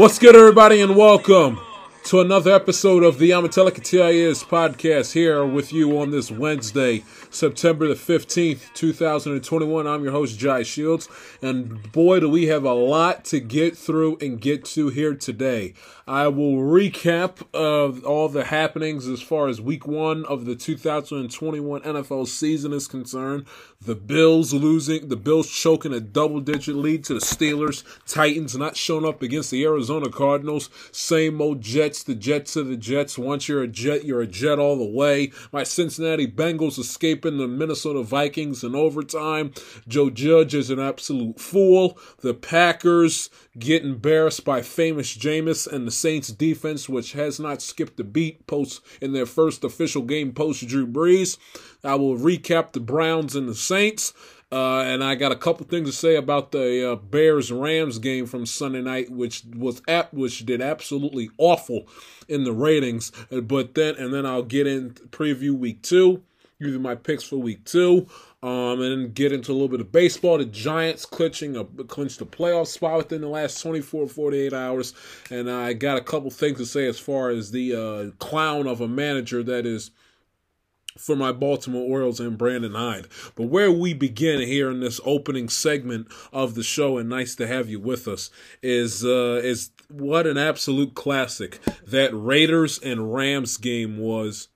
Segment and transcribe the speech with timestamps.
[0.00, 1.60] What's good, everybody, and welcome
[2.10, 7.86] to another episode of the Amatelica TIS podcast here with you on this Wednesday, September
[7.86, 9.86] the 15th, 2021.
[9.86, 11.08] I'm your host, Jai Shields,
[11.40, 15.74] and boy, do we have a lot to get through and get to here today.
[16.10, 21.82] I will recap of all the happenings as far as week one of the 2021
[21.82, 23.46] NFL season is concerned.
[23.80, 28.76] The Bills losing, the Bills choking a double digit lead to the Steelers, Titans not
[28.76, 33.18] showing up against the Arizona Cardinals, same old Jets, the Jets of the Jets.
[33.18, 35.32] Once you're a Jet, you're a Jet all the way.
[35.52, 39.52] My Cincinnati Bengals escaping the Minnesota Vikings in overtime.
[39.88, 41.98] Joe Judge is an absolute fool.
[42.20, 47.98] The Packers get embarrassed by famous Jameis and the Saints defense, which has not skipped
[48.00, 51.36] a beat post in their first official game post Drew Brees.
[51.82, 54.12] I will recap the Browns and the Saints.
[54.52, 58.26] Uh, and I got a couple things to say about the uh, Bears Rams game
[58.26, 61.86] from Sunday night, which was ap- which did absolutely awful
[62.28, 63.12] in the ratings.
[63.30, 66.22] But then and then I'll get in preview week two,
[66.60, 68.08] give you my picks for week two,
[68.42, 70.38] um, and get into a little bit of baseball.
[70.38, 74.94] The Giants clinching a clinched a playoff spot within the last 24 48 hours,
[75.30, 78.80] and I got a couple things to say as far as the uh, clown of
[78.80, 79.92] a manager that is
[80.98, 83.06] for my Baltimore Orioles and Brandon Hyde.
[83.34, 87.46] But where we begin here in this opening segment of the show, and nice to
[87.46, 88.30] have you with us,
[88.62, 94.48] is uh, is what an absolute classic that Raiders and Rams game was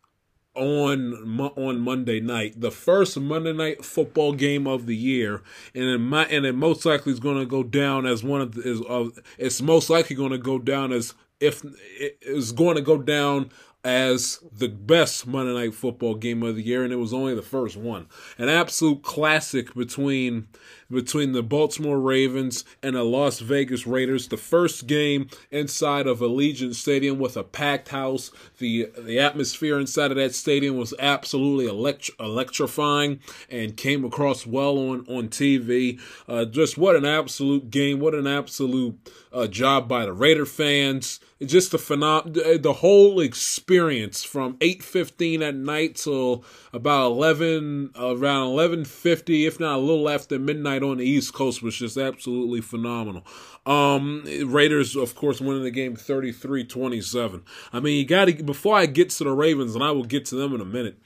[0.55, 5.43] on on Monday night, the first Monday night football game of the year,
[5.75, 8.55] and it might, and it most likely is going to go down as one of
[8.55, 9.09] the, is uh,
[9.39, 11.65] it's most likely going to go down as if
[11.99, 13.51] it is going to go down
[13.85, 17.43] as the best Monday Night Football game of the year, and it was only the
[17.43, 18.07] first one.
[18.39, 20.49] An absolute classic between
[20.91, 24.29] between the Baltimore Ravens and the Las Vegas Raiders.
[24.29, 28.31] The first game inside of Allegiant Stadium with a packed house.
[28.65, 33.21] The the atmosphere inside of that stadium was absolutely elect- electrifying
[33.51, 36.01] and came across well on on TV.
[36.27, 38.01] Uh, just what an absolute game!
[38.01, 38.97] What an absolute
[39.35, 41.21] uh, job by the Raider fans.
[41.45, 46.43] Just the phenom- the whole experience from eight fifteen at night till
[46.73, 51.63] about eleven around eleven fifty, if not a little after midnight on the East Coast
[51.63, 53.27] was just absolutely phenomenal.
[53.67, 57.43] Um, Raiders, of course, winning the game 33-27.
[57.73, 60.25] I mean, you got to before I get to the Ravens, and I will get
[60.27, 60.97] to them in a minute.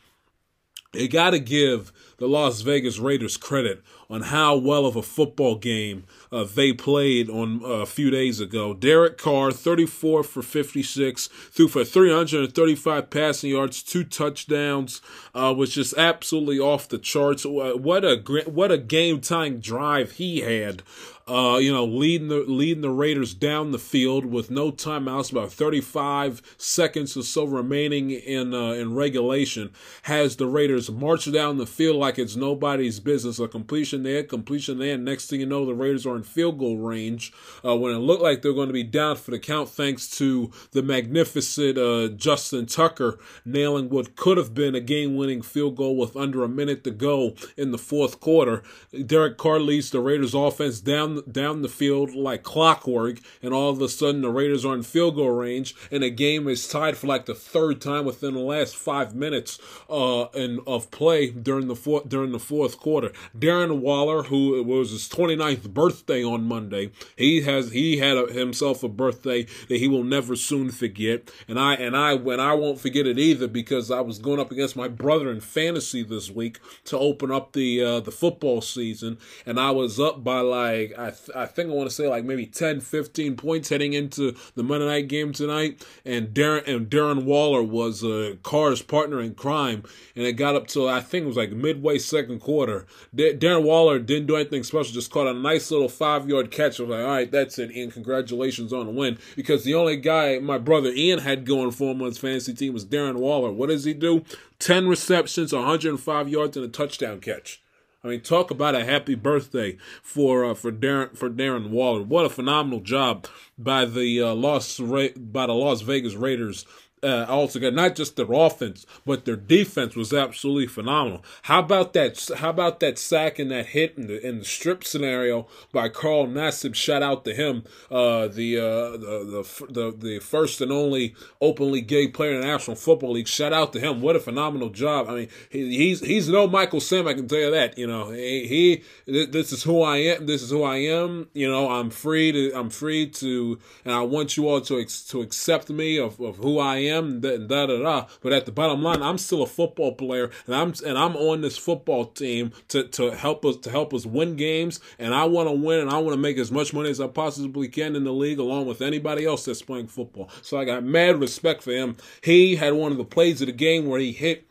[0.93, 5.57] You got to give the Las Vegas Raiders credit on how well of a football
[5.57, 8.73] game uh, they played on uh, a few days ago.
[8.75, 15.03] Derek Carr, 34 for 56, threw for 335 passing yards, two touchdowns,
[15.35, 17.45] uh, was just absolutely off the charts.
[17.45, 18.17] What a
[18.47, 20.83] what a game time drive he had.
[21.29, 25.53] Uh, you know, leading the leading the Raiders down the field with no timeouts, about
[25.53, 29.71] 35 seconds or so remaining in uh, in regulation,
[30.03, 33.39] has the Raiders march down the field like it's nobody's business.
[33.39, 34.97] A completion there, completion there.
[34.97, 37.33] Next thing you know, the Raiders are in field goal range
[37.65, 40.51] uh, when it looked like they're going to be down for the count, thanks to
[40.73, 46.17] the magnificent uh, Justin Tucker nailing what could have been a game-winning field goal with
[46.17, 48.63] under a minute to go in the fourth quarter.
[49.07, 53.81] Derek Carr leads the Raiders offense down down the field like clockwork, and all of
[53.81, 57.07] a sudden the Raiders are in field goal range, and the game is tied for
[57.07, 59.59] like the third time within the last five minutes
[59.91, 63.13] uh, in, of play during the fourth during the fourth quarter.
[63.37, 68.33] Darren Waller, who it was his 29th birthday on Monday, he has he had a,
[68.33, 72.55] himself a birthday that he will never soon forget, and I and I when I
[72.55, 76.31] won't forget it either because I was going up against my brother in fantasy this
[76.31, 80.93] week to open up the uh, the football season, and I was up by like
[81.09, 84.37] I, th- I think I want to say like maybe 10, 15 points heading into
[84.55, 85.85] the Monday night game tonight.
[86.05, 89.83] And Darren and Darren Waller was uh, Carr's partner in crime,
[90.15, 92.87] and it got up to I think it was like midway second quarter.
[93.15, 96.79] D- Darren Waller didn't do anything special, just caught a nice little five yard catch.
[96.79, 97.73] I was like, all right, that's it.
[97.73, 99.19] Ian, congratulations on the win.
[99.35, 102.75] Because the only guy my brother Ian had going for him on his fantasy team
[102.75, 103.51] was Darren Waller.
[103.51, 104.25] What does he do?
[104.59, 107.63] 10 receptions, 105 yards, and a touchdown catch.
[108.05, 112.03] I mean, talk about a happy birthday for uh, for Darren for Darren Waller.
[112.03, 113.27] What a phenomenal job
[113.59, 116.65] by the uh, Las Ra- by the Las Vegas Raiders
[117.03, 117.75] uh, altogether.
[117.75, 121.25] Not just their offense, but their defense was absolutely phenomenal.
[121.43, 122.31] How about that?
[122.39, 126.27] How about that sack and that hit in the in the strip scenario by Carl
[126.27, 126.75] Nassib?
[126.75, 131.81] Shout out to him, uh, the, uh, the, the the the first and only openly
[131.81, 133.29] gay player in the National Football League.
[133.29, 134.01] Shout out to him.
[134.01, 135.09] What a phenomenal job.
[135.09, 137.07] I mean, he, he's he's no Michael Sam.
[137.07, 137.79] I can tell you that.
[137.79, 140.27] You know, he, he this is who I am.
[140.27, 141.29] This is who I am.
[141.33, 145.21] You know, I'm free to I'm free to, and I want you all to to
[145.21, 148.07] accept me of, of who I am am, da, da da da.
[148.21, 151.41] But at the bottom line, I'm still a football player, and I'm and I'm on
[151.41, 154.81] this football team to, to help us to help us win games.
[154.99, 157.07] And I want to win, and I want to make as much money as I
[157.07, 160.31] possibly can in the league, along with anybody else that's playing football.
[160.43, 161.97] So I got mad respect for him.
[162.23, 164.49] He had one of the plays of the game where he hit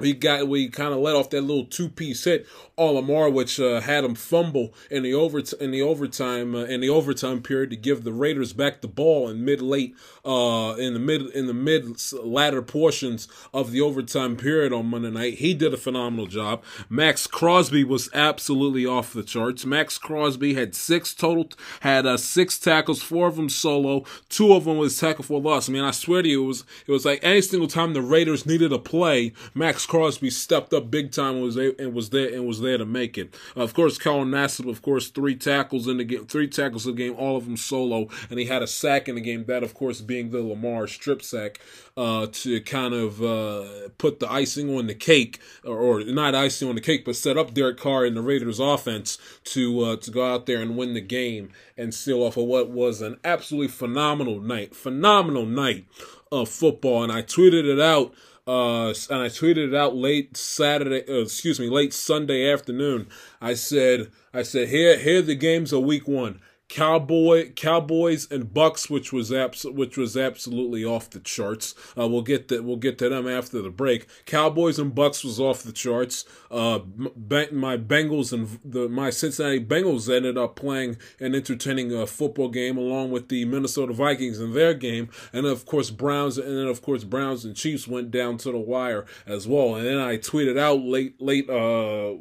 [0.00, 3.60] we got we kind of let off that little two piece hit on Lamar, which
[3.60, 7.70] uh, had him fumble in the over in the overtime uh, in the overtime period
[7.70, 9.94] to give the Raiders back the ball in mid late
[10.24, 15.10] uh, in the mid in the mid latter portions of the overtime period on Monday
[15.10, 15.34] night.
[15.34, 16.62] He did a phenomenal job.
[16.88, 19.64] Maxx Crosby was absolutely off the charts.
[19.64, 21.50] Maxx Crosby had six total
[21.80, 25.68] had uh, six tackles, four of them solo, two of them was tackle for loss.
[25.68, 28.02] I mean, I swear to you, it was it was like any single time the
[28.02, 32.34] Raiders needed a play, Maxx Crosby stepped up big time and was and was there
[32.34, 33.34] and was there to make it.
[33.54, 37.02] Of course, Carl Nassib, of course, three tackles in the game, three tackles in the
[37.02, 39.44] game, all of them solo, and he had a sack in the game.
[39.44, 41.60] That, of course, being the Lamar strip sack
[41.96, 46.68] uh, to kind of uh, put the icing on the cake, or, or, not icing
[46.68, 50.10] on the cake, but set up Derek Carr in the Raiders' offense to uh, to
[50.10, 53.68] go out there and win the game and seal off of what was an absolutely
[53.68, 55.86] phenomenal night, phenomenal night
[56.32, 57.02] of football.
[57.02, 58.14] And I tweeted it out
[58.46, 63.08] uh, and I tweeted it out late Saturday, uh, excuse me, late Sunday afternoon.
[63.40, 66.40] I said, I said, here, here the games of week one.
[66.68, 71.74] Cowboy, Cowboys and Bucks, which was abs- which was absolutely off the charts.
[71.96, 72.64] Uh, we'll get that.
[72.64, 74.06] We'll get to them after the break.
[74.24, 76.24] Cowboys and Bucks was off the charts.
[76.50, 82.48] Uh, my Bengals and the my Cincinnati Bengals ended up playing an entertaining uh, football
[82.48, 86.66] game along with the Minnesota Vikings in their game, and of course Browns, and then
[86.66, 89.74] of course Browns and Chiefs went down to the wire as well.
[89.74, 92.14] And then I tweeted out late late uh,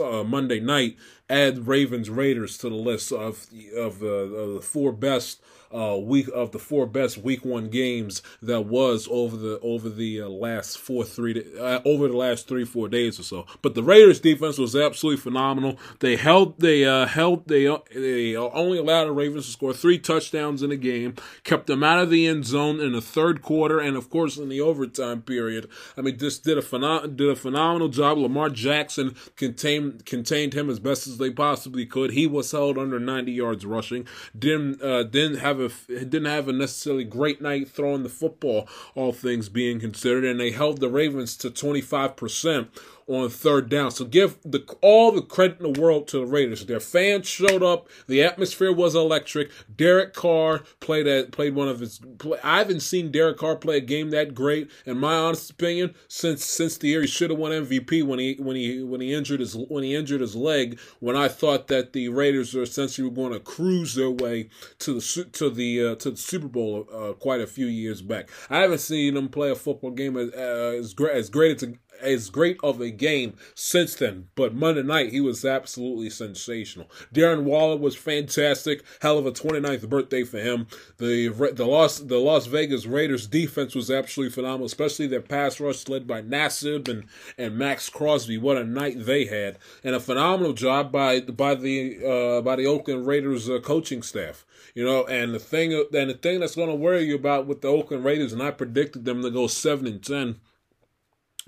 [0.00, 0.96] uh Monday night
[1.32, 3.46] add Ravens Raiders to the list of
[3.76, 5.40] of, uh, of the four best
[5.72, 10.20] uh, week of the four best week one games that was over the over the
[10.20, 13.46] uh, last four three uh, over the last three four days or so.
[13.62, 15.78] But the Raiders defense was absolutely phenomenal.
[16.00, 19.98] They held they uh, held they uh, they only allowed the Ravens to score three
[19.98, 21.14] touchdowns in a game,
[21.44, 24.48] kept them out of the end zone in the third quarter, and of course in
[24.48, 25.68] the overtime period.
[25.96, 28.18] I mean, this did a phenom- did a phenomenal job.
[28.18, 32.12] Lamar Jackson contained contained him as best as they possibly could.
[32.12, 34.06] He was held under 90 yards rushing.
[34.38, 39.12] Didn't uh, didn't have a didn't have a necessarily great night throwing the football, all
[39.12, 42.68] things being considered, and they held the Ravens to 25 percent
[43.12, 43.90] on third down.
[43.90, 46.64] So give the all the credit in the world to the Raiders.
[46.64, 47.88] Their fans showed up.
[48.06, 49.50] The atmosphere was electric.
[49.74, 52.00] Derek Carr played at, played one of his.
[52.18, 55.94] Play, I haven't seen Derek Carr play a game that great, in my honest opinion,
[56.08, 59.12] since since the year he should have won MVP when he when he when he
[59.12, 60.78] injured his when he injured his leg.
[61.00, 64.48] When I thought that the Raiders were essentially going to cruise their way
[64.80, 68.30] to the to the uh, to the Super Bowl uh, quite a few years back.
[68.50, 71.68] I haven't seen them play a football game as uh, as great as great as
[72.02, 74.28] as great of a game since then.
[74.34, 76.90] But Monday night, he was absolutely sensational.
[77.14, 78.82] Darren Waller was fantastic.
[79.00, 80.66] Hell of a 29th birthday for him.
[80.98, 85.88] The the Las the Las Vegas Raiders defense was absolutely phenomenal, especially their pass rush
[85.88, 87.04] led by Nassib and
[87.38, 88.38] and Maxx Crosby.
[88.38, 92.66] What a night they had, and a phenomenal job by by the uh, by the
[92.66, 94.44] Oakland Raiders uh, coaching staff.
[94.74, 97.60] You know, and the thing and the thing that's going to worry you about with
[97.60, 100.40] the Oakland Raiders, and I predicted them to go seven and ten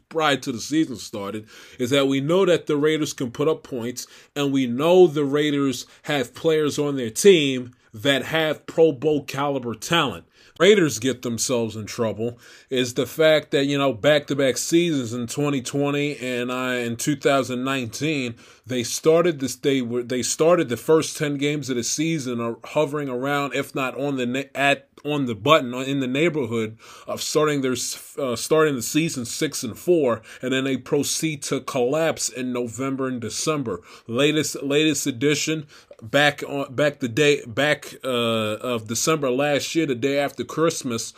[0.08, 1.46] prior to the season started
[1.78, 4.06] is that we know that the Raiders can put up points
[4.36, 9.74] and we know the Raiders have players on their team that have Pro Bowl caliber
[9.74, 10.24] talent.
[10.60, 12.38] Raiders get themselves in trouble
[12.70, 16.96] is the fact that you know back to back seasons in 2020 and uh, in
[16.96, 22.40] 2019 they started this they were they started the first 10 games of the season
[22.40, 27.20] are hovering around if not on the at on the button in the neighborhood of
[27.20, 27.76] starting their
[28.18, 33.06] uh, starting the season six and four, and then they proceed to collapse in November
[33.06, 33.82] and December.
[34.06, 35.66] Latest latest edition
[36.02, 41.12] back on back the day back uh, of December last year, the day after Christmas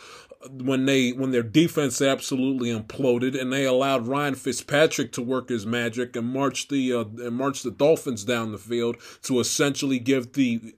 [0.51, 5.65] when they when their defense absolutely imploded and they allowed Ryan Fitzpatrick to work his
[5.65, 10.33] magic and march the uh, and march the Dolphins down the field to essentially give
[10.33, 10.75] the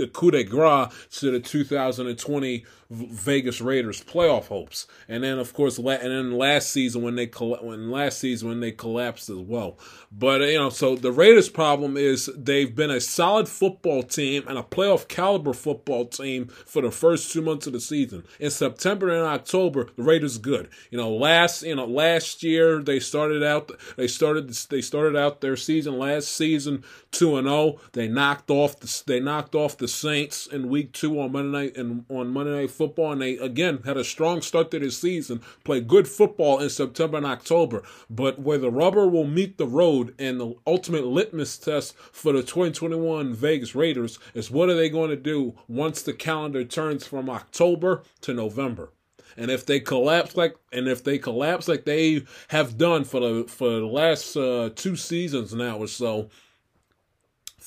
[0.00, 0.88] the coup de grace
[1.20, 4.88] to the 2020 Vegas Raiders playoff hopes.
[5.08, 8.72] And then of course, and then last season when they when last season when they
[8.72, 9.78] collapsed as well.
[10.10, 14.58] But you know, so the Raiders' problem is they've been a solid football team and
[14.58, 18.24] a playoff caliber football team for the first two months of the season.
[18.40, 20.68] In September and October, the Raiders good.
[20.90, 25.40] You know, last you know last year they started out they started they started out
[25.40, 27.60] their season last season two and zero.
[27.60, 27.80] Oh.
[27.92, 31.76] They knocked off the they knocked off the Saints in week two on Monday night
[31.76, 35.42] and on Monday night football, and they again had a strong start to the season.
[35.64, 40.14] Played good football in September and October, but where the rubber will meet the road
[40.18, 45.10] and the ultimate litmus test for the 2021 Vegas Raiders is what are they going
[45.10, 48.90] to do once the calendar turns from October to November.
[49.36, 53.44] And if they collapse like, and if they collapse like they have done for the
[53.48, 56.30] for the last uh, two seasons now or so,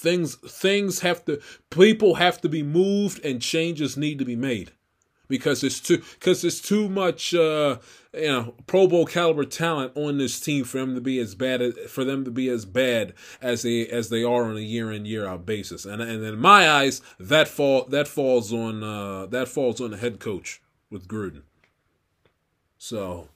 [0.03, 4.72] things things have to people have to be moved and changes need to be made
[5.29, 7.77] because it's too because it's too much uh,
[8.13, 11.62] you know Pro Bowl caliber talent on this team for them to be as bad
[11.62, 14.91] as, for them to be as bad as they as they are on a year
[14.91, 19.25] in year out basis and and in my eyes that fall that falls on uh,
[19.27, 21.43] that falls on the head coach with Gruden.
[22.77, 23.29] So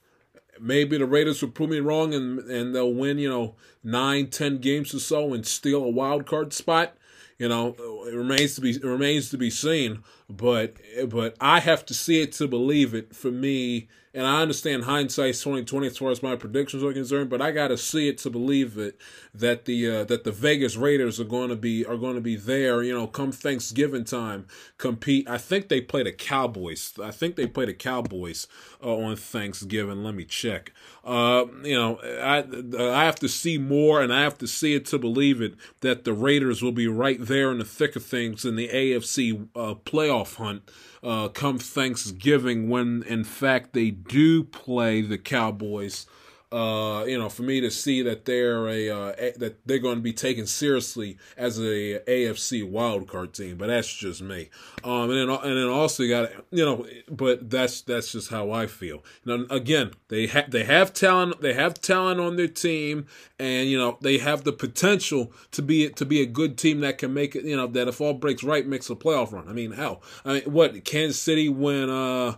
[0.59, 4.57] maybe the Raiders will prove me wrong and and they'll win, you know, nine, ten
[4.57, 6.95] games or so and steal a wild card spot.
[7.37, 7.75] You know,
[8.07, 10.03] it remains to be it remains to be seen.
[10.29, 10.73] But
[11.07, 13.15] but I have to see it to believe it.
[13.15, 13.87] For me,
[14.17, 17.51] and I understand hindsight's twenty twenty as far as my predictions are concerned, but I
[17.51, 18.99] got to see it to believe it
[19.31, 22.35] that the uh, that the Vegas Raiders are going to be are going to be
[22.35, 22.81] there.
[22.81, 24.47] You know, come Thanksgiving time,
[24.79, 25.29] compete.
[25.29, 26.93] I think they play the Cowboys.
[27.01, 28.47] I think they play the Cowboys
[28.83, 30.03] uh, on Thanksgiving.
[30.03, 30.73] Let me check.
[31.05, 32.43] Uh, you know, I
[32.79, 36.05] I have to see more, and I have to see it to believe it that
[36.05, 39.75] the Raiders will be right there in the thick of things in the AFC uh,
[39.75, 40.63] playoff hunt
[41.03, 46.07] uh, come Thanksgiving when, in fact, they do play the Cowboys
[46.49, 49.97] uh, you know, for me to see that they're a, uh, a that they're going
[49.97, 54.49] to be taken seriously as a AFC wildcard team, but that's just me.
[54.81, 58.51] Um, and then and then also you got you know, but that's that's just how
[58.51, 59.03] I feel.
[59.25, 63.77] Now again, they have they have talent, they have talent on their team, and you
[63.77, 67.35] know they have the potential to be to be a good team that can make
[67.35, 67.43] it.
[67.43, 69.49] You know that if all breaks right, makes a playoff run.
[69.49, 72.35] I mean, hell, I mean, what Kansas City when uh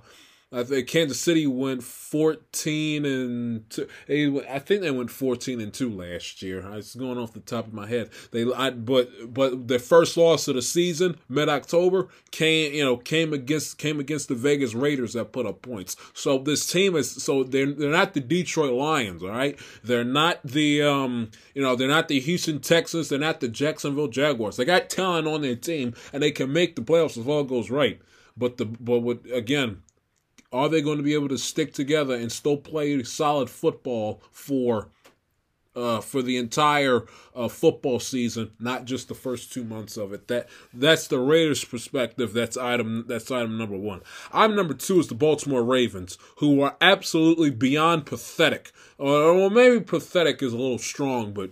[0.51, 3.87] I think Kansas City went 14 and two.
[4.49, 6.67] I think they went 14 and 2 last year.
[6.73, 8.09] It's going off the top of my head.
[8.31, 12.97] They I, but but their first loss of the season, mid October, came you know
[12.97, 15.95] came against came against the Vegas Raiders that put up points.
[16.15, 19.59] So this team is so they're they're not the Detroit Lions, all right?
[19.83, 24.07] They're not the um you know, they're not the Houston Texans, they're not the Jacksonville
[24.07, 24.57] Jaguars.
[24.57, 27.69] They got talent on their team and they can make the playoffs if all goes
[27.69, 28.01] right.
[28.35, 29.83] But the but again,
[30.51, 34.89] are they going to be able to stick together and still play solid football for
[35.75, 40.27] uh, for the entire uh, football season, not just the first two months of it.
[40.27, 42.33] That that's the Raiders' perspective.
[42.33, 44.01] That's item that's item number one.
[44.33, 48.71] Item number two is the Baltimore Ravens, who are absolutely beyond pathetic.
[48.97, 51.51] Or well, maybe pathetic is a little strong, but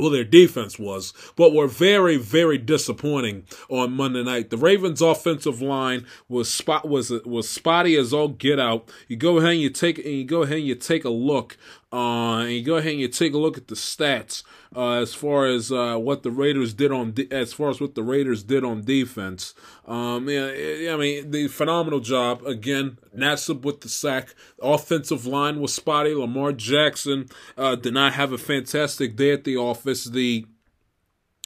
[0.00, 4.50] well, their defense was, but were very, very disappointing on Monday night.
[4.50, 8.88] The Ravens' offensive line was spot was was spotty as all get out.
[9.08, 11.58] You go ahead and you take and you go ahead and you take a look
[11.92, 14.44] uh, and you go ahead and you take a look at the stats
[14.76, 17.94] uh, as far as uh, what the Raiders did on de- as far as what
[17.94, 19.54] the Raiders did on defense.
[19.86, 22.98] Um, yeah, I mean, the phenomenal job again.
[23.16, 24.34] Nassib with the sack.
[24.62, 26.14] offensive line was spotty.
[26.14, 30.04] Lamar Jackson uh, did not have a fantastic day at the office.
[30.04, 30.46] The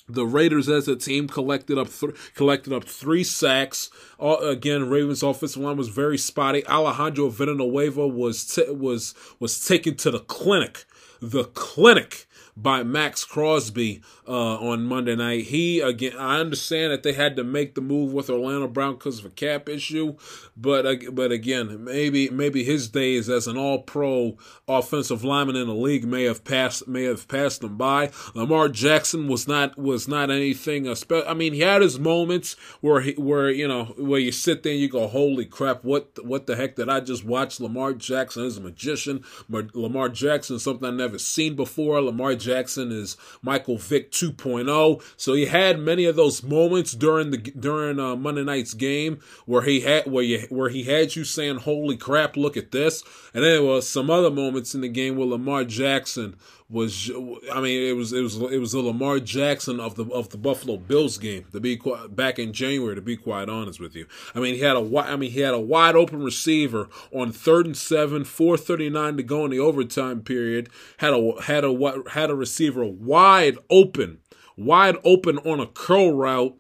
[0.09, 3.91] the Raiders as a team collected up th- collected up three sacks.
[4.21, 6.67] Uh, again, Ravens offensive line was very spotty.
[6.67, 10.85] Alejandro Villanueva was t- was was taken to the clinic,
[11.21, 15.45] the clinic by Maxx Crosby uh, on Monday night.
[15.45, 19.19] He again, I understand that they had to make the move with Orlando Brown because
[19.19, 20.17] of a cap issue,
[20.57, 24.37] but but again, maybe maybe his days as an All Pro
[24.69, 28.11] offensive lineman in the league may have passed may have passed him by.
[28.35, 30.89] Lamar Jackson was not was not anything.
[30.89, 34.73] I mean, he had his moments where he where you know where you sit there
[34.73, 35.85] and you go, "Holy crap!
[35.85, 39.25] What what the heck did I just watch?" Lamar Jackson is a magician.
[39.49, 42.01] Lamar Jackson something I've never seen before.
[42.01, 45.03] Lamar Jackson is Michael Vick 2.0.
[45.17, 49.63] So he had many of those moments during the during uh, Monday night's game where
[49.63, 53.43] he had where you where he had you saying, "Holy crap, look at this!" And
[53.43, 56.37] then there was some other moments in the game where Lamar Jackson
[56.71, 57.11] was
[57.53, 60.39] I mean it was it was it was the Lamar Jackson of the of the
[60.39, 64.07] Buffalo Bills game to be quite, back in January to be quite honest with you.
[64.35, 67.67] I mean he had a I mean he had a wide open receiver on third
[67.67, 70.71] and seven, four thirty nine to go in the overtime period.
[70.99, 74.21] Had a had a had a receiver wide open
[74.57, 76.57] wide open on a curl route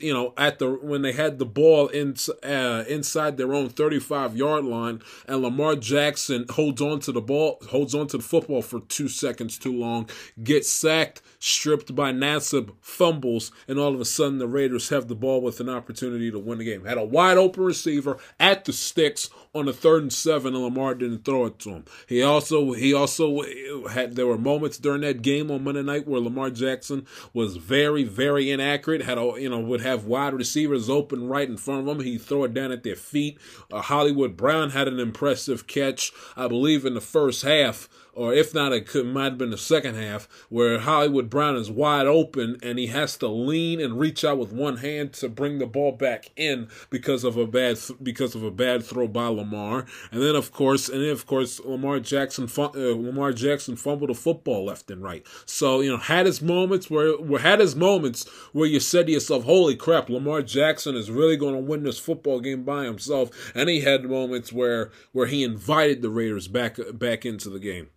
[0.00, 2.14] you know at the when they had the ball in
[2.44, 7.58] uh, inside their own 35 yard line and Lamar Jackson holds on to the ball
[7.70, 10.08] holds on to the football for 2 seconds too long
[10.42, 15.14] gets sacked stripped by Nassib fumbles and all of a sudden the Raiders have the
[15.14, 18.72] ball with an opportunity to win the game had a wide open receiver at the
[18.72, 21.84] sticks on the third and seven, and Lamar didn't throw it to him.
[22.08, 23.42] He also he also
[23.88, 28.04] had there were moments during that game on Monday night where Lamar Jackson was very
[28.04, 29.02] very inaccurate.
[29.02, 32.04] Had a you know would have wide receivers open right in front of him.
[32.04, 33.38] He'd throw it down at their feet.
[33.72, 38.54] Uh, Hollywood Brown had an impressive catch, I believe, in the first half or if
[38.54, 42.58] not, it could might have been the second half where Hollywood Brown is wide open
[42.62, 45.92] and he has to lean and reach out with one hand to bring the ball
[45.92, 49.86] back in because of a bad because of a bad throw by Lamar.
[50.10, 54.14] And then of course, and then of course, Lamar Jackson uh, Lamar Jackson fumbled the
[54.14, 55.26] football left and right.
[55.46, 59.12] So you know, had his moments where, where had his moments where you said to
[59.12, 63.30] yourself, "Holy crap, Lamar Jackson is really going to win this football game by himself."
[63.54, 67.88] And he had moments where where he invited the Raiders back back into the game.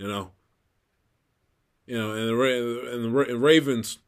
[0.00, 0.30] You know,
[1.84, 3.98] you know, and the and the Ravens.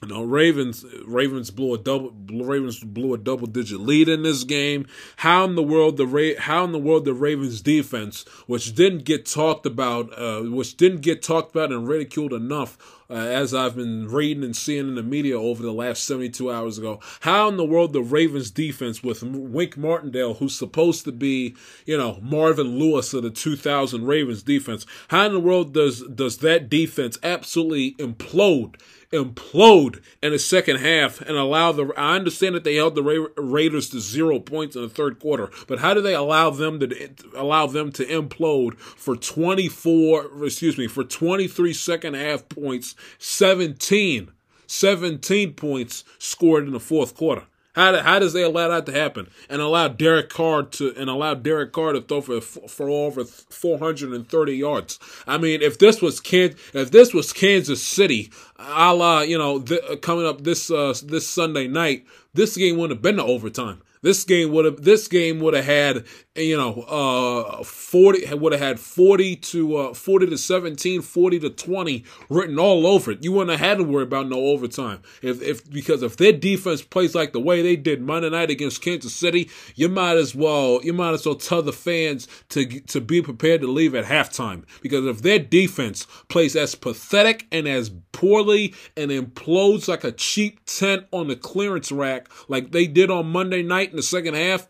[0.00, 4.44] You know, Ravens Ravens blew a double Ravens blew a double digit lead in this
[4.44, 4.86] game.
[5.16, 9.04] How in the world the Ra- how in the world the Ravens defense, which didn't
[9.04, 12.78] get talked about, uh, which didn't get talked about and ridiculed enough,
[13.10, 16.78] uh, as I've been reading and seeing in the media over the last 72 hours
[16.78, 17.00] ago.
[17.20, 21.96] How in the world the Ravens defense with Wink Martindale, who's supposed to be, you
[21.96, 26.68] know, Marvin Lewis of the 2000 Ravens defense, how in the world does does that
[26.68, 28.76] defense absolutely implode
[29.12, 31.92] implode in the second half and allow the.
[31.96, 35.50] I understand that they held the Ra- Raiders to zero points in the third quarter,
[35.66, 40.44] but how do they allow them to allow them to implode for 24?
[40.44, 44.30] Excuse me, for 23 second half points, 17,
[44.66, 47.44] 17 points scored in the fourth quarter.
[47.78, 51.34] How, how does they allow that to happen and allow Derek Carr to and allow
[51.34, 54.98] Derek Carr to throw for for over 430 yards?
[55.28, 59.60] I mean, if this was Can if this was Kansas City, a la you know
[59.60, 63.80] th- coming up this uh, this Sunday night, this game wouldn't have been to overtime.
[64.02, 68.60] This game would have this game would have had you know uh 40 would have
[68.60, 73.24] had 40 to uh 40 to 17 40 to 20 written all over it.
[73.24, 75.02] You wouldn't have had to worry about no overtime.
[75.22, 78.82] If if because if their defense plays like the way they did monday night against
[78.82, 83.00] kansas city you might as well you might as well tell the fans to to
[83.00, 84.64] be prepared to leave at halftime.
[84.82, 90.60] Because if their defense plays as pathetic and as poorly and implodes like a cheap
[90.66, 94.66] tent on the clearance rack like they did on monday night in the second half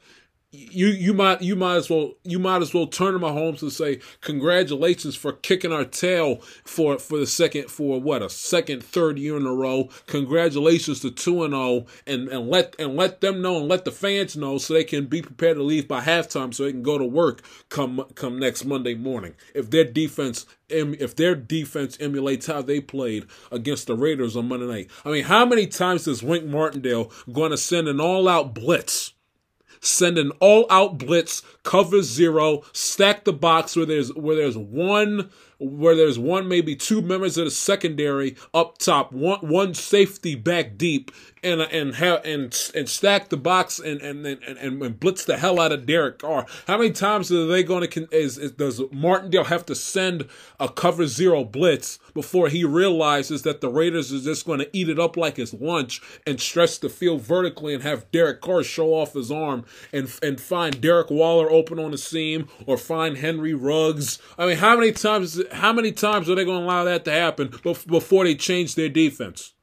[0.50, 3.70] you you might you might as well you might as well turn to Mahomes and
[3.70, 9.18] say congratulations for kicking our tail for for the second for what a second third
[9.18, 9.90] year in a row.
[10.06, 13.84] Congratulations to two and zero oh, and and let and let them know and let
[13.84, 16.82] the fans know so they can be prepared to leave by halftime so they can
[16.82, 19.34] go to work come come next Monday morning.
[19.54, 24.66] If their defense if their defense emulates how they played against the Raiders on Monday
[24.66, 24.90] night.
[25.04, 29.12] I mean, how many times is Wink Martindale going to send an all out blitz?
[29.80, 35.28] Send an all out blitz, cover zero, stack the box where there's where there's one
[35.58, 40.78] where there's one maybe two members of the secondary up top, one one safety back
[40.78, 41.10] deep,
[41.42, 44.42] and and have and and stack the box and and and,
[44.82, 46.46] and blitz the hell out of Derek Carr.
[46.66, 50.28] How many times are they going to is, is does Martindale have to send
[50.60, 54.88] a cover zero blitz before he realizes that the Raiders is just going to eat
[54.88, 58.94] it up like his lunch and stretch the field vertically and have Derek Carr show
[58.94, 63.54] off his arm and and find Derek Waller open on the seam or find Henry
[63.54, 64.18] Ruggs?
[64.38, 67.10] I mean, how many times how many times are they going to allow that to
[67.10, 69.54] happen before they change their defense?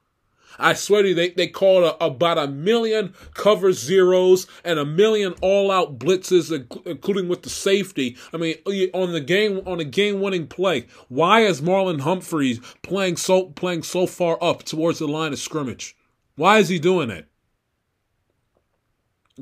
[0.58, 4.86] I swear to you, they, they called a, about a million cover zeros and a
[4.86, 6.51] million all out blitzes,
[6.86, 8.17] including with the safety.
[8.34, 8.55] I mean,
[8.93, 13.84] on the game on a game winning play, why is Marlon Humphreys playing so playing
[13.84, 15.95] so far up towards the line of scrimmage?
[16.36, 17.27] Why is he doing it?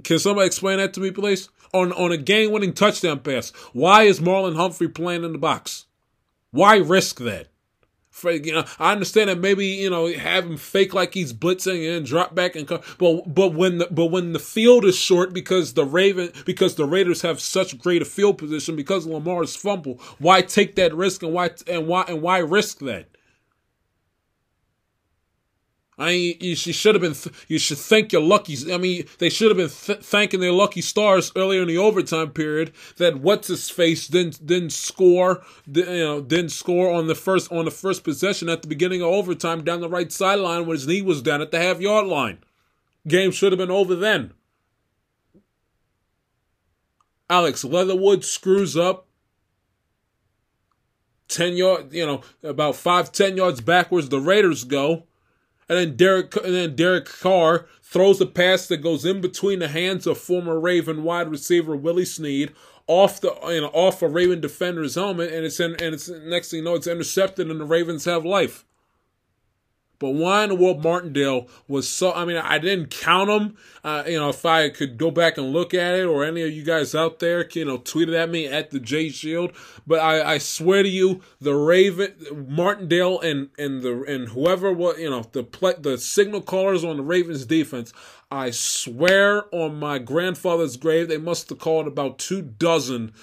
[0.04, 1.50] Can somebody explain that to me, please?
[1.74, 5.86] On on a game winning touchdown pass, why is Marlon Humphrey playing in the box?
[6.52, 7.48] Why risk that?
[8.24, 12.06] You know, I understand that maybe you know have him fake like he's blitzing and
[12.06, 15.74] drop back and come, but but when the but when the field is short because
[15.74, 20.42] the Raven because the Raiders have such great a field position because Lamar's fumble, why
[20.42, 23.08] take that risk and why and why and why risk that?
[26.04, 27.14] I you, should have been.
[27.14, 28.58] Th- you should thank your lucky.
[28.72, 32.32] I mean, they should have been th- thanking their lucky stars earlier in the overtime
[32.32, 35.46] period that what's his face didn't didn't score.
[35.66, 39.08] You know, didn't score on the first on the first possession at the beginning of
[39.08, 42.40] overtime down the right sideline when his knee was down at the half yard line.
[43.08, 44.34] Game should have been over then.
[47.30, 49.08] Alex Leatherwood screws up.
[51.30, 55.04] 10 yard, you know, about five, 10 yards backwards, the Raiders go
[55.70, 59.68] and then Derek and then Derek Carr throws a pass that goes in between the
[59.68, 62.54] hands of former Raven wide receiver Willie Snead
[62.88, 66.52] off the you know off a Raven defender's helmet, and it's in, and it's next
[66.52, 68.66] thing you know it's intercepted, and the Ravens have life.
[70.04, 72.12] But the world Martindale was so?
[72.12, 73.56] I mean, I didn't count them.
[73.86, 76.52] Uh, you know, if I could go back and look at it, or any of
[76.52, 79.54] you guys out there, you know, tweeted at me at the J Shield.
[79.88, 82.16] But I, I swear to you, the Raven,
[82.50, 86.98] Martindale, and and the and whoever what you know the play, the signal callers on
[86.98, 87.94] the Ravens defense.
[88.34, 93.14] I swear on my grandfather's grave, they must have called about two dozen,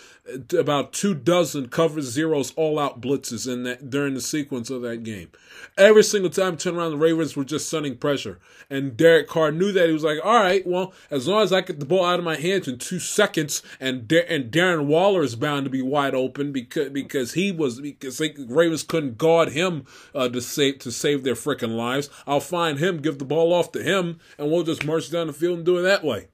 [0.56, 5.02] about two dozen cover zeros all out blitzes in that during the sequence of that
[5.02, 5.32] game.
[5.76, 8.38] Every single time turn around, the Ravens were just sending pressure.
[8.68, 9.88] And Derek Carr knew that.
[9.88, 12.24] He was like, all right, well, as long as I get the ball out of
[12.24, 16.14] my hands in two seconds and da- and Darren Waller is bound to be wide
[16.14, 20.92] open because because he was because the Ravens couldn't guard him uh, to save to
[20.92, 22.08] save their freaking lives.
[22.28, 25.58] I'll find him, give the ball off to him, and we'll just down the field
[25.58, 26.28] and do it that way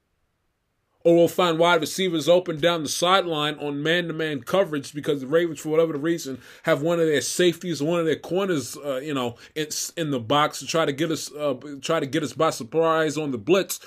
[1.06, 5.60] or we'll find wide receivers open down the sideline on man-to-man coverage because the Ravens,
[5.60, 9.14] for whatever the reason, have one of their safeties, one of their corners, uh, you
[9.14, 12.32] know, it's in the box to try to get us, uh, try to get us
[12.32, 13.78] by surprise on the blitz.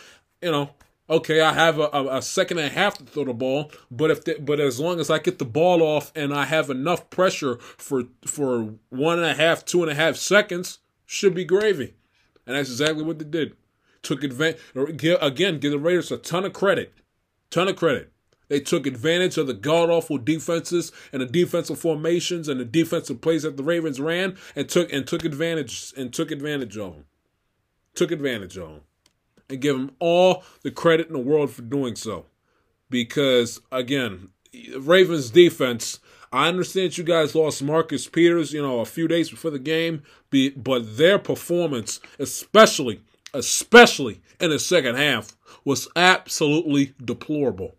[0.42, 0.70] You know,
[1.10, 4.12] okay, I have a, a, a second and a half to throw the ball, but
[4.12, 7.10] if the, but as long as I get the ball off and I have enough
[7.10, 11.96] pressure for for one and a half, two and a half seconds, should be gravy,
[12.48, 13.58] and that's exactly what they did.
[14.02, 14.62] Took advantage
[15.22, 15.60] again.
[15.60, 16.94] Give the Raiders a ton of credit
[17.50, 18.12] Ton of credit.
[18.48, 23.22] They took advantage of the god awful defenses and the defensive formations and the defensive
[23.22, 27.06] plays that the Ravens ran and took and took advantage and took advantage of them.
[27.96, 28.82] Took advantage of them.
[29.50, 32.26] And give them all the credit in the world for doing so.
[32.90, 34.30] Because again,
[34.78, 36.00] Ravens defense,
[36.32, 40.04] I understand you guys lost Marcus Peters, you know, a few days before the game,
[40.56, 43.02] but their performance, especially
[43.34, 47.76] especially in the second half, was absolutely deplorable.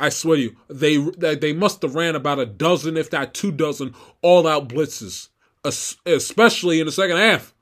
[0.00, 0.96] I swear to you, they
[1.34, 5.28] they must have ran about a dozen, if not two dozen, all-out blitzes,
[5.64, 7.52] especially in the second half.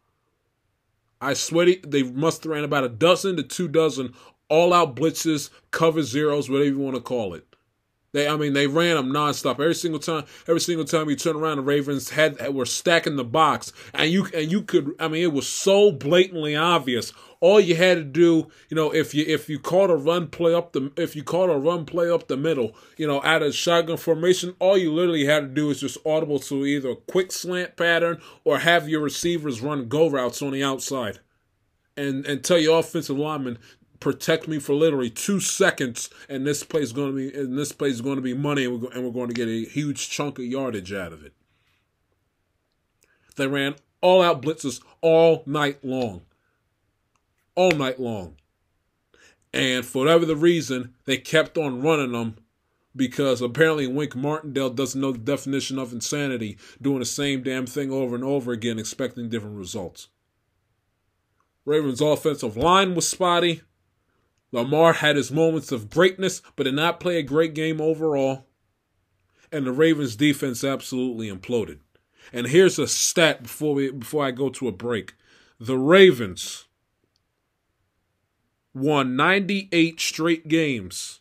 [1.19, 4.13] I swear you, they must have ran about a dozen to two dozen
[4.51, 7.56] all-out blitzes, cover zeros, whatever you want to call it.
[8.17, 10.25] They, I mean, they ran them nonstop every single time.
[10.49, 14.27] Every single time you turn around, the Ravens had were stacking the box, and you
[14.33, 14.95] and you could.
[14.99, 17.13] I mean, it was so blatantly obvious.
[17.41, 20.55] All you had to do, you know, if you if you caught a run play
[20.55, 23.55] up the if you caught a run play up the middle, you know, out of
[23.55, 27.31] shotgun formation, all you literally had to do is just audible to either a quick
[27.31, 31.19] slant pattern or have your receivers run go routes on the outside
[31.99, 33.59] and and tell your offensive lineman
[34.01, 37.73] protect me for literally two seconds, and this place is going to be and this
[37.73, 40.11] place is going to be money, and we're, and we're going to get a huge
[40.11, 41.33] chunk of yardage out of it.
[43.37, 46.23] They ran all out blitzes all night long,
[47.55, 48.37] all night long,
[49.53, 52.37] and for whatever the reason, they kept on running them
[52.97, 57.93] because apparently Wink Martindale doesn't know the definition of insanity, doing the same damn thing
[57.93, 60.09] over and over again, expecting different results.
[61.67, 63.63] Ravens' offensive line was spotty.
[64.57, 68.47] Lamar had his moments of greatness, but did not play a great game overall.
[69.53, 71.81] And the Ravens defense absolutely imploded.
[72.33, 75.15] And here's a stat before we before I go to a break.
[75.61, 76.69] The Ravens
[78.75, 81.21] won 98 straight games,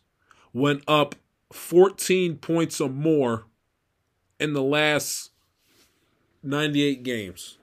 [0.54, 1.14] went up
[1.52, 3.44] 14 points or more
[4.40, 5.30] in the last
[6.42, 7.58] 98 games.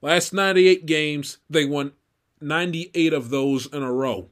[0.00, 1.92] Last 98 games, they won
[2.40, 4.29] 98 of those in a row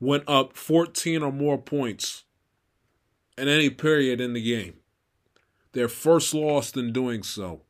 [0.00, 2.24] went up 14 or more points
[3.36, 4.74] in any period in the game.
[5.72, 7.62] Their first loss in doing so.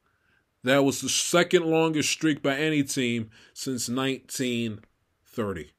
[0.63, 5.71] That was the second longest streak by any team since 1930.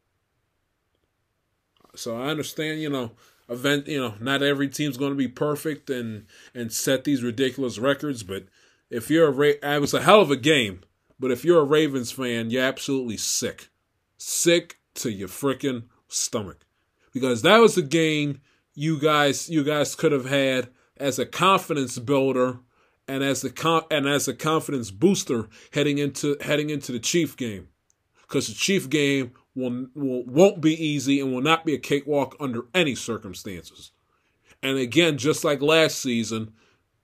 [1.96, 3.12] So I understand, you know,
[3.50, 7.78] event, you know, not every team's going to be perfect and and set these ridiculous
[7.78, 8.24] records.
[8.24, 8.46] But
[8.90, 10.82] if you're a Ra- it was a hell of a game.
[11.20, 13.70] But if you're a Ravens fan, you're absolutely sick,
[14.18, 16.66] sick to your freaking stomach,
[17.14, 18.42] because that was the game
[18.74, 22.60] you guys you guys could have had as a confidence builder
[23.08, 27.68] and as the and as a confidence booster heading into heading into the Chief game,
[28.22, 32.36] because the Chief game will, will won't be easy and will not be a cakewalk
[32.40, 33.92] under any circumstances.
[34.64, 36.54] And again, just like last season,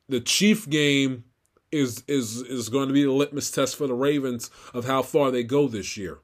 [0.08, 1.24] the Chief game
[1.72, 5.32] is is is going to be the litmus test for the Ravens of how far
[5.32, 6.20] they go this year.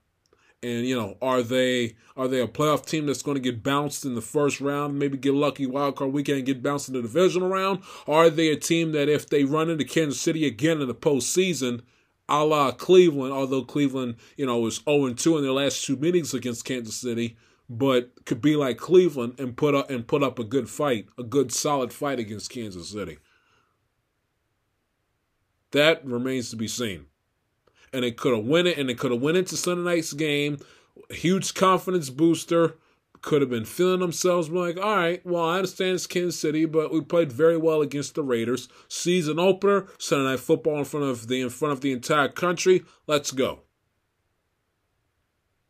[0.63, 4.06] And you know, are they are they a playoff team that's going to get bounced
[4.06, 7.02] in the first round, maybe get lucky wild card weekend and get bounced in the
[7.02, 7.84] divisional round?
[8.08, 11.82] Are they a team that if they run into Kansas City again in the postseason,
[12.30, 16.34] a la Cleveland, although Cleveland, you know, was 0 2 in their last two meetings
[16.34, 17.36] against Kansas City,
[17.69, 21.23] but could be like Cleveland and put up and put up a good fight, a
[21.23, 23.17] good solid fight against Kansas City.
[25.71, 27.08] That remains to be seen
[27.94, 30.58] and they could have won it, and they could have went into Sunday night's game.
[31.10, 32.76] Huge confidence booster.
[33.22, 36.92] Could have been feeling themselves like, all right, well, I understand it's Kansas City, but
[36.92, 38.68] we played very well against the Raiders.
[38.90, 42.84] Season opener, Sunday night football in front of the in front of the entire country.
[43.08, 43.62] Let's go.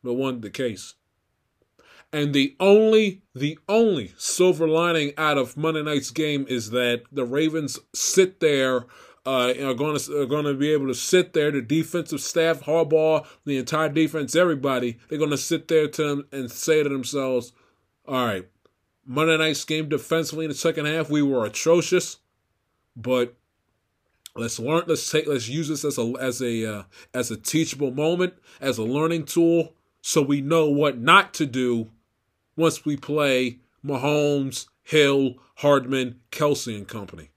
[0.04, 0.96] But wasn't the case.
[2.12, 7.26] And the only the only silver lining out of Monday night's game is that the
[7.26, 8.86] Ravens sit there
[9.26, 11.52] uh, are going to are going to be able to sit there.
[11.52, 16.28] The defensive staff, Harbaugh, the entire defense, everybody, they're going to sit there to them
[16.32, 17.54] and say to themselves,
[18.06, 18.48] "All right,
[19.06, 22.18] Monday night's game defensively in the second half, we were atrocious,
[22.96, 23.36] but
[24.36, 24.84] let's learn.
[24.88, 25.28] Let's take.
[25.28, 26.84] Let's use this as a as a uh,
[27.14, 31.90] as a teachable moment, as a learning tool, so we know what not to do
[32.56, 37.30] once we play Mahomes, Hill, Hardman, Kelsey, and company."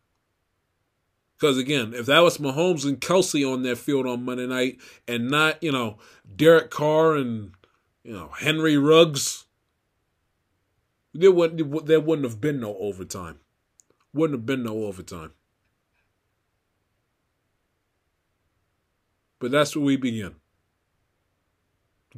[1.38, 5.28] Because again, if that was Mahomes and Kelsey on their field on Monday night, and
[5.30, 5.98] not you know
[6.34, 7.52] Derek Carr and
[8.02, 9.44] you know Henry Ruggs,
[11.12, 13.40] there wouldn't there wouldn't have been no overtime.
[14.14, 15.32] Wouldn't have been no overtime.
[19.38, 20.36] But that's where we begin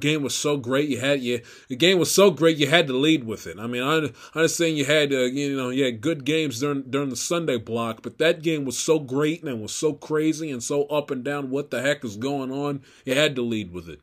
[0.01, 2.93] game was so great you had you the game was so great you had to
[2.93, 3.59] lead with it.
[3.59, 6.83] I mean, I, I understand you had uh, you know you had good games during
[6.83, 10.63] during the Sunday block, but that game was so great and was so crazy and
[10.63, 11.51] so up and down.
[11.51, 12.83] What the heck is going on?
[13.05, 14.01] You had to lead with it.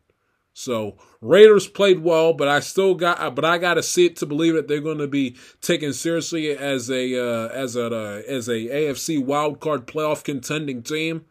[0.57, 4.25] So Raiders played well, but I still got, but I got to see it to
[4.25, 8.47] believe that they're going to be taken seriously as a uh, as a uh, as
[8.47, 11.25] a AFC wild card playoff contending team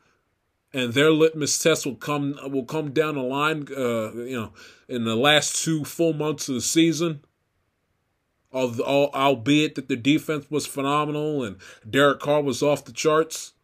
[0.74, 3.66] and their litmus test will come will come down the line.
[3.70, 4.52] Uh, you know,
[4.88, 7.24] in the last two full months of the season.
[8.52, 11.56] Albeit that the defense was phenomenal and
[11.90, 13.54] Derek Carr was off the charts,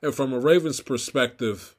[0.00, 1.76] and from a Ravens perspective,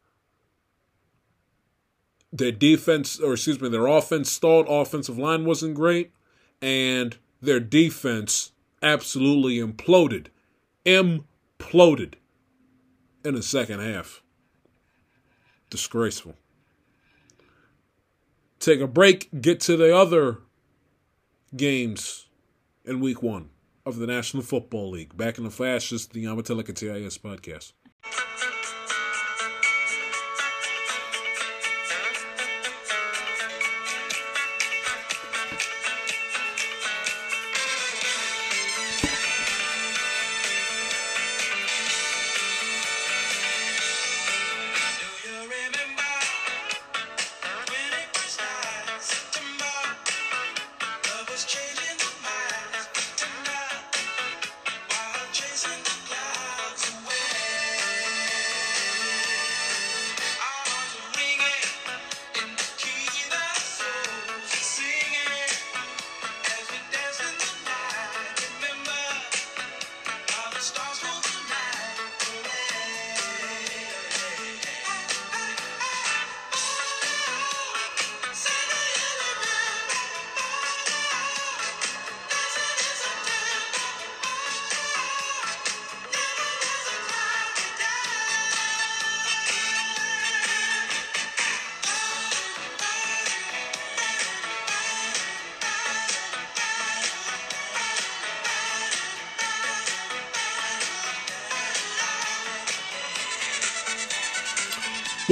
[2.31, 4.67] their defense, or excuse me, their offense stalled.
[4.69, 6.11] Offensive line wasn't great,
[6.61, 8.51] and their defense
[8.83, 10.27] absolutely imploded,
[10.85, 12.13] imploded
[13.25, 14.21] in the second half.
[15.69, 16.35] Disgraceful.
[18.59, 20.39] Take a break, get to the other
[21.55, 22.27] games
[22.83, 23.49] in week one
[23.85, 25.15] of the National Football League.
[25.15, 27.73] Back in the flash, this is the Amatelica TIS podcast.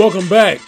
[0.07, 0.61] Welcome back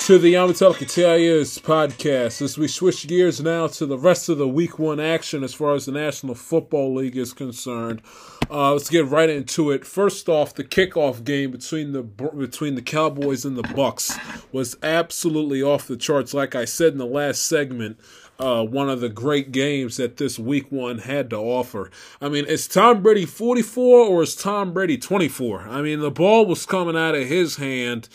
[0.00, 4.46] to the Amatelica TIS podcast as we switch gears now to the rest of the
[4.46, 8.02] week one action as far as the National Football League is concerned.
[8.50, 9.86] Uh, let's get right into it.
[9.86, 14.14] First off, the kickoff game between the between the Cowboys and the Bucks
[14.52, 16.34] was absolutely off the charts.
[16.34, 17.98] Like I said in the last segment,
[18.38, 21.90] uh, one of the great games that this week one had to offer.
[22.20, 25.62] I mean, is Tom Brady 44 or is Tom Brady 24?
[25.62, 28.10] I mean, the ball was coming out of his hand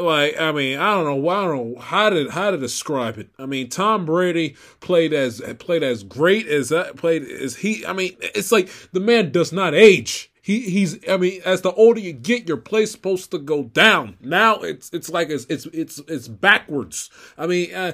[0.00, 3.28] like I mean I don't know I don't know how to how to describe it.
[3.38, 7.84] I mean Tom Brady played as played as great as that played as he.
[7.86, 10.30] I mean it's like the man does not age.
[10.40, 14.16] He he's I mean as the older you get, your play's supposed to go down.
[14.20, 17.10] Now it's it's like it's it's it's it's backwards.
[17.36, 17.92] I mean uh,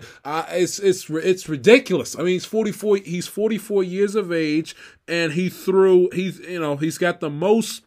[0.51, 2.15] it's it's it's ridiculous.
[2.17, 4.77] I mean he's forty four he's forty four years of age
[5.09, 7.84] and he threw he's you know he's got the most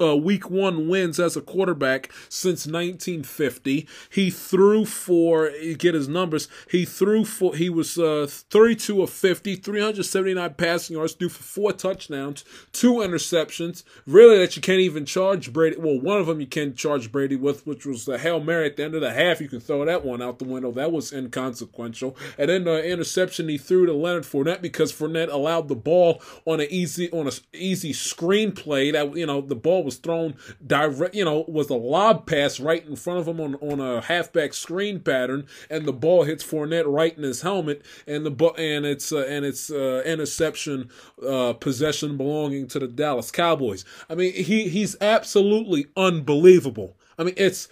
[0.00, 3.88] uh, week one wins as a quarterback since 1950.
[4.10, 9.56] He threw for, get his numbers, he threw for, he was uh, 32 of 50,
[9.56, 15.52] 379 passing yards, threw for four touchdowns, two interceptions, really that you can't even charge
[15.52, 15.76] Brady.
[15.78, 18.76] Well, one of them you can charge Brady with, which was the Hail Mary at
[18.76, 19.40] the end of the half.
[19.40, 20.70] You can throw that one out the window.
[20.70, 22.16] That was inconsequential.
[22.38, 26.60] And then the interception he threw to Leonard Fournette because Fournette allowed the ball on
[26.60, 30.34] an easy, on a easy screenplay that, you know, the ball was thrown
[30.66, 34.02] direct, you know, was a lob pass right in front of him on, on a
[34.02, 38.84] halfback screen pattern, and the ball hits Fournette right in his helmet, and the and
[38.84, 40.90] it's uh, and it's uh, interception
[41.26, 43.84] uh, possession belonging to the Dallas Cowboys.
[44.10, 46.96] I mean, he he's absolutely unbelievable.
[47.18, 47.68] I mean, it's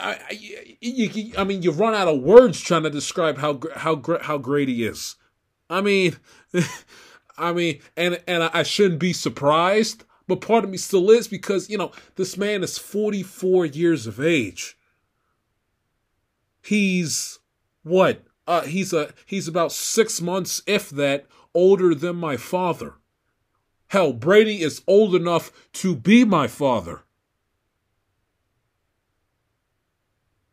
[0.00, 0.38] I, I,
[0.80, 4.68] you, I mean, you run out of words trying to describe how how how great
[4.68, 5.16] he is.
[5.70, 6.16] I mean,
[7.38, 11.68] I mean, and and I shouldn't be surprised but part of me still is because,
[11.68, 14.78] you know, this man is 44 years of age.
[16.62, 17.38] He's
[17.82, 18.24] what?
[18.46, 22.94] Uh, he's a he's about six months, if that, older than my father.
[23.88, 27.02] Hell, Brady is old enough to be my father.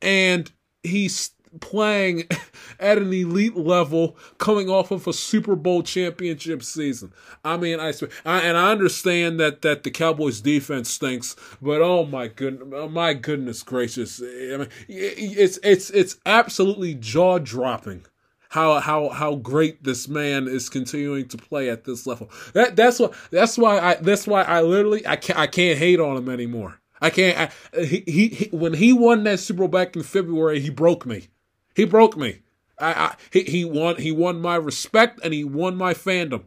[0.01, 0.51] And
[0.83, 2.27] he's playing
[2.79, 7.13] at an elite level coming off of a Super Bowl championship season.
[7.43, 7.93] I mean, I,
[8.25, 12.89] I and I understand that that the Cowboys defense stinks, but oh my goodness, oh
[12.89, 14.21] my goodness gracious.
[14.21, 18.05] I mean, it's it's it's absolutely jaw-dropping
[18.49, 22.29] how how how great this man is continuing to play at this level.
[22.53, 25.99] That that's what that's why I that's why I literally I can't I can't hate
[25.99, 26.79] on him anymore.
[27.01, 27.51] I can't.
[27.73, 31.05] I, he, he, he when he won that Super Bowl back in February, he broke
[31.05, 31.27] me.
[31.79, 32.41] He broke me.
[32.77, 36.45] I, I, he, he won he won my respect and he won my fandom.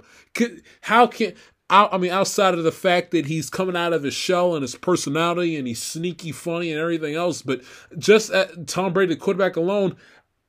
[0.82, 1.32] How can
[1.70, 4.74] I mean outside of the fact that he's coming out of his shell and his
[4.74, 7.62] personality and he's sneaky funny and everything else, but
[7.96, 9.96] just at Tom Brady the quarterback alone,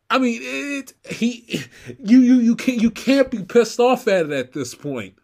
[0.09, 1.63] I mean it, he
[1.97, 5.15] you you you can't you can't be pissed off at it at this point.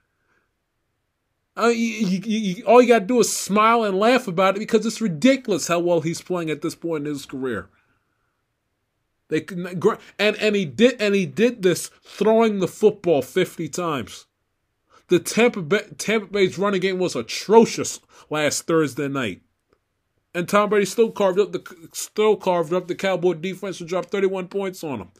[1.58, 4.30] Uh, I mean, you, you, you, all you got to do is smile and laugh
[4.30, 7.70] about it because it's ridiculous how well he's playing at this point in his career.
[9.30, 9.46] They
[10.18, 14.26] and and he did and he did this throwing the football 50 times.
[15.08, 19.42] The Tampa Bay, Tampa Bay's running game was atrocious last Thursday night.
[20.34, 24.12] And Tom Brady still carved up the still carved up the Cowboy defense and dropped
[24.12, 25.12] 31 points on them.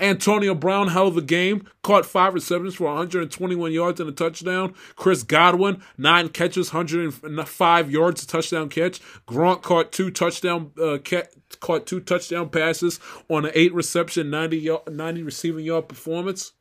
[0.00, 4.74] Antonio Brown held the game, caught five receptions for 121 yards and a touchdown.
[4.96, 9.00] Chris Godwin, nine catches, 105 yards, a touchdown catch.
[9.26, 11.28] Gronk caught two touchdown uh, ca-
[11.60, 16.52] caught two touchdown passes on an eight reception, 90, yard, 90 receiving yard performance.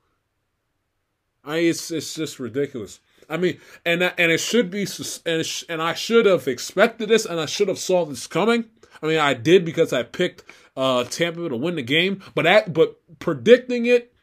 [1.43, 2.99] I it's it's just ridiculous.
[3.29, 4.87] I mean, and and it should be,
[5.25, 8.65] and and I should have expected this, and I should have saw this coming.
[9.01, 10.43] I mean, I did because I picked
[10.75, 14.13] uh, Tampa to win the game, but at, but predicting it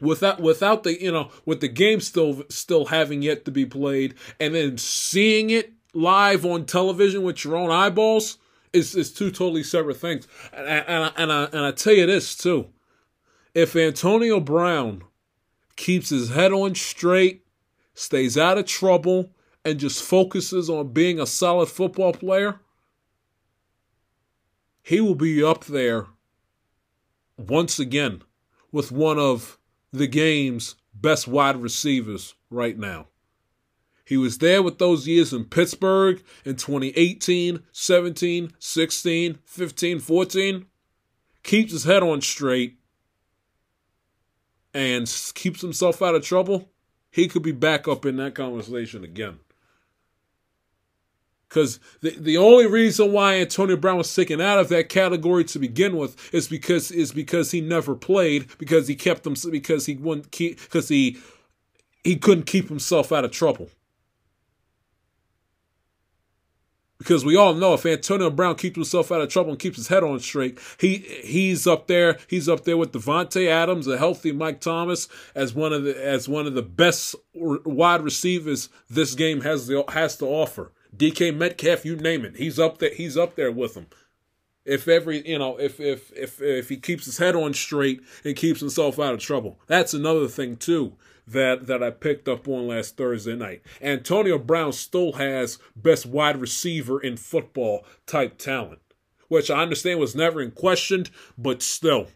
[0.00, 4.14] without without the you know with the game still still having yet to be played,
[4.40, 8.38] and then seeing it live on television with your own eyeballs
[8.72, 10.26] is is two totally separate things.
[10.52, 12.68] And and and I, and I, and I tell you this too,
[13.54, 15.04] if Antonio Brown
[15.76, 17.46] keeps his head on straight,
[17.94, 19.32] stays out of trouble,
[19.64, 22.60] and just focuses on being a solid football player,
[24.84, 26.06] he will be up there
[27.38, 28.22] once again
[28.70, 29.58] with one of
[29.92, 33.06] the game's best wide receivers right now.
[34.04, 40.66] He was there with those years in Pittsburgh in 2018, 17, 16, 15, 14.
[41.42, 42.76] Keeps his head on straight
[44.74, 46.68] and keeps himself out of trouble.
[47.10, 49.38] He could be back up in that conversation again.
[51.54, 55.60] Because the, the only reason why Antonio Brown was taken out of that category to
[55.60, 59.94] begin with is because is because he never played because he kept them because he
[59.94, 61.16] wouldn't keep because he
[62.02, 63.70] he couldn't keep himself out of trouble.
[66.98, 69.86] Because we all know if Antonio Brown keeps himself out of trouble and keeps his
[69.86, 72.18] head on straight, he he's up there.
[72.26, 76.28] He's up there with Davante Adams, a healthy Mike Thomas, as one of the as
[76.28, 80.72] one of the best wide receivers this game has the, has to offer.
[80.96, 82.94] DK Metcalf, you name it, he's up there.
[82.94, 83.86] He's up there with them.
[84.64, 88.36] If every you know, if if if if he keeps his head on straight and
[88.36, 90.94] keeps himself out of trouble, that's another thing too
[91.26, 93.62] that that I picked up on last Thursday night.
[93.80, 98.80] Antonio Brown still has best wide receiver in football type talent,
[99.28, 102.08] which I understand was never in question, but still,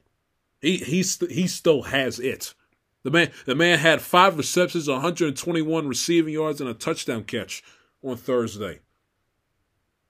[0.60, 2.54] he he he still has it.
[3.02, 7.62] The man the man had five receptions, 121 receiving yards, and a touchdown catch
[8.02, 8.80] on Thursday.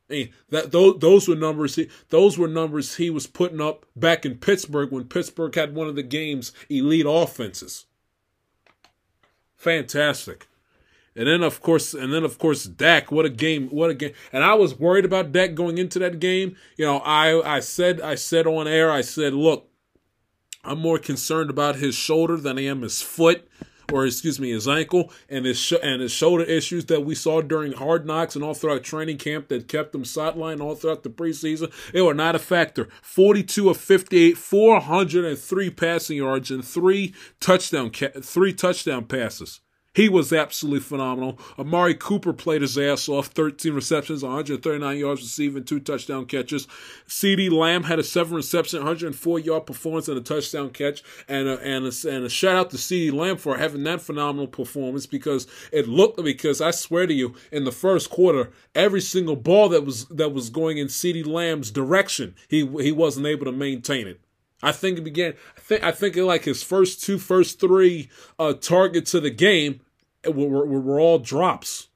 [0.09, 4.25] Mean, that those those were numbers he, those were numbers he was putting up back
[4.25, 7.85] in Pittsburgh when Pittsburgh had one of the game's elite offenses.
[9.55, 10.47] Fantastic.
[11.15, 13.13] And then of course, and then of course, Dak.
[13.13, 13.69] What a game!
[13.69, 14.13] What a game!
[14.33, 16.57] And I was worried about Dak going into that game.
[16.79, 19.69] You know, I I said I said on air, I said, look,
[20.65, 23.47] I'm more concerned about his shoulder than I am his foot
[23.93, 27.41] or excuse me, his ankle and his sh- and his shoulder issues that we saw
[27.41, 31.11] during Hard Knocks and all throughout training camp that kept him sidelined all throughout the
[31.11, 31.73] preseason.
[31.93, 32.89] They were not a factor.
[33.03, 39.61] 42 of 58, 403 passing yards and three touchdown ca- three touchdown passes.
[39.99, 41.41] He was absolutely phenomenal.
[41.59, 46.69] Amari Cooper played his ass off, 13 receptions, 139 yards receiving, two touchdown catches.
[47.09, 51.03] CeeDee Lamb had a seven reception, 104 yard performance and a touchdown catch.
[51.27, 54.47] And a, and a, and a shout out to CeeDee Lamb for having that phenomenal
[54.47, 59.35] performance because it looked because I swear to you, in the first quarter, every single
[59.35, 63.53] ball that was that was going in CeeDee Lamb's direction, he he wasn't able to
[63.53, 64.21] maintain it.
[64.63, 65.35] I think it began.
[65.57, 69.81] I think I think like his first two, first three uh, targets of the game
[70.27, 71.89] were, all drops.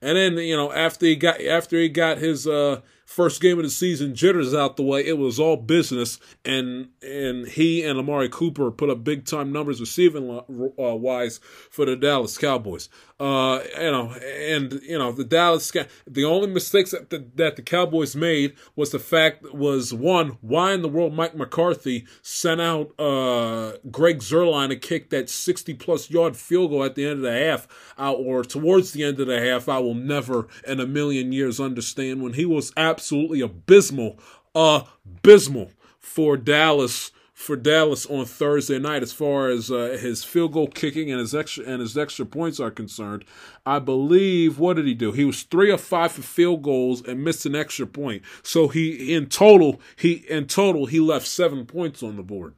[0.00, 3.64] And then you know after he got after he got his uh, first game of
[3.64, 8.28] the season jitters out the way, it was all business, and and he and Amari
[8.28, 11.38] Cooper put up big time numbers receiving uh, wise
[11.70, 12.88] for the Dallas Cowboys.
[13.22, 15.70] Uh, you know, and you know the Dallas.
[16.08, 20.72] The only mistakes that the, that the Cowboys made was the fact was one, why
[20.72, 26.10] in the world Mike McCarthy sent out uh, Greg Zuerlein to kick that sixty plus
[26.10, 29.28] yard field goal at the end of the half, uh, or towards the end of
[29.28, 29.68] the half.
[29.68, 34.18] I will never in a million years understand when he was absolutely abysmal,
[34.52, 35.70] abysmal
[36.00, 37.12] for Dallas
[37.42, 41.34] for Dallas on Thursday night as far as uh, his field goal kicking and his
[41.34, 43.24] extra and his extra points are concerned.
[43.66, 45.10] I believe what did he do?
[45.10, 48.22] He was 3 of 5 for field goals and missed an extra point.
[48.44, 52.54] So he in total he in total he left 7 points on the board.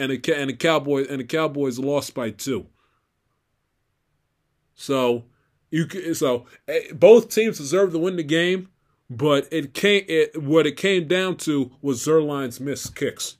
[0.00, 2.66] And the and the Cowboys and the Cowboys lost by 2.
[4.74, 5.26] So
[5.70, 8.68] you so eh, both teams deserve to win the game,
[9.08, 13.36] but it came it what it came down to was Zuerlein's missed kicks.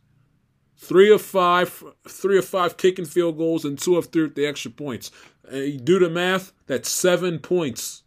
[0.82, 4.44] Three of five, three of five kicking field goals, and two of three at the
[4.44, 5.12] extra points.
[5.46, 6.52] Uh, do the math.
[6.66, 8.02] That's seven points.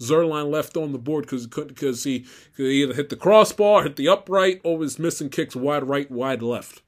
[0.00, 4.08] Zuerlein left on the board because because he, he either hit the crossbar, hit the
[4.08, 6.82] upright, or was missing kicks wide right, wide left.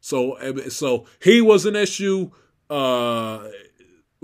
[0.00, 2.32] So uh, so he was an issue.
[2.68, 3.50] Uh,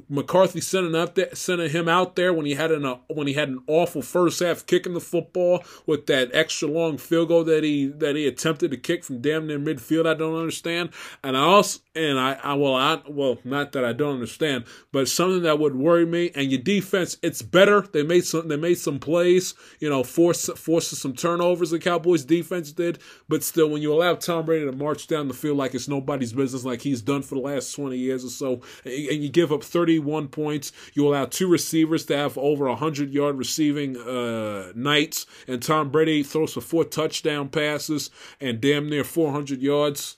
[0.09, 3.34] McCarthy sending up there, sending him out there when he had an uh, when he
[3.34, 7.64] had an awful first half kicking the football with that extra long field goal that
[7.64, 10.07] he that he attempted to kick from damn near midfield.
[10.07, 10.90] I don't understand,
[11.22, 15.09] and I also and I, I well I well not that I don't understand, but
[15.09, 16.30] something that would worry me.
[16.34, 17.82] And your defense, it's better.
[17.82, 21.70] They made some they made some plays, you know, force forces some turnovers.
[21.70, 22.98] The Cowboys defense did,
[23.28, 26.32] but still, when you allow Tom Brady to march down the field like it's nobody's
[26.32, 29.62] business, like he's done for the last twenty years or so, and you give up
[29.62, 30.72] thirty 31 points.
[30.95, 36.22] You allow two receivers to have over 100 yard receiving uh, nights, and Tom Brady
[36.22, 38.11] throws for four touchdown passes
[38.41, 40.16] and damn near 400 yards.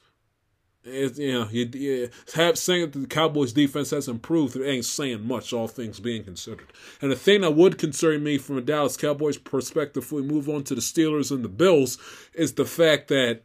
[0.84, 4.56] It, you know, you, you have saying that the Cowboys defense has improved.
[4.56, 6.66] It ain't saying much, all things being considered.
[7.00, 10.48] And the thing that would concern me from a Dallas Cowboys perspective, if we move
[10.48, 11.98] on to the Steelers and the Bills,
[12.34, 13.42] is the fact that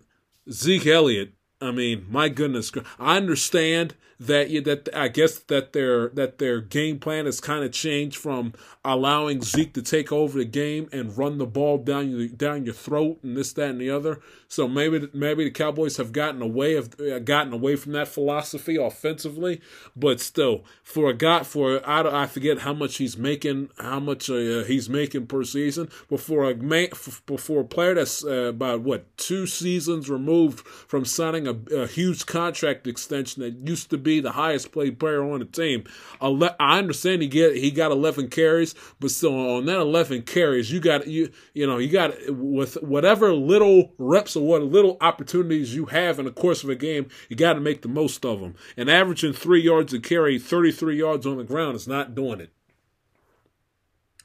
[0.49, 6.39] Zeke Elliott I mean, my goodness, I understand that that I guess that their that
[6.39, 8.53] their game plan has kind of changed from
[8.84, 12.74] allowing Zeke to take over the game and run the ball down your down your
[12.74, 14.20] throat and this that and the other.
[14.47, 18.78] So maybe maybe the Cowboys have gotten away of uh, gotten away from that philosophy
[18.78, 19.61] offensively,
[19.95, 24.30] but still, for a guy for I, I forget how much he's making, how much
[24.30, 26.89] uh, he's making per season, but for a man,
[27.26, 32.26] before a player that's uh, about what two seasons removed from signing a, a, huge
[32.26, 35.84] contract extension that used to be the highest paid player on the team,
[36.22, 40.80] I understand he get he got 11 carries, but still on that 11 carries, you
[40.80, 45.86] got you you know you got with whatever little reps or what little opportunities you
[45.86, 48.55] have in the course of a game, you got to make the most of them.
[48.76, 52.51] And averaging three yards a carry, 33 yards on the ground is not doing it.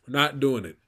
[0.06, 0.78] Not doing it.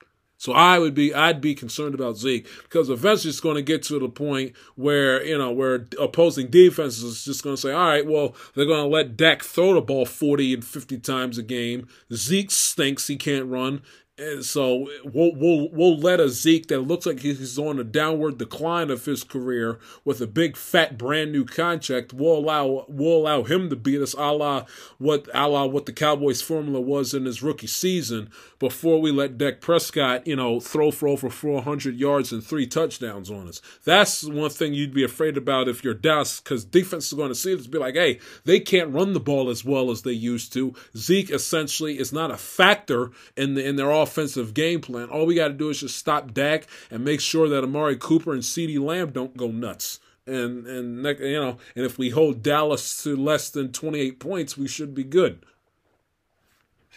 [0.45, 3.82] So I would be I'd be concerned about Zeke because eventually it's going to get
[3.84, 7.86] to the point where you know where opposing defenses is just going to say, all
[7.86, 11.42] right, well they're going to let Dak throw the ball forty and fifty times a
[11.42, 11.88] game.
[12.12, 13.80] Zeke stinks; he can't run,
[14.16, 18.38] and so we'll we'll we'll let a Zeke that looks like he's on a downward
[18.38, 22.12] decline of his career with a big fat brand new contract.
[22.12, 24.66] We'll allow we'll allow him to beat us, a la
[24.98, 29.36] what a la what the Cowboys formula was in his rookie season before we let
[29.36, 33.60] Dak Prescott, you know, throw for over 400 yards and three touchdowns on us.
[33.84, 37.34] That's one thing you'd be afraid about if you're Dallas, because defense is going to
[37.34, 40.52] see this be like, hey, they can't run the ball as well as they used
[40.54, 40.72] to.
[40.96, 45.09] Zeke essentially is not a factor in the in their offensive game plan.
[45.09, 48.32] All we got to do is just stop Dak and make sure that Amari Cooper
[48.32, 49.98] and CeeDee Lamb don't go nuts.
[50.26, 54.68] And and you know, and if we hold Dallas to less than 28 points, we
[54.68, 55.44] should be good.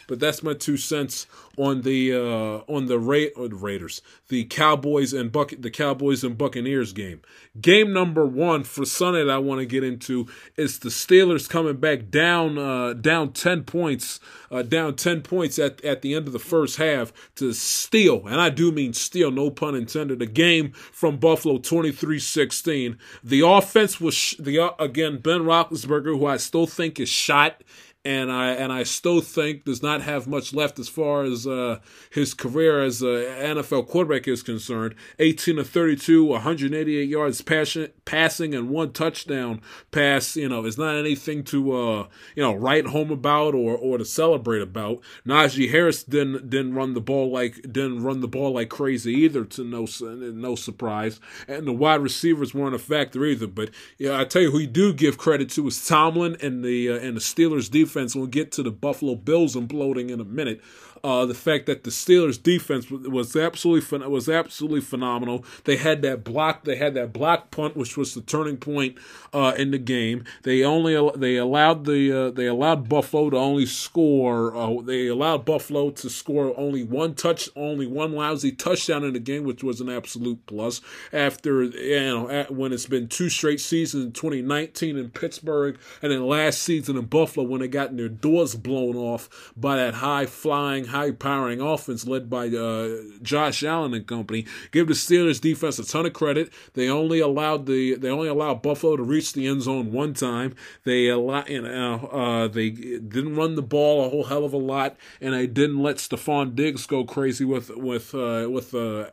[0.07, 1.27] But that's my two cents
[1.57, 6.23] on the uh, on the Ra- or the Raiders, the Cowboys and Buck the Cowboys
[6.23, 7.21] and Buccaneers game.
[7.59, 11.77] Game number one for Sunday that I want to get into is the Steelers coming
[11.77, 14.19] back down uh, down ten points
[14.51, 18.39] uh, down ten points at at the end of the first half to steal, and
[18.39, 20.21] I do mean steal, no pun intended.
[20.21, 22.97] A game from Buffalo 23-16.
[23.23, 27.61] The offense was sh- the uh, again Ben Roethlisberger, who I still think is shot
[28.07, 31.79] and I and I still think does not have much left as far as uh,
[32.09, 34.95] his career as an NFL quarterback is concerned.
[35.19, 39.59] 18 to 32, 188 yards passing, passing, and one touchdown
[39.91, 40.37] pass.
[40.37, 44.05] You know, is not anything to uh, you know write home about or or to
[44.05, 45.01] celebrate about.
[45.25, 49.43] Najee Harris didn't didn't run the ball like didn't run the ball like crazy either.
[49.43, 53.47] To no no surprise, and the wide receivers weren't a factor either.
[53.47, 56.89] But yeah, I tell you, who you do give credit to is Tomlin and the
[56.89, 58.15] uh, and the Steelers defense defense.
[58.15, 60.61] We'll get to the Buffalo Bills imploding in a minute.
[61.07, 65.45] Uh, the fact that the Steelers defense was absolutely was absolutely phenomenal.
[65.63, 68.97] They had that block, they had that block punt, which was the turning point
[69.31, 70.25] uh, in the game.
[70.43, 74.53] They only they allowed the uh, they allowed Buffalo to only score.
[74.53, 79.21] Uh, they allowed Buffalo to score only one touch, only one lousy touchdown in the
[79.21, 80.81] game, which was an absolute plus.
[81.13, 86.27] After you know when it's been two straight seasons in 2019 in Pittsburgh and then
[86.27, 90.87] last season in Buffalo when they got their doors blown off by that high flying
[91.19, 94.45] powering offense led by uh, Josh Allen and company.
[94.71, 96.51] Give the Steelers defense a ton of credit.
[96.73, 100.55] They only allowed the they only allowed Buffalo to reach the end zone one time.
[100.83, 104.57] They allow, you know, uh, they didn't run the ball a whole hell of a
[104.57, 109.09] lot, and they didn't let Stefon Diggs go crazy with with uh, with uh,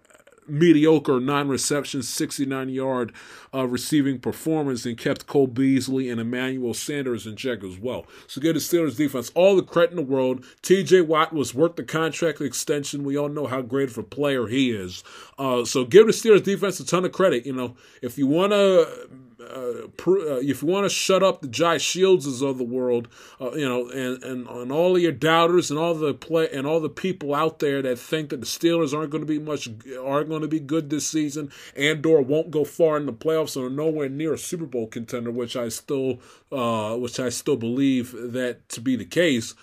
[0.46, 3.12] mediocre non reception 69 yard
[3.54, 8.06] uh, receiving performance and kept Cole Beasley and Emmanuel Sanders in check as well.
[8.26, 10.44] So give the Steelers defense all the credit in the world.
[10.62, 13.04] TJ Watt was worth the contract extension.
[13.04, 15.04] We all know how great of a player he is.
[15.38, 17.46] Uh, so give the Steelers defense a ton of credit.
[17.46, 19.08] You know, if you want to
[19.44, 23.08] uh, uh, if you want to shut up the Jai Shieldses of the world,
[23.40, 26.80] uh, you know, and, and and all your doubters and all the play and all
[26.80, 29.68] the people out there that think that the Steelers aren't going to be much
[30.00, 33.56] aren't going to be good this season, and or won't go far in the playoffs
[33.56, 36.20] or nowhere near a Super Bowl contender, which I still
[36.52, 39.54] uh, which I still believe that to be the case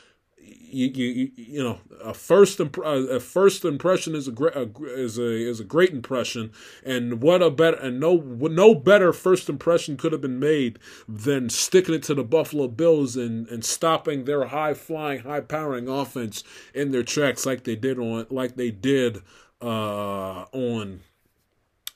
[0.72, 5.32] you, you, you know a first imp- a first impression is a great is a
[5.32, 6.51] is a great impression
[6.84, 11.49] and what a better and no no better first impression could have been made than
[11.49, 16.43] sticking it to the Buffalo Bills and and stopping their high flying high powering offense
[16.74, 19.22] in their tracks like they did on like they did
[19.61, 21.01] uh, on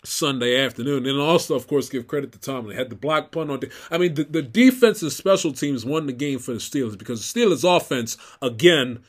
[0.05, 1.05] Sunday afternoon.
[1.05, 2.67] And also, of course, give credit to Tom.
[2.67, 3.61] They had the block punt on.
[3.91, 7.31] I mean, the, the defense and special teams won the game for the Steelers because
[7.31, 9.03] the Steelers' offense, again,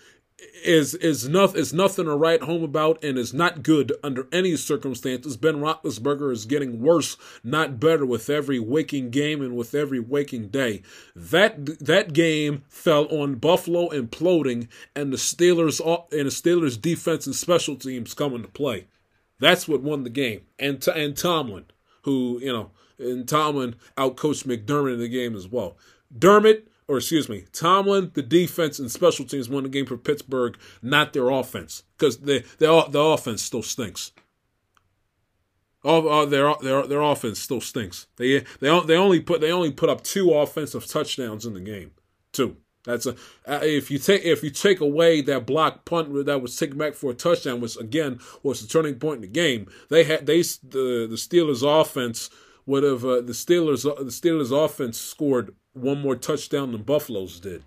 [0.64, 4.57] is is nothing is nothing to write home about and is not good under any
[4.57, 5.36] circumstances.
[5.36, 10.49] Ben Roethlisberger is getting worse, not better, with every waking game and with every waking
[10.49, 10.82] day.
[11.14, 15.80] That that game fell on Buffalo imploding and the Steelers
[16.12, 18.86] and the Steelers defense and special teams coming to play.
[19.39, 20.43] That's what won the game.
[20.59, 21.66] And and Tomlin,
[22.03, 25.76] who you know, and Tomlin outcoached McDermott in the game as well.
[26.16, 30.57] Dermott, or excuse me, Tomlin, the defense and special teams won the game for Pittsburgh,
[30.82, 34.12] not their offense, because the the offense still stinks.
[35.84, 38.07] All, all their their their offense still stinks.
[38.16, 41.93] They they they only put they only put up two offensive touchdowns in the game.
[42.32, 42.57] Two.
[42.87, 43.11] That's a
[43.47, 46.95] uh, if you take if you take away that block punt that was taken back
[46.95, 49.68] for a touchdown, which again was the turning point in the game.
[49.91, 52.30] They had they the the Steelers offense
[52.64, 57.64] would have uh, the Steelers the Steelers offense scored one more touchdown than Buffalo's did.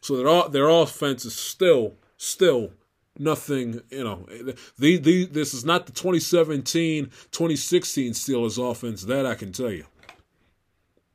[0.00, 2.72] So their their offense is still still
[3.18, 4.26] nothing, you know.
[4.78, 9.84] The, the, this is not the 2017 2016 Steelers offense, that I can tell you.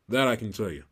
[0.09, 0.83] That I can tell you.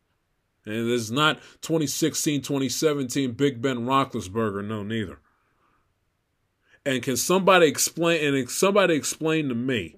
[0.64, 5.18] And it's not 2016 2017 Big Ben Roethlisberger, no, neither.
[6.84, 8.34] And can somebody explain?
[8.34, 9.96] And somebody explain to me?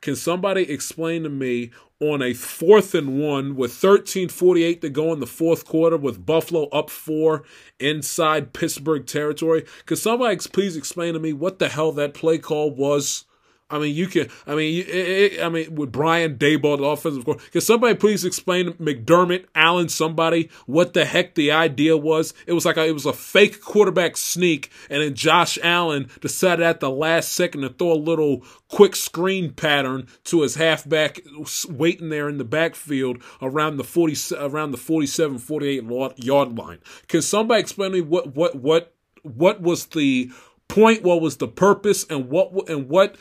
[0.00, 1.70] Can somebody explain to me
[2.00, 6.68] on a fourth and one with 13:48 to go in the fourth quarter with Buffalo
[6.68, 7.44] up four
[7.80, 9.64] inside Pittsburgh territory?
[9.86, 13.24] Can somebody please explain to me what the hell that play call was?
[13.70, 14.28] I mean, you can.
[14.46, 18.24] I mean, it, it, I mean, with Brian Daboll, the offensive coordinator, can somebody please
[18.24, 22.32] explain McDermott, Allen, somebody what the heck the idea was?
[22.46, 26.64] It was like a, it was a fake quarterback sneak, and then Josh Allen decided
[26.64, 31.20] at the last second to throw a little quick screen pattern to his halfback
[31.68, 35.84] waiting there in the backfield around the 40 around the 47 48
[36.16, 36.78] yard line.
[37.06, 40.30] Can somebody explain to me what what what what was the
[40.68, 43.16] point, what was the purpose, and what and what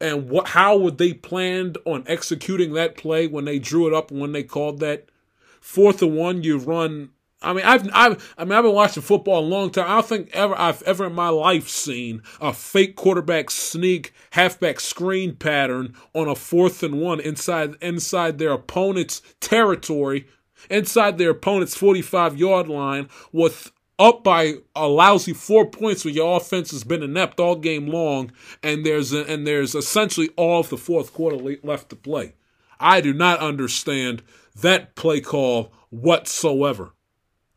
[0.00, 4.10] and what how would they planned on executing that play when they drew it up
[4.10, 5.08] when they called that
[5.60, 9.40] fourth and one you run I mean I've I've I mean I've been watching football
[9.40, 9.86] a long time.
[9.86, 14.80] I don't think ever I've ever in my life seen a fake quarterback sneak halfback
[14.80, 20.26] screen pattern on a fourth and one inside inside their opponent's territory,
[20.68, 26.36] inside their opponent's 45 yard line with up by a lousy four points when your
[26.36, 28.32] offense has been inept all game long,
[28.62, 32.34] and there's a, and there's essentially all of the fourth quarter left to play.
[32.80, 34.22] I do not understand
[34.54, 36.92] that play call whatsoever.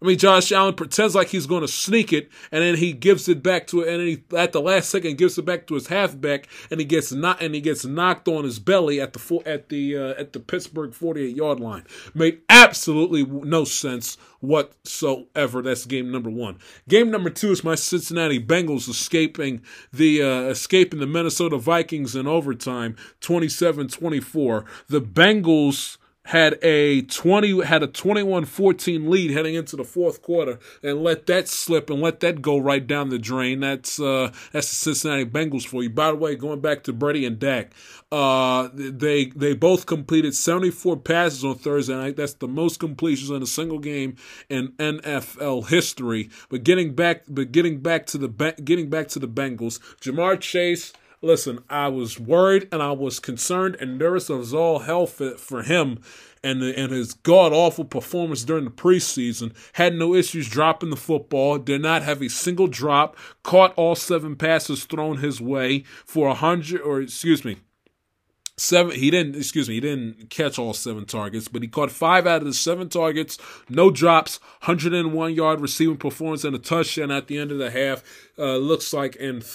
[0.02, 3.30] I mean, Josh Allen pretends like he's going to sneak it, and then he gives
[3.30, 5.88] it back to, it, and he at the last second gives it back to his
[5.88, 9.70] halfback, and he gets not, and he gets knocked on his belly at the at
[9.70, 11.86] the uh, at the Pittsburgh forty eight yard line.
[12.16, 15.62] Made absolutely no sense whatsoever.
[15.62, 16.58] That's game number one.
[16.90, 19.62] Game number two is my Cincinnati Bengals escaping
[19.94, 24.66] the uh, escaping the Minnesota Vikings in overtime, 27-24.
[24.88, 31.04] The Bengals had a 20 had a 21-14 lead heading into the fourth quarter and
[31.04, 33.60] let that slip and let that go right down the drain.
[33.60, 35.90] That's uh that's the Cincinnati Bengals for you.
[35.90, 37.72] By the way going back to Brady and Dak
[38.12, 42.18] uh they they both completed 74 passes on Thursday night.
[42.18, 44.16] That's the most completions in a single game
[44.48, 46.30] in NFL history.
[46.50, 50.94] But getting back but getting back to the getting back to the Bengals Ja'Marr Chase
[51.24, 56.00] Listen, I was worried and I was concerned and nervous of all health for him
[56.44, 59.54] and and his god awful performance during the preseason.
[59.74, 61.60] Had no issues dropping the football.
[61.60, 63.16] Did not have a single drop.
[63.44, 67.58] Caught all seven passes thrown his way for a hundred or excuse me
[68.62, 72.28] seven he didn't excuse me he didn't catch all seven targets but he caught five
[72.28, 77.28] out of the seven targets no drops 101 yard receiving performance and a touchdown at
[77.28, 78.04] the end of the half
[78.42, 79.46] uh, looks like and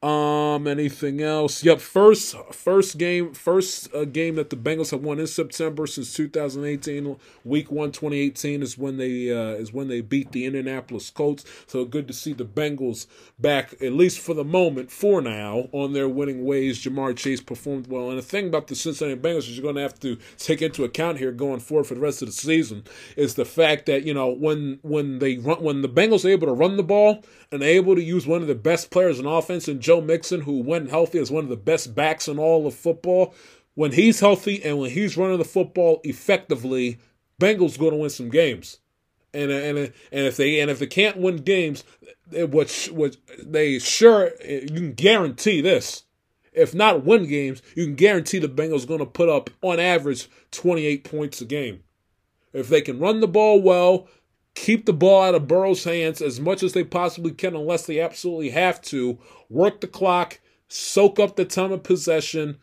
[0.01, 1.61] Um, anything else?
[1.61, 6.13] Yep, first first game first uh, game that the Bengals have won in September since
[6.13, 7.17] 2018.
[7.43, 11.43] Week one, 2018 is when they uh, is when they beat the Indianapolis Colts.
[11.67, 13.07] So good to see the Bengals
[13.39, 16.81] back at least for the moment, for now, on their winning ways.
[16.81, 19.81] Ja'Marr Chase performed well, and the thing about the Cincinnati Bengals is you're going to
[19.81, 22.85] have to take into account here going forward for the rest of the season
[23.17, 26.47] is the fact that you know when when they run when the Bengals are able
[26.47, 27.21] to run the ball
[27.51, 30.61] and able to use one of the best players in offense and Joe Mixon, who
[30.61, 33.33] when healthy is one of the best backs in all of football.
[33.73, 36.99] When he's healthy and when he's running the football effectively,
[37.41, 38.77] Bengals going to win some games.
[39.33, 41.83] And and and if they and if they can't win games,
[42.35, 46.03] eh, what what they sure eh, you can guarantee this.
[46.53, 50.29] If not win games, you can guarantee the Bengals going to put up on average
[50.51, 51.81] 28 points a game.
[52.53, 54.07] If they can run the ball well,
[54.61, 57.99] keep the ball out of Burrow's hands as much as they possibly can, unless they
[57.99, 59.17] absolutely have to.
[59.49, 62.57] Work the clock, soak up the time of possession,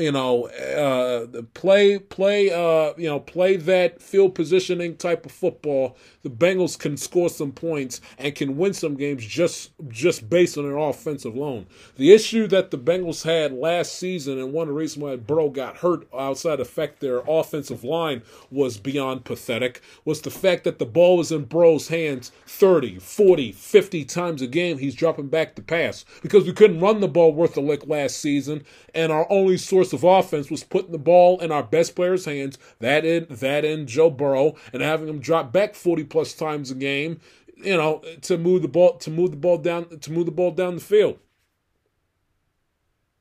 [0.00, 5.96] you know, uh, play play uh, you know play that field positioning type of football.
[6.22, 10.64] The Bengals can score some points and can win some games just just based on
[10.64, 11.66] their offensive loan.
[11.96, 15.50] The issue that the Bengals had last season and one of the reasons why Burrow
[15.50, 20.86] got hurt outside fact their offensive line was beyond pathetic was the fact that the
[20.86, 24.78] ball was in Burrow's hands 30, 40, 50 times a game.
[24.78, 28.18] He's dropping back to pass because we couldn't run the ball worth a lick last
[28.18, 32.24] season, and our only source of offense was putting the ball in our best players'
[32.24, 36.70] hands, that in that in Joe Burrow, and having him drop back 40 plus times
[36.70, 37.20] a game,
[37.56, 40.50] you know, to move the ball to move the ball down to move the ball
[40.50, 41.18] down the field.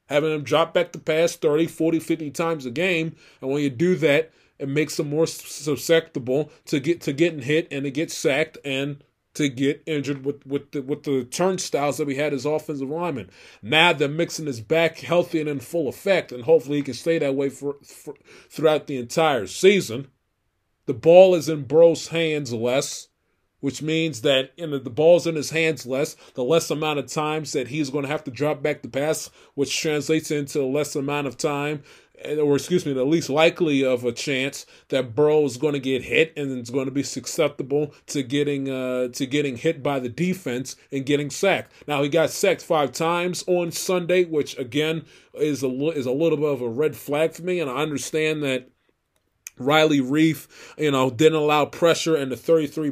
[0.07, 3.69] Having him drop back the pass 30, 40, 50 times a game, and when you
[3.69, 8.11] do that, it makes them more susceptible to get to getting hit and to get
[8.11, 9.03] sacked and
[9.35, 13.29] to get injured with with the, with the turnstiles that we had as offensive linemen.
[13.61, 17.19] Now that Mixon is back healthy and in full effect, and hopefully he can stay
[17.19, 18.15] that way for, for
[18.49, 20.07] throughout the entire season.
[20.85, 23.09] The ball is in Burrow's hands less,
[23.59, 27.05] which means that you know, the ball's in his hands less, the less amount of
[27.05, 30.95] times that he's going to have to drop back the pass, which translates into less
[30.95, 31.83] amount of time
[32.25, 36.03] or excuse me, the least likely of a chance that Burrow is going to get
[36.03, 40.09] hit and is going to be susceptible to getting uh, to getting hit by the
[40.09, 41.71] defense and getting sacked.
[41.87, 46.37] Now he got sacked five times on Sunday, which again is a is a little
[46.37, 48.69] bit of a red flag for me, and I understand that.
[49.61, 50.47] Riley Reiff,
[50.77, 52.91] you know, didn't allow pressure in the 33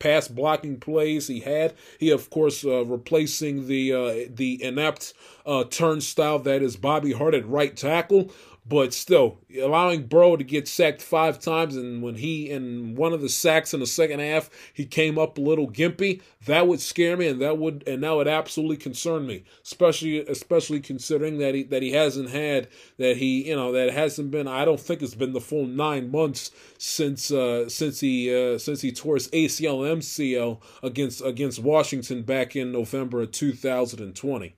[0.00, 1.74] pass blocking plays he had.
[2.00, 5.14] He, of course, uh, replacing the uh, the inept
[5.46, 8.32] uh, turnstile that is Bobby Hart at right tackle.
[8.66, 13.20] But still, allowing Burrow to get sacked five times, and when he in one of
[13.20, 16.20] the sacks in the second half, he came up a little gimpy.
[16.46, 20.80] That would scare me, and that would and that would absolutely concern me, especially especially
[20.80, 24.46] considering that he that he hasn't had that he you know that hasn't been.
[24.46, 28.82] I don't think it's been the full nine months since uh, since he uh, since
[28.82, 34.54] he tore his ACL MCL against against Washington back in November of 2020.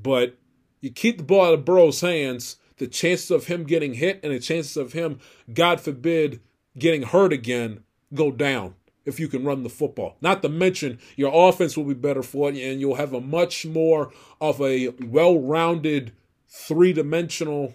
[0.00, 0.37] But
[0.80, 4.32] you keep the ball out of Burrow's hands the chances of him getting hit and
[4.32, 5.20] the chances of him,
[5.52, 6.40] God forbid,
[6.78, 7.82] getting hurt again
[8.14, 8.74] go down
[9.04, 10.16] if you can run the football.
[10.20, 13.66] Not to mention your offense will be better for it and you'll have a much
[13.66, 16.12] more of a well-rounded
[16.48, 17.74] three-dimensional,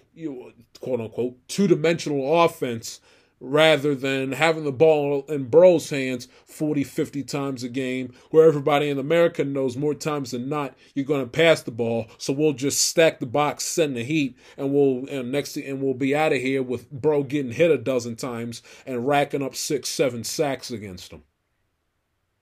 [0.80, 3.00] quote unquote, two-dimensional offense
[3.50, 8.88] rather than having the ball in Burrow's hands 40, 50 times a game, where everybody
[8.88, 12.06] in America knows more times than not you're going to pass the ball.
[12.18, 15.94] So we'll just stack the box, send the heat, and we'll and next and we'll
[15.94, 19.88] be out of here with Bro getting hit a dozen times and racking up six,
[19.88, 21.22] seven sacks against them.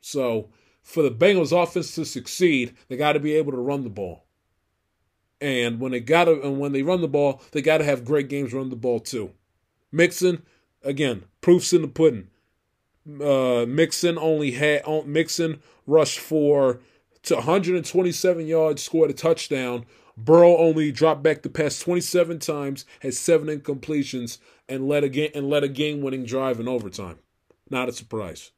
[0.01, 0.51] So
[0.83, 4.25] for the Bengals offense to succeed, they got to be able to run the ball.
[5.41, 8.05] And when they got to, and when they run the ball, they got to have
[8.05, 9.33] great games run the ball too.
[9.91, 10.45] Mixon,
[10.85, 12.29] Again, proof's in the pudding.
[13.07, 16.81] Uh, Mixon only had Mixon rushed for
[17.25, 19.87] to 127 yards, scored a touchdown.
[20.17, 25.31] Burrow only dropped back the pass 27 times, had seven incompletions, and led a game
[25.35, 27.19] and led a game-winning drive in overtime.
[27.71, 28.51] Not a surprise.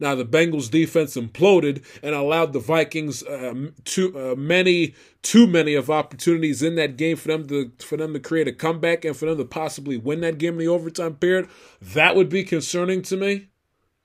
[0.00, 5.74] Now the Bengals defense imploded and allowed the Vikings uh, too uh, many too many
[5.74, 9.16] of opportunities in that game for them to for them to create a comeback and
[9.16, 11.48] for them to possibly win that game in the overtime period.
[11.80, 13.48] That would be concerning to me.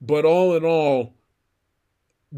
[0.02, 1.14] But all in all,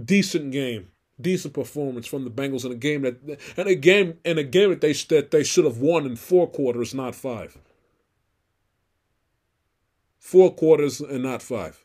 [0.06, 0.90] decent game,
[1.20, 4.70] decent performance from the Bengals in a game that and a game in a game
[4.70, 7.58] that they that they should have won in four quarters, not five.
[10.20, 11.84] Four quarters and not five.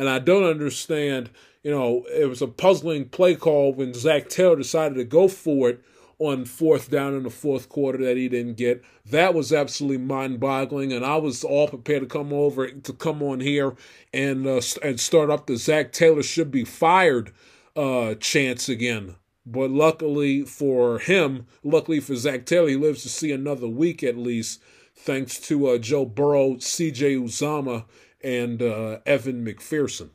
[0.00, 1.28] And I don't understand,
[1.62, 5.68] you know, it was a puzzling play call when Zach Taylor decided to go for
[5.68, 5.84] it
[6.18, 8.82] on fourth down in the fourth quarter that he didn't get.
[9.04, 13.40] That was absolutely mind-boggling, and I was all prepared to come over to come on
[13.40, 13.76] here
[14.10, 17.34] and uh, and start up the Zach Taylor should be fired
[17.76, 19.16] uh, chance again.
[19.44, 24.16] But luckily for him, luckily for Zach Taylor, he lives to see another week at
[24.16, 24.62] least,
[24.94, 27.16] thanks to uh, Joe Burrow, C.J.
[27.16, 27.84] Uzomah,
[28.22, 30.10] and uh, Evan McPherson.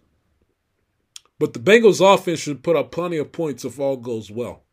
[1.38, 4.64] But the Bengals offense should put up plenty of points if all goes well.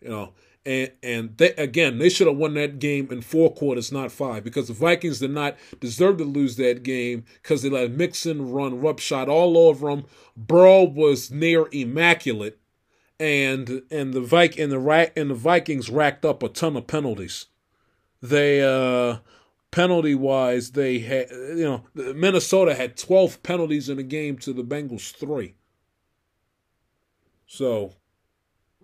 [0.00, 0.32] You know,
[0.66, 4.44] and and they, again, they should have won that game in four quarters, not five,
[4.44, 8.80] because the Vikings did not deserve to lose that game because they let Mixon run
[8.80, 10.04] roughshod all over them.
[10.36, 12.58] Burrow was near immaculate,
[13.20, 17.46] and and the Vik and the and the Vikings racked up a ton of penalties.
[18.22, 19.18] They uh
[19.74, 24.62] penalty wise, they had you know Minnesota had 12 penalties in a game to the
[24.62, 25.56] Bengals three.
[27.46, 27.94] So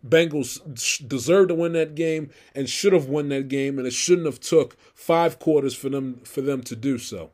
[0.05, 0.59] Bengals
[1.07, 4.41] deserved to win that game and should have won that game, and it shouldn't have
[4.41, 7.31] took five quarters for them for them to do so.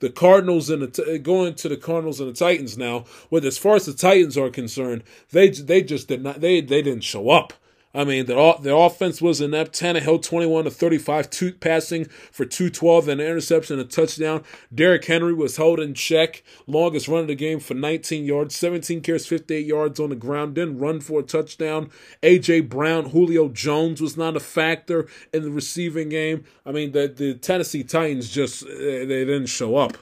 [0.00, 3.06] The Cardinals and the going to the Cardinals and the Titans now.
[3.30, 6.82] With as far as the Titans are concerned, they they just did not they they
[6.82, 7.54] didn't show up.
[7.98, 9.72] I mean, the, their offense was inept.
[9.72, 14.44] Tannehill 21 to 35, two, passing for 212 and an interception and a touchdown.
[14.72, 16.44] Derrick Henry was held in check.
[16.68, 20.54] Longest run of the game for 19 yards, 17 carries, 58 yards on the ground.
[20.54, 21.90] Didn't run for a touchdown.
[22.22, 22.60] A.J.
[22.60, 26.44] Brown, Julio Jones was not a factor in the receiving game.
[26.64, 29.98] I mean, the, the Tennessee Titans just, uh, they didn't show up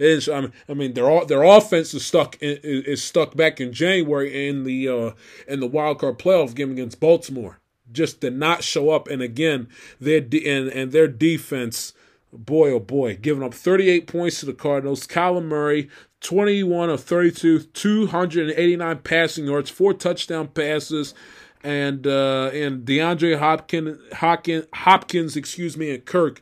[0.00, 4.48] is I mean, I mean their their offense is stuck is stuck back in January
[4.48, 5.10] in the uh,
[5.46, 7.58] in the wild card playoff game against Baltimore.
[7.92, 9.68] Just did not show up, and again,
[10.00, 11.92] their de- and and their defense,
[12.32, 15.06] boy oh boy, giving up 38 points to the Cardinals.
[15.06, 15.90] Kyler Murray,
[16.20, 21.14] 21 of 32, 289 passing yards, four touchdown passes
[21.62, 26.40] and uh, and DeAndre Hopkins, Hopkins, Hopkins, excuse me, and Kirk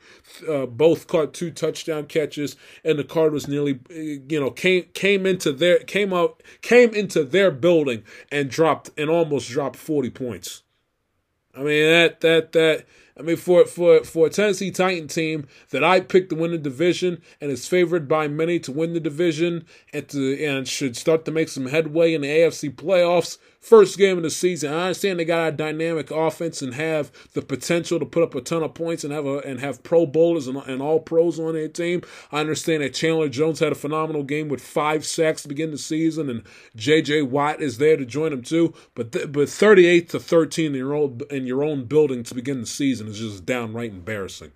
[0.49, 5.53] uh, both caught two touchdown catches, and the Cardinals nearly, you know, came came into
[5.53, 10.62] their came out came into their building and dropped and almost dropped forty points.
[11.55, 12.87] I mean that that that
[13.19, 16.59] I mean, for for for a Tennessee Titan team that I picked to win the
[16.59, 21.25] division and is favored by many to win the division and to and should start
[21.25, 23.39] to make some headway in the AFC playoffs.
[23.69, 24.73] First game of the season.
[24.73, 28.41] I understand they got a dynamic offense and have the potential to put up a
[28.41, 31.53] ton of points and have a and have Pro Bowlers and, and all pros on
[31.53, 32.01] their team.
[32.33, 35.77] I understand that Chandler Jones had a phenomenal game with five sacks to begin the
[35.77, 36.45] season, and
[36.77, 37.21] J.J.
[37.23, 38.73] Watt is there to join him too.
[38.95, 42.62] But th- but 38 to 13 in your own in your own building to begin
[42.62, 44.53] the season is just downright embarrassing.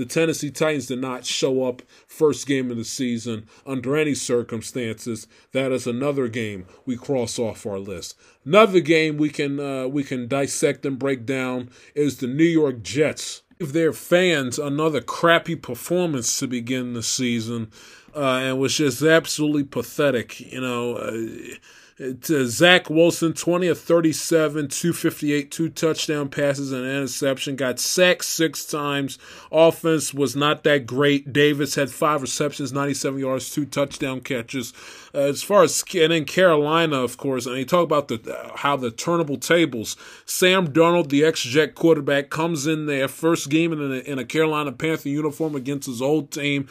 [0.00, 5.26] The Tennessee Titans did not show up first game of the season under any circumstances.
[5.52, 8.18] That is another game we cross off our list.
[8.42, 12.82] Another game we can uh, we can dissect and break down is the New York
[12.82, 13.42] Jets.
[13.58, 17.70] Give their fans another crappy performance to begin the season,
[18.16, 20.40] uh, and was just absolutely pathetic.
[20.40, 20.96] You know.
[20.96, 21.56] Uh,
[22.00, 27.56] to Zach Wilson, 20 of 37, 258, two touchdown passes and an interception.
[27.56, 29.18] Got sacked six times.
[29.52, 31.30] Offense was not that great.
[31.30, 34.72] Davis had five receptions, 97 yards, two touchdown catches.
[35.14, 38.56] Uh, as far as and in Carolina, of course, and you talk about the uh,
[38.56, 39.96] how the turnable tables.
[40.24, 44.72] Sam Darnold, the ex-Jet quarterback, comes in there first game in a, in a Carolina
[44.72, 46.68] Panther uniform against his old team.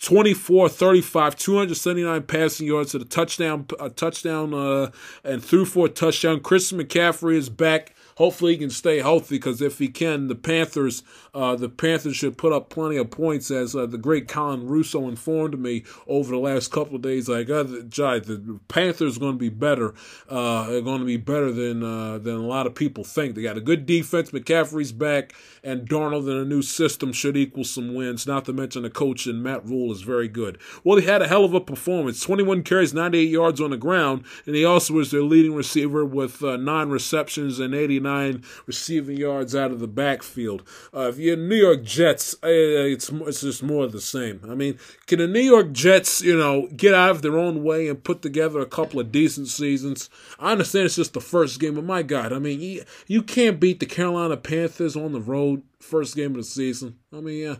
[0.00, 4.90] 24 35 279 passing yards to the touchdown a touchdown uh,
[5.24, 6.40] and threw for a touchdown.
[6.40, 11.04] Chris McCaffrey is back hopefully he can stay healthy because if he can, the Panthers,
[11.32, 15.08] uh, the Panthers should put up plenty of points, as uh, the great Colin Russo
[15.08, 17.28] informed me over the last couple of days.
[17.28, 19.94] Like, uh, Jai, the Panthers are going to be better.
[20.30, 23.34] Uh, are going to be better than uh, than a lot of people think.
[23.34, 24.32] They got a good defense.
[24.32, 28.26] McCaffrey's back, and Darnold in a new system should equal some wins.
[28.26, 30.58] Not to mention the coach and Matt Rhule is very good.
[30.82, 32.20] Well, he had a hell of a performance.
[32.20, 36.42] 21 carries, 98 yards on the ground, and he also was their leading receiver with
[36.42, 38.07] uh, nine receptions and 89
[38.66, 40.62] receiving yards out of the backfield.
[40.94, 44.40] Uh, if you're New York Jets, uh, it's it's just more of the same.
[44.48, 47.88] I mean, can the New York Jets, you know, get out of their own way
[47.88, 50.10] and put together a couple of decent seasons?
[50.38, 53.60] I understand it's just the first game, but my God, I mean, you, you can't
[53.60, 56.98] beat the Carolina Panthers on the road first game of the season.
[57.12, 57.56] I mean, yeah.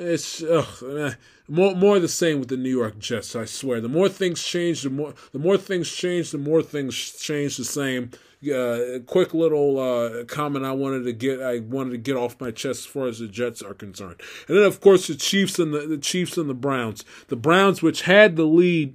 [0.00, 1.16] It's ugh,
[1.48, 3.34] more more the same with the New York Jets.
[3.34, 3.80] I swear.
[3.80, 7.64] The more things change, the more the more things change, the more things change the
[7.64, 8.12] same.
[8.40, 12.52] Uh, quick little uh, comment I wanted to get I wanted to get off my
[12.52, 15.74] chest as far as the Jets are concerned, and then of course the Chiefs and
[15.74, 17.04] the, the Chiefs and the Browns.
[17.26, 18.94] The Browns, which had the lead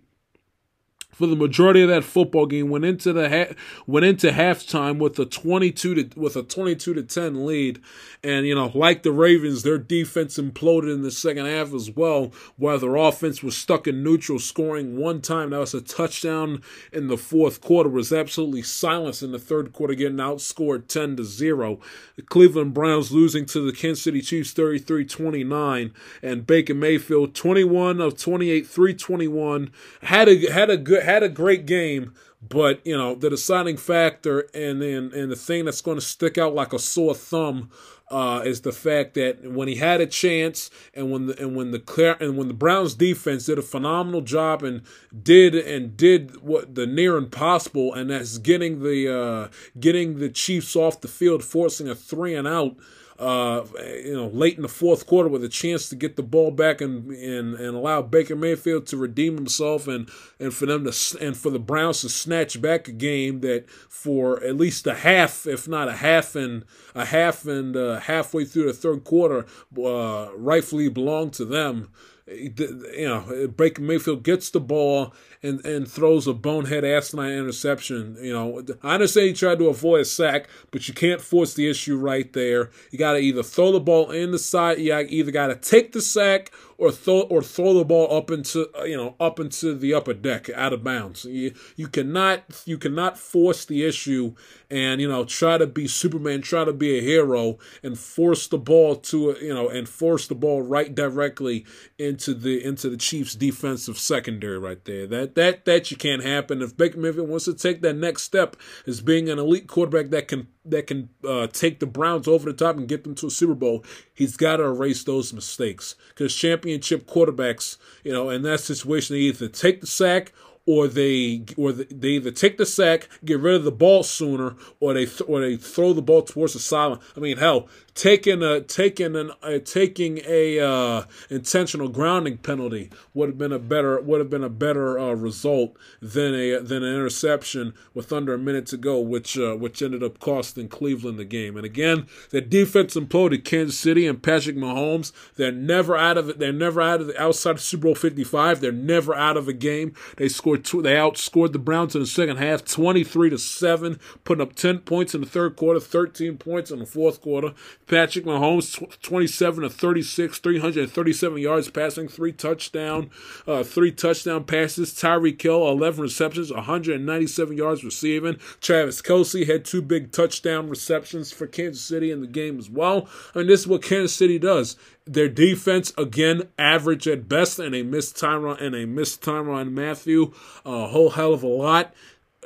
[1.14, 3.54] for the majority of that football game went into the ha-
[3.88, 7.80] went into halftime with a 22 to with a 22 to 10 lead.
[8.24, 12.32] And you know like the Ravens their defense imploded in the second half as well
[12.58, 15.52] while their offense was stuck in neutral scoring one time.
[15.52, 16.62] That was a touchdown
[16.92, 17.90] in the fourth quarter.
[17.90, 21.80] Was absolutely silenced in the third quarter getting outscored 10 to 0
[22.16, 25.92] the Cleveland Browns losing to the Kansas City Chiefs 33-29
[26.22, 29.72] and Baker Mayfield 21 of 28 321
[30.04, 34.50] had a had a good had a great game, but you know the deciding factor
[34.54, 37.70] and and, and the thing that's going to stick out like a sore thumb
[38.12, 41.72] uh, is the fact that when he had a chance and when the and when
[41.72, 44.82] the and when the Browns defense did a phenomenal job and
[45.22, 49.48] did and did what the near impossible and that's getting the uh,
[49.80, 52.76] getting the Chiefs off the field, forcing a three and out
[53.20, 53.64] uh,
[54.04, 56.82] you know, late in the fourth quarter with a chance to get the ball back
[56.82, 60.10] and and, and allow Baker Mayfield to redeem himself and
[60.40, 64.44] and for them to and for the Browns to snatch back a game that for
[64.44, 68.66] at least a half, if not a half and a half and uh, halfway through
[68.66, 69.46] the third quarter,
[69.78, 71.92] uh, rightfully belonged to them
[72.28, 78.18] you know, Baker Mayfield gets the ball and, and throws a bonehead asinine interception.
[78.22, 81.70] You know, I understand he tried to avoid a sack, but you can't force the
[81.70, 82.70] issue right there.
[82.92, 85.92] You got to either throw the ball in the side, you either got to take
[85.92, 89.74] the sack or throw or throw the ball up into uh, you know up into
[89.76, 91.26] the upper deck out of bounds.
[91.26, 94.36] You you cannot you cannot force the issue
[94.74, 98.58] and you know try to be Superman, try to be a hero and force the
[98.58, 101.64] ball to you know and force the ball right directly
[102.00, 105.06] into the into the Chiefs defensive secondary right there.
[105.06, 108.56] That that that you can't happen if Baker Mayfield wants to take that next step
[108.88, 112.58] as being an elite quarterback that can that can uh, take the Browns over the
[112.58, 115.96] top and get them to a Super Bowl, he's got to erase those mistakes.
[116.10, 120.32] Because championship quarterbacks, you know, in that situation, they either take the sack
[120.66, 124.94] or they or they either take the sack, get rid of the ball sooner, or
[124.94, 127.00] they th- or they throw the ball towards the sideline.
[127.18, 133.30] I mean, hell, taking a taking an uh, taking a uh, intentional grounding penalty would
[133.30, 136.96] have been a better would have been a better uh, result than a than an
[136.96, 141.26] interception with under a minute to go, which uh, which ended up costing Cleveland the
[141.26, 141.58] game.
[141.58, 145.12] And again, the defense imploded Kansas City and Patrick Mahomes.
[145.36, 146.40] They're never out of it.
[146.40, 148.62] They're never out of the outside of Super Bowl Fifty Five.
[148.62, 149.94] They're never out of a game.
[150.16, 154.42] They scored They outscored the Browns in the second half, twenty three to seven, putting
[154.42, 157.54] up ten points in the third quarter, thirteen points in the fourth quarter.
[157.88, 162.32] Patrick Mahomes, twenty seven to thirty six, three hundred and thirty seven yards passing, three
[162.32, 163.10] touchdown,
[163.48, 164.94] uh, three touchdown passes.
[164.94, 168.38] Tyreek Hill eleven receptions, one hundred and ninety seven yards receiving.
[168.62, 173.08] Travis Kelce had two big touchdown receptions for Kansas City in the game as well.
[173.34, 174.76] I mean, this is what Kansas City does.
[175.06, 180.34] Their defense again average at best, and they missed Tyron and they missed Tyrann Mathieu
[180.66, 181.94] a whole hell of a lot.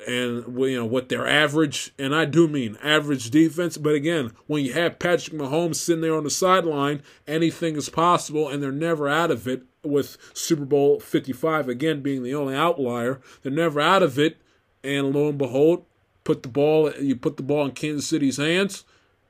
[0.07, 3.77] And you know what their average, and I do mean average defense.
[3.77, 8.47] But again, when you have Patrick Mahomes sitting there on the sideline, anything is possible,
[8.47, 9.63] and they're never out of it.
[9.83, 14.37] With Super Bowl 55 again being the only outlier, they're never out of it.
[14.83, 15.85] And lo and behold,
[16.23, 18.83] put the ball you put the ball in Kansas City's hands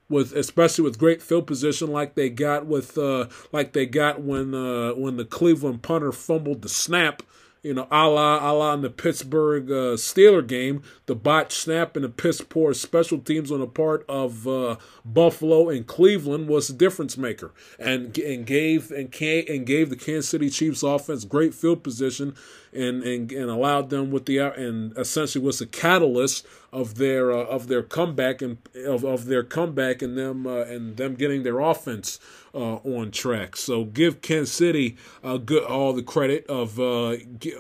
[0.10, 4.53] with especially with great field position like they got with uh, like they got when
[4.53, 7.24] uh, when the Cleveland punter fumbled the snap.
[7.64, 11.95] you know, a la, a la in the Pittsburgh uh, Steeler game, the botch snap
[11.95, 14.78] and the piss poor special teams on the part of uh,
[15.14, 19.95] Buffalo and Cleveland was the difference maker, and and gave and can and gave the
[19.95, 22.36] Kansas City Chiefs offense great field position
[22.74, 27.43] and and, and allowed them with the and essentially was the catalyst of their uh,
[27.45, 31.60] of their comeback and of, of their comeback and them uh, and them getting their
[31.60, 32.20] offense
[32.53, 33.55] uh, on track.
[33.55, 34.97] So give Kansas City
[35.45, 37.16] good, all the credit of uh,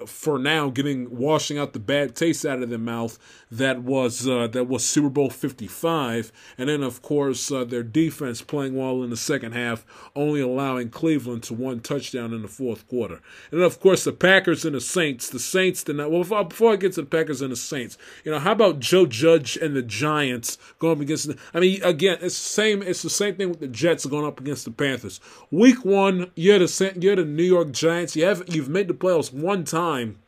[0.05, 3.17] for now getting washing out the bad taste out of their mouth
[3.49, 8.41] that was uh, that was Super Bowl 55, and then of course uh, their defense
[8.41, 9.85] playing well in the second half,
[10.15, 13.21] only allowing Cleveland to one touchdown in the fourth quarter.
[13.51, 15.29] And of course the Packers and the Saints.
[15.29, 16.11] The Saints did not.
[16.11, 19.05] Well, before I get to the Packers and the Saints, you know how about Joe
[19.05, 21.31] Judge and the Giants going against?
[21.53, 22.81] I mean, again, it's the same.
[22.81, 25.19] It's the same thing with the Jets going up against the Panthers.
[25.51, 28.15] Week one, you're the you're the New York Giants.
[28.15, 30.19] You have you've made the playoffs one time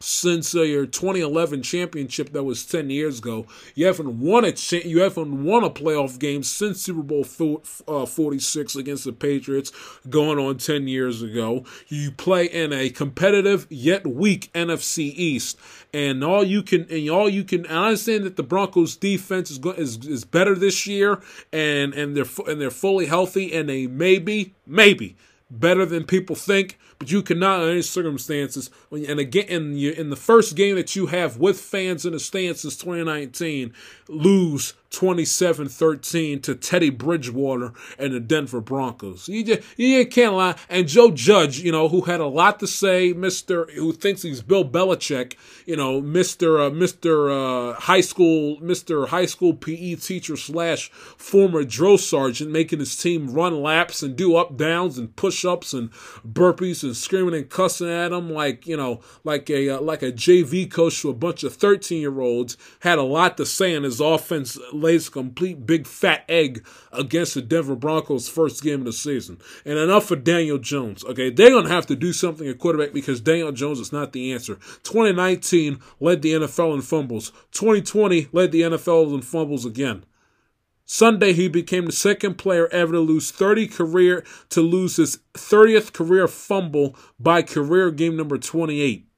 [0.00, 3.46] since uh, your 2011 championship that was 10 years ago.
[3.74, 7.24] You haven't won a cha- you haven't won a playoff game since Super Bowl
[7.88, 9.72] uh, 46 against the Patriots
[10.08, 11.64] going on 10 years ago.
[11.88, 15.58] You play in a competitive yet weak NFC East
[15.94, 19.58] and all you can and all you can I understand that the Broncos defense is
[19.78, 21.22] is, is better this year
[21.52, 25.16] and and they're and they're fully healthy and they maybe maybe
[25.50, 30.16] better than people think, but you cannot, in any circumstances, and again, in, in the
[30.16, 33.72] first game that you have with fans in the stands since 2019,
[34.08, 39.28] lose 27-13 to Teddy Bridgewater and the Denver Broncos.
[39.28, 40.56] You just, you can't lie.
[40.68, 44.42] And Joe Judge, you know, who had a lot to say, Mister, who thinks he's
[44.42, 45.34] Bill Belichick,
[45.66, 51.64] you know, Mister, uh, Mister uh, High School, Mister High School PE teacher slash former
[51.64, 55.90] drill sergeant, making his team run laps and do up downs and push ups and
[56.22, 60.12] burpees and screaming and cussing at him like you know, like a uh, like a
[60.12, 62.56] JV coach to a bunch of thirteen year olds.
[62.80, 67.34] Had a lot to say in his offense lays a complete big fat egg against
[67.34, 69.38] the Denver Broncos first game of the season.
[69.64, 71.04] And enough for Daniel Jones.
[71.04, 74.32] Okay, they're gonna have to do something at quarterback because Daniel Jones is not the
[74.32, 74.54] answer.
[74.84, 77.32] 2019 led the NFL in fumbles.
[77.52, 80.04] 2020 led the NFL in fumbles again.
[80.88, 85.92] Sunday, he became the second player ever to lose 30 career to lose his 30th
[85.92, 89.08] career fumble by career game number 28.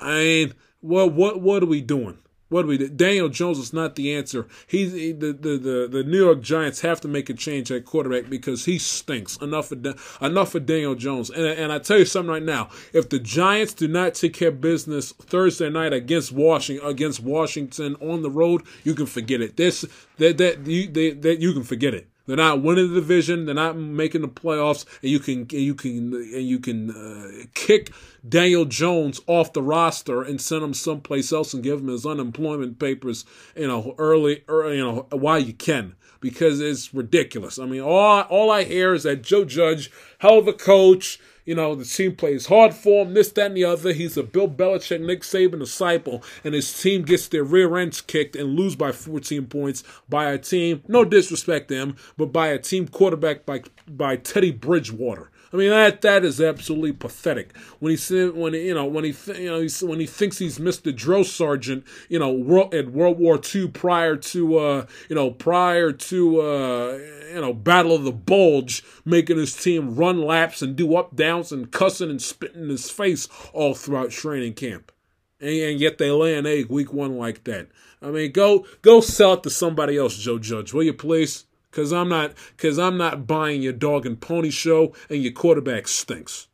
[0.00, 2.18] I mean, what what what are we doing?
[2.48, 2.88] What do we do?
[2.88, 4.46] Daniel Jones is not the answer.
[4.66, 7.84] He's he, the, the, the the New York Giants have to make a change at
[7.84, 9.36] quarterback because he stinks.
[9.38, 9.84] Enough of
[10.22, 11.28] enough of Daniel Jones.
[11.28, 12.70] And and I tell you something right now.
[12.92, 17.96] If the Giants do not take care of business Thursday night against Washington against Washington
[17.96, 19.56] on the road, you can forget it.
[19.56, 19.84] This
[20.16, 22.08] that that you they, that you can forget it.
[22.28, 23.46] They're not winning the division.
[23.46, 27.46] They're not making the playoffs, and you can and you can and you can uh,
[27.54, 27.90] kick
[28.28, 32.78] Daniel Jones off the roster and send him someplace else and give him his unemployment
[32.78, 33.24] papers,
[33.56, 37.58] you know, early, early you know, while you can because it's ridiculous.
[37.58, 41.18] I mean, all all I hear is that Joe Judge, hell of a coach
[41.48, 43.94] you know, the team plays hard for him, this, that, and the other.
[43.94, 48.36] He's a Bill Belichick, Nick Saban disciple, and his team gets their rear ends kicked
[48.36, 52.58] and lose by 14 points by a team, no disrespect to him, but by a
[52.58, 55.30] team quarterback by, by Teddy Bridgewater.
[55.52, 57.56] I mean that that is absolutely pathetic.
[57.78, 60.94] When he when he, you know when he you know when he thinks he's Mr.
[60.94, 65.92] Drill Sergeant, you know world, at World War II prior to uh, you know prior
[65.92, 66.98] to uh,
[67.32, 71.50] you know Battle of the Bulge, making his team run laps and do up downs
[71.50, 74.92] and cussing and spitting in his face all throughout training camp,
[75.40, 77.68] and, and yet they lay an egg week one like that.
[78.02, 81.46] I mean, go go sell it to somebody else, Joe Judge, will you please?
[81.70, 85.86] Cause I'm not cause I'm not buying your dog and pony show and your quarterback
[85.86, 86.48] stinks.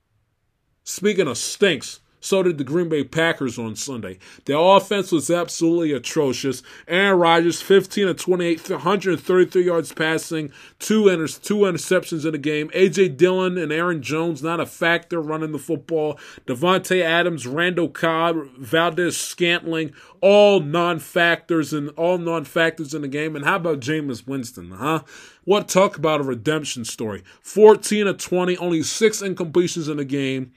[0.83, 4.19] Speaking of stinks, so did the Green Bay Packers on Sunday.
[4.47, 6.63] Their offense was absolutely atrocious.
[6.89, 12.71] Aaron Rodgers, 15 of 28, 133 yards passing, two, inter- two interceptions in the game.
[12.73, 13.11] A.J.
[13.11, 16.19] Dillon and Aaron Jones, not a factor running the football.
[16.47, 23.37] Davante Adams, Randall Cobb, Valdes-Scantling, all non-factors and all non-factors in the game.
[23.37, 25.03] And how about Jameis Winston, huh?
[25.45, 27.23] What talk about a redemption story?
[27.43, 30.53] 14 of 20, only six incompletions in the game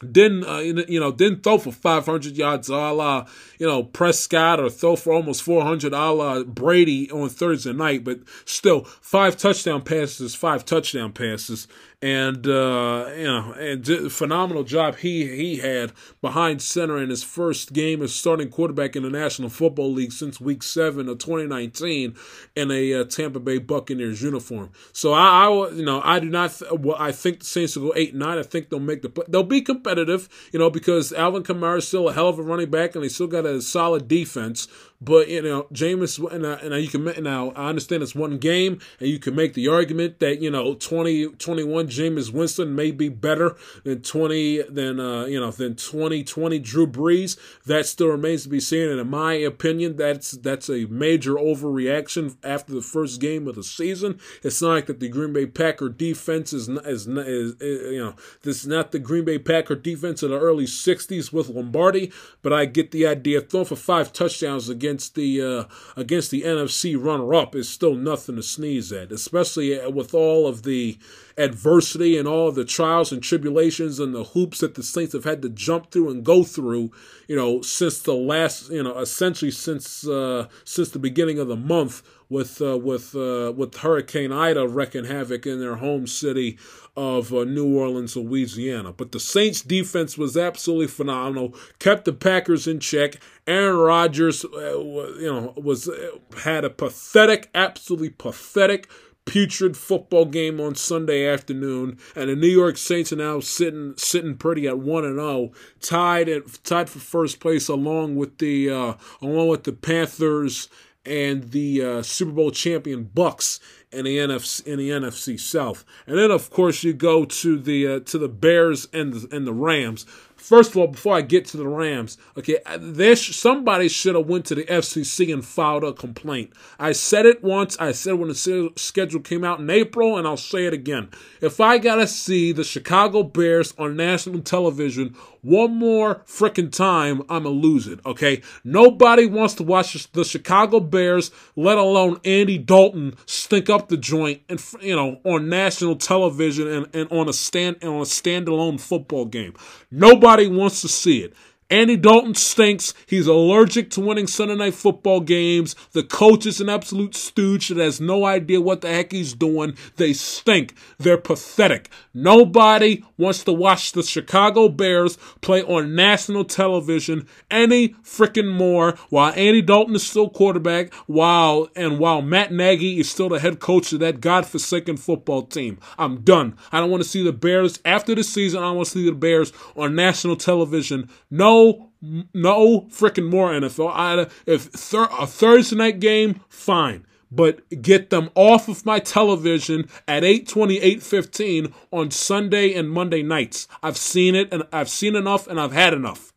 [0.00, 3.26] didn't uh, you know didn't throw for 500 yards a la
[3.58, 8.20] you know Prescott or throw for almost 400 a la Brady on Thursday night, but
[8.44, 11.66] still five touchdown passes, five touchdown passes,
[12.00, 17.72] and uh, you know, and phenomenal job he he had behind center in his first
[17.72, 22.14] game as starting quarterback in the National Football League since Week Seven of 2019
[22.54, 24.70] in a uh, Tampa Bay Buccaneers uniform.
[24.92, 26.52] So I, I you know, I do not.
[26.52, 28.38] Th- well, I think the Saints will go eight nine.
[28.38, 29.24] I think they'll make the.
[29.26, 32.70] They'll be competitive, you know, because Alvin Kamara is still a hell of a running
[32.70, 34.68] back, and they still got a solid defense.
[35.00, 38.80] But you know, Jameis, and, uh, and you can now I understand it's one game,
[38.98, 43.08] and you can make the argument that you know 20, 21 Jameis Winston may be
[43.08, 43.54] better
[43.84, 47.38] than twenty than uh, you know than twenty twenty Drew Brees.
[47.64, 52.36] That still remains to be seen, and in my opinion, that's that's a major overreaction
[52.42, 54.18] after the first game of the season.
[54.42, 58.16] It's not like that the Green Bay Packer defense is is, is, is you know
[58.42, 62.10] this is not the Green Bay Packer defense of the early '60s with Lombardi,
[62.42, 63.40] but I get the idea.
[63.40, 65.64] Throwing for five touchdowns against against the uh,
[65.96, 70.98] against the NFC runner-up is still nothing to sneeze at, especially with all of the
[71.36, 75.42] adversity and all the trials and tribulations and the hoops that the Saints have had
[75.42, 76.90] to jump through and go through,
[77.28, 81.56] you know, since the last, you know, essentially since uh, since the beginning of the
[81.56, 86.58] month with uh, with uh, with Hurricane Ida wreaking havoc in their home city
[86.98, 88.92] of uh, New Orleans, Louisiana.
[88.92, 93.14] But the Saints defense was absolutely phenomenal, kept the Packers in check.
[93.46, 98.90] Aaron Rodgers, uh, you know, was uh, had a pathetic, absolutely pathetic
[99.26, 104.36] putrid football game on Sunday afternoon, and the New York Saints are now sitting sitting
[104.36, 108.68] pretty at one and zero, oh, tied at tied for first place along with the
[108.70, 110.68] uh, along with the Panthers
[111.06, 115.84] and the uh, Super Bowl champion Bucks in the NFC in the NFC South.
[116.06, 119.46] And then of course you go to the uh, to the Bears and the, and
[119.46, 120.06] the Rams.
[120.36, 124.46] First of all, before I get to the Rams, okay, there somebody should have went
[124.46, 126.52] to the FCC and filed a complaint.
[126.78, 127.76] I said it once.
[127.78, 131.08] I said when the schedule came out in April, and I'll say it again.
[131.40, 137.48] If I gotta see the Chicago Bears on national television one more freaking time, I'ma
[137.48, 138.00] lose it.
[138.04, 143.96] Okay, nobody wants to watch the Chicago Bears, let alone Andy Dalton, stink up the
[143.96, 148.80] joint and you know on national television and, and on a stand on a standalone
[148.80, 149.54] football game.
[149.90, 151.34] Nobody wants to see it.
[151.70, 152.94] Andy Dalton stinks.
[153.06, 155.76] He's allergic to winning Sunday night football games.
[155.92, 159.76] The coach is an absolute stooge that has no idea what the heck he's doing.
[159.96, 160.74] They stink.
[160.98, 161.90] They're pathetic.
[162.14, 169.32] Nobody wants to watch the Chicago Bears play on national television any freaking more while
[169.36, 173.92] Andy Dalton is still quarterback, while and while Matt Nagy is still the head coach
[173.92, 175.78] of that godforsaken football team.
[175.98, 176.56] I'm done.
[176.72, 178.62] I don't want to see the Bears after the season.
[178.62, 181.10] I want to see the Bears on national television.
[181.30, 181.57] No
[182.02, 183.92] no, freaking more NFL.
[183.92, 187.04] I, if thir- a Thursday night game, fine.
[187.30, 193.68] But get them off of my television at 8:20, 8:15 on Sunday and Monday nights.
[193.82, 196.32] I've seen it and I've seen enough and I've had enough.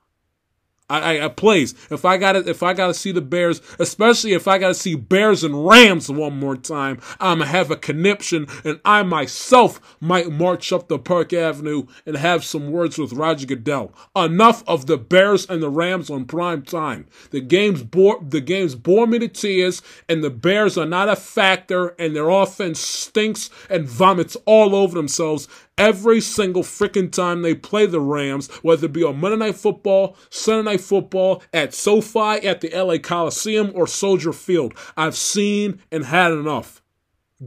[0.91, 1.73] I, I, I plays.
[1.89, 4.73] If I got if I got to see the Bears, especially if I got to
[4.73, 9.79] see Bears and Rams one more time, I'm gonna have a conniption, and I myself
[10.01, 13.93] might march up the Park Avenue and have some words with Roger Goodell.
[14.15, 17.07] Enough of the Bears and the Rams on prime time.
[17.29, 21.15] The games bore the games bore me to tears, and the Bears are not a
[21.15, 25.47] factor, and their offense stinks and vomits all over themselves
[25.81, 30.15] every single freaking time they play the Rams, whether it be on Monday Night Football,
[30.29, 34.75] Sunday Night Football, at SoFi, at the LA Coliseum, or Soldier Field.
[34.95, 36.83] I've seen and had enough.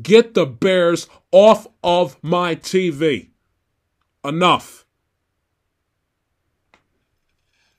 [0.02, 3.28] Get the Bears off of my TV.
[4.24, 4.85] Enough.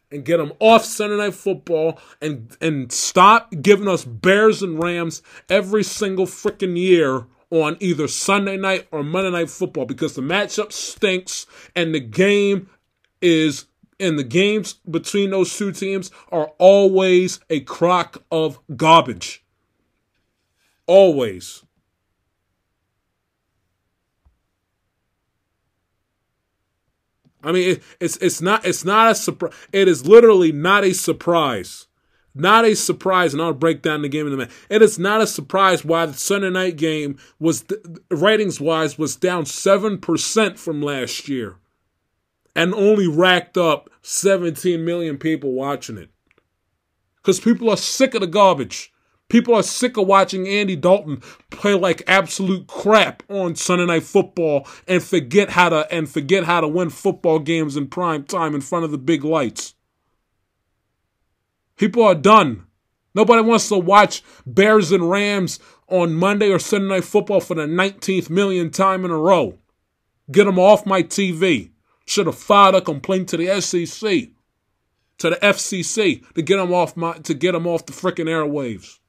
[0.10, 5.22] And get them off Sunday Night Football and, and stop giving us Bears and Rams
[5.50, 10.72] every single freaking year on either Sunday night or Monday night football because the matchup
[10.72, 11.46] stinks
[11.76, 12.70] and the game
[13.22, 13.66] is
[14.00, 19.44] and the games between those two teams are always a crock of garbage.
[20.86, 21.64] Always.
[27.44, 29.54] I mean, it, it's it's not it's not a surprise.
[29.72, 31.88] It is literally not a surprise
[32.36, 34.54] not a surprise, and I'll break down the game in a minute.
[34.70, 37.66] It is not a surprise why the Sunday night game was
[38.12, 41.56] ratings wise was down seven percent from last year,
[42.56, 46.10] and only racked up 17 million people watching it.
[47.18, 48.92] Because people are sick of the garbage.
[49.28, 54.68] People are sick of watching Andy Dalton play like absolute crap on Sunday Night Football
[54.88, 58.62] and forget how to and forget how to win football games in prime time in
[58.62, 59.74] front of the big lights.
[61.78, 62.66] People are done.
[63.14, 67.64] Nobody wants to watch Bears and Rams on Monday or Sunday Night Football for the
[67.66, 69.58] 19th million time in a row.
[70.32, 71.72] Get them off my TV.
[72.06, 74.30] Should have filed a complaint to the SEC,
[75.18, 79.00] to the FCC to get them off my to get him off the freaking airwaves.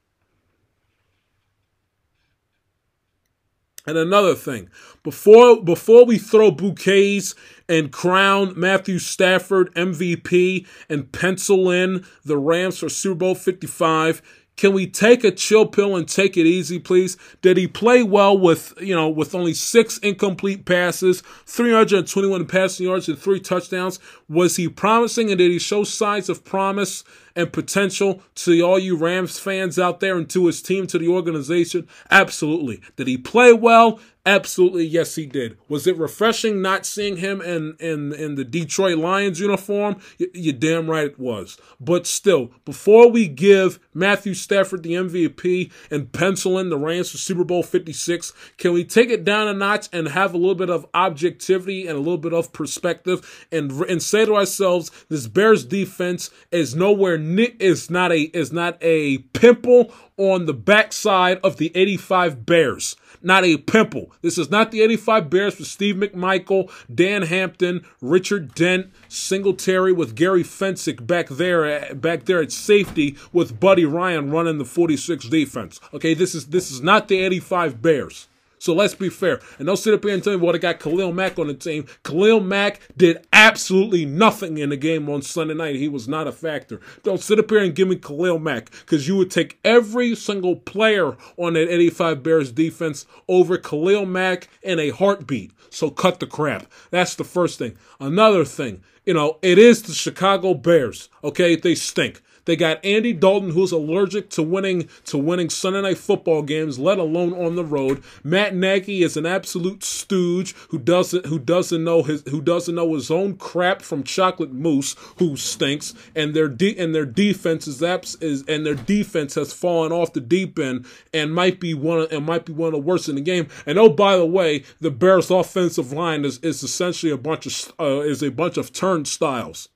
[3.87, 4.69] And another thing,
[5.01, 7.33] before before we throw bouquets
[7.69, 14.21] and crown Matthew Stafford MVP and pencil in the Rams for Super Bowl 55,
[14.57, 17.15] can we take a chill pill and take it easy, please?
[17.43, 23.07] Did he play well with, you know, with only six incomplete passes, 321 passing yards,
[23.07, 23.99] and three touchdowns?
[24.27, 27.03] Was he promising and did he show signs of promise
[27.37, 31.07] and potential to all you Rams fans out there and to his team, to the
[31.07, 31.87] organization?
[32.11, 32.81] Absolutely.
[32.97, 34.01] Did he play well?
[34.27, 35.57] Absolutely, yes, he did.
[35.69, 40.01] Was it refreshing not seeing him in in, in the Detroit Lions uniform?
[40.17, 41.57] You, you're damn right it was.
[41.79, 47.17] But still, before we give Matthew Stafford the MVP and pencil in the Rams for
[47.17, 50.69] Super Bowl 56, can we take it down a notch and have a little bit
[50.69, 55.63] of objectivity and a little bit of perspective and and say to ourselves, this Bears
[55.63, 61.57] defense is nowhere near is not a is not a pimple on the backside of
[61.57, 62.95] the 85 Bears.
[63.21, 64.11] Not a pimple.
[64.21, 70.15] This is not the 85 Bears with Steve McMichael, Dan Hampton, Richard Dent, Singletary with
[70.15, 75.27] Gary Fencik back there, uh, back there at safety with Buddy Ryan running the 46
[75.29, 75.79] defense.
[75.93, 78.27] Okay, this is this is not the 85 Bears.
[78.59, 79.39] So let's be fair.
[79.57, 81.53] And don't sit up here and tell me, well, they got Khalil Mack on the
[81.53, 81.85] team.
[82.03, 85.75] Khalil Mack did absolutely nothing in the game on Sunday night.
[85.75, 86.79] He was not a factor.
[87.03, 90.55] Don't sit up here and give me Khalil Mack because you would take every single
[90.55, 95.51] player on that 85 Bears defense over Khalil Mack in a heartbeat.
[95.69, 96.65] So cut the crap.
[96.91, 97.77] That's the first thing.
[97.99, 101.09] Another thing, you know, it is the Chicago Bears.
[101.23, 102.21] Okay, they stink.
[102.47, 106.97] They got Andy Dalton, who's allergic to winning to winning Sunday night football games, let
[106.97, 108.01] alone on the road.
[108.23, 112.93] Matt Nagy is an absolute stooge who doesn't who doesn't know his who doesn't know
[112.93, 117.83] his own crap from chocolate mousse, who stinks, and their de- and their defense is,
[118.21, 122.11] is and their defense has fallen off the deep end and might be one of,
[122.13, 123.49] and might be one of the worst in the game.
[123.65, 127.73] And oh, by the way, the Bears' offensive line is is essentially a bunch of
[127.77, 129.67] uh, is a bunch of turnstiles.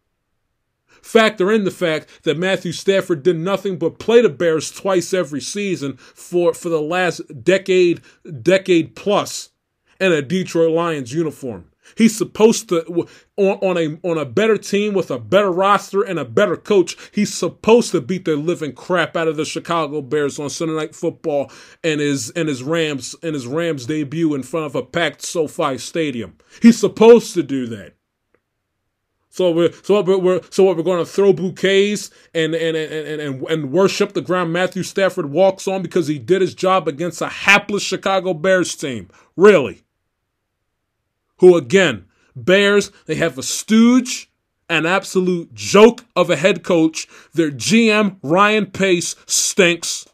[1.01, 5.41] Factor in the fact that Matthew Stafford did nothing but play the Bears twice every
[5.41, 8.01] season for, for the last decade,
[8.41, 9.49] decade plus
[9.99, 11.71] in a Detroit Lions uniform.
[11.97, 13.07] He's supposed to
[13.37, 16.95] on, on a on a better team with a better roster and a better coach.
[17.11, 20.95] He's supposed to beat the living crap out of the Chicago Bears on Sunday Night
[20.95, 21.51] Football
[21.83, 25.77] and his and his Rams and his Rams debut in front of a packed SoFi
[25.77, 26.37] Stadium.
[26.61, 27.95] He's supposed to do that.
[29.33, 33.43] So we're so what we're so we're going to throw bouquets and and, and and
[33.47, 37.29] and worship the ground Matthew Stafford walks on because he did his job against a
[37.29, 39.07] hapless Chicago Bears team.
[39.37, 39.83] Really?
[41.37, 44.29] Who again, Bears, they have a stooge,
[44.69, 47.07] an absolute joke of a head coach.
[47.33, 50.09] Their GM Ryan Pace stinks.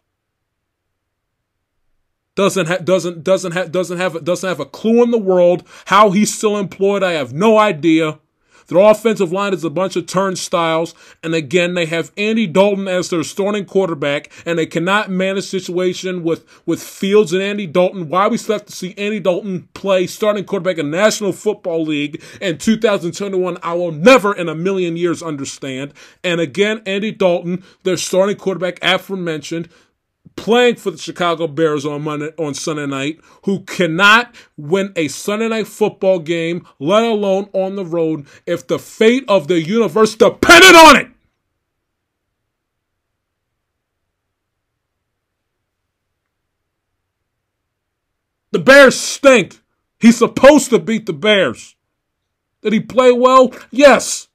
[2.36, 6.12] Doesn't ha- doesn't doesn't have doesn't have doesn't have a clue in the world how
[6.12, 7.02] he's still employed.
[7.02, 8.20] I have no idea.
[8.68, 10.94] Their offensive line is a bunch of turnstiles.
[11.24, 16.24] And again, they have Andy Dalton as their starting quarterback, and they cannot manage situation
[16.24, 18.10] with, with Fields and Andy Dalton.
[18.10, 22.22] Why we still have to see Andy Dalton play starting quarterback in National Football League
[22.42, 25.94] in 2021, I will never in a million years understand.
[26.24, 29.70] And again, Andy Dalton, their starting quarterback, aforementioned,
[30.36, 35.48] playing for the Chicago Bears on Monday on Sunday night who cannot win a Sunday
[35.48, 40.76] night football game, let alone on the road, if the fate of the universe depended
[40.76, 41.08] on it.
[48.52, 49.62] The Bears stink.
[50.00, 51.76] He's supposed to beat the Bears.
[52.62, 53.54] Did he play well?
[53.72, 54.27] Yes.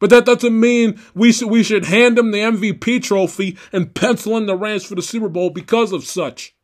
[0.00, 4.36] But that doesn't mean we should we should hand him the MVP trophy and pencil
[4.36, 6.56] in the Rams for the Super Bowl because of such.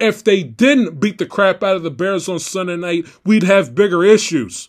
[0.00, 3.74] If they didn't beat the crap out of the Bears on Sunday night, we'd have
[3.74, 4.68] bigger issues.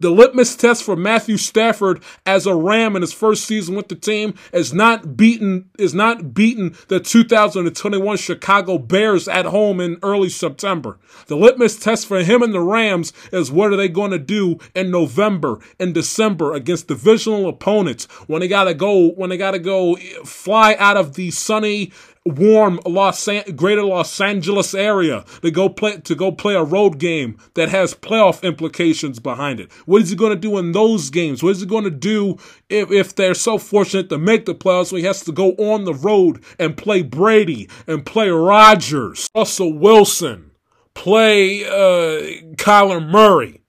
[0.00, 3.94] The litmus test for Matthew Stafford as a Ram in his first season with the
[3.94, 10.30] team is not beaten is not beaten the 2021 Chicago Bears at home in early
[10.30, 10.98] September.
[11.26, 14.58] The litmus test for him and the Rams is what are they going to do
[14.74, 19.50] in November and December against divisional opponents when they got to go when they got
[19.50, 21.92] to go fly out of the sunny
[22.26, 26.98] warm Los An- greater Los Angeles area to go play to go play a road
[26.98, 29.72] game that has playoff implications behind it.
[29.86, 31.42] What is he going to do in those games?
[31.42, 32.36] What is he going to do
[32.68, 34.86] if, if they're so fortunate to make the playoffs?
[34.86, 39.72] So he has to go on the road and play Brady and play Rodgers, Russell
[39.72, 40.50] Wilson,
[40.94, 43.62] play uh, Kyler Murray,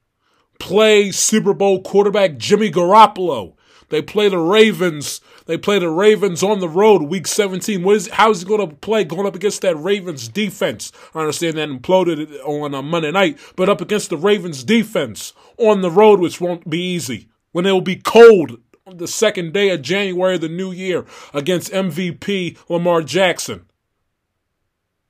[0.59, 3.55] play Super Bowl quarterback Jimmy Garoppolo.
[3.89, 5.19] They play the Ravens
[5.51, 7.83] they play the Ravens on the road week 17.
[7.83, 10.93] What is how is he going to play going up against that Ravens defense?
[11.13, 15.81] I understand that imploded on a Monday night, but up against the Ravens defense on
[15.81, 17.27] the road, which won't be easy.
[17.51, 21.73] When it will be cold the second day of January of the new year against
[21.73, 23.65] MVP Lamar Jackson.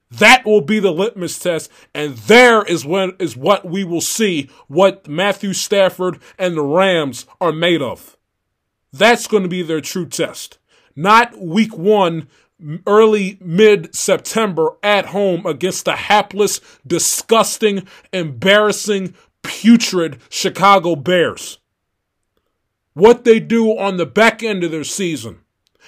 [0.10, 4.50] That will be the litmus test, and there is when is what we will see
[4.68, 8.18] what Matthew Stafford and the Rams are made of.
[8.94, 10.58] That's going to be their true test.
[10.96, 12.28] Not week one,
[12.86, 21.60] early mid September at home against the hapless, disgusting, embarrassing, putrid Chicago Bears.
[22.94, 25.40] What they do on the back end of their season,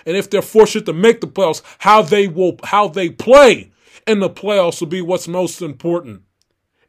[0.05, 3.71] and if they're fortunate to make the playoffs, how they will, how they play
[4.07, 6.21] in the playoffs will be what's most important,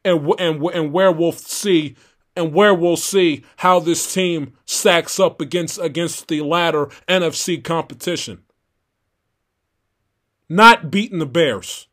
[0.05, 1.95] and and and where we'll see
[2.35, 8.43] and where we'll see how this team stacks up against against the latter NFC competition.
[10.47, 11.87] Not beating the Bears.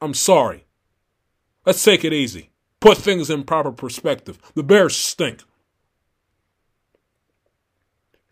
[0.00, 0.66] I'm sorry.
[1.64, 2.50] Let's take it easy.
[2.80, 4.38] Put things in proper perspective.
[4.54, 5.42] The Bears stink.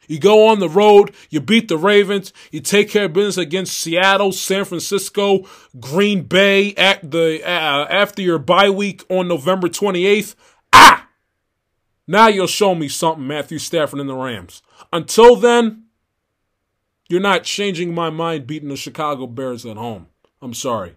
[0.06, 3.78] You go on the road, you beat the Ravens, you take care of business against
[3.78, 5.48] Seattle, San Francisco,
[5.80, 10.34] Green Bay at the uh, after your bye week on November 28th.
[10.72, 11.03] Ah!
[12.06, 14.62] Now you'll show me something, Matthew Stafford and the Rams.
[14.92, 15.84] Until then,
[17.08, 20.08] you're not changing my mind beating the Chicago Bears at home.
[20.42, 20.96] I'm sorry.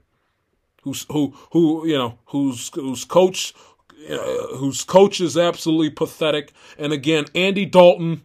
[0.84, 3.54] Who's who who you know whose whose coach
[4.10, 6.54] uh, whose coach is absolutely pathetic.
[6.78, 8.24] And again, Andy Dalton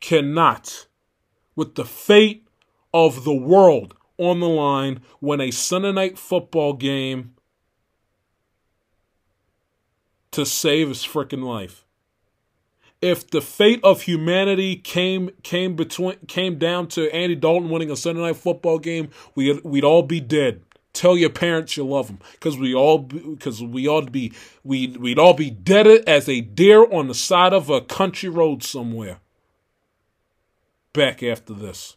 [0.00, 0.86] cannot,
[1.54, 2.46] with the fate
[2.92, 7.34] of the world on the line, win a Sunday night football game
[10.32, 11.84] to save his freaking life.
[13.00, 17.96] If the fate of humanity came came between came down to Andy Dalton winning a
[17.96, 20.62] Sunday night football game, we we'd all be dead.
[20.92, 24.32] Tell your parents you love them, because we all because we ought be
[24.62, 28.62] we we'd all be dead as a deer on the side of a country road
[28.62, 29.18] somewhere.
[30.92, 31.96] Back after this.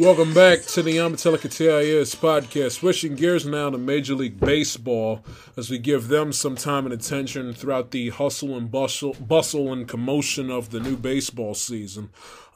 [0.00, 2.78] Welcome back to the Amatelica TIS podcast.
[2.78, 5.22] Switching gears now to Major League Baseball
[5.58, 9.86] as we give them some time and attention throughout the hustle and bustle, bustle and
[9.86, 12.08] commotion of the new baseball season.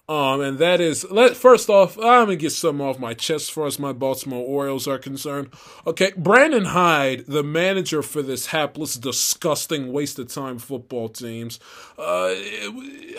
[0.08, 3.50] Um, and that is let first off, I'm gonna get some off my chest as
[3.50, 5.48] far as my Baltimore Orioles are concerned.
[5.86, 11.60] Okay, Brandon Hyde, the manager for this hapless, disgusting, waste of time football teams.
[11.98, 12.34] Uh,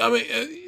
[0.02, 0.65] I mean,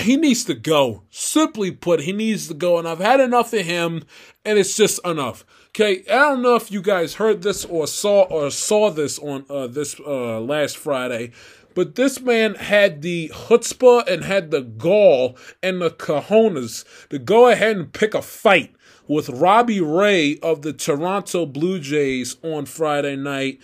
[0.00, 1.02] he needs to go.
[1.10, 2.78] Simply put, he needs to go.
[2.78, 4.04] And I've had enough of him,
[4.44, 5.44] and it's just enough.
[5.68, 9.44] Okay, I don't know if you guys heard this or saw or saw this on
[9.50, 11.32] uh, this uh, last Friday,
[11.74, 17.48] but this man had the chutzpah and had the gall and the cojones to go
[17.48, 18.74] ahead and pick a fight
[19.08, 23.60] with Robbie Ray of the Toronto Blue Jays on Friday night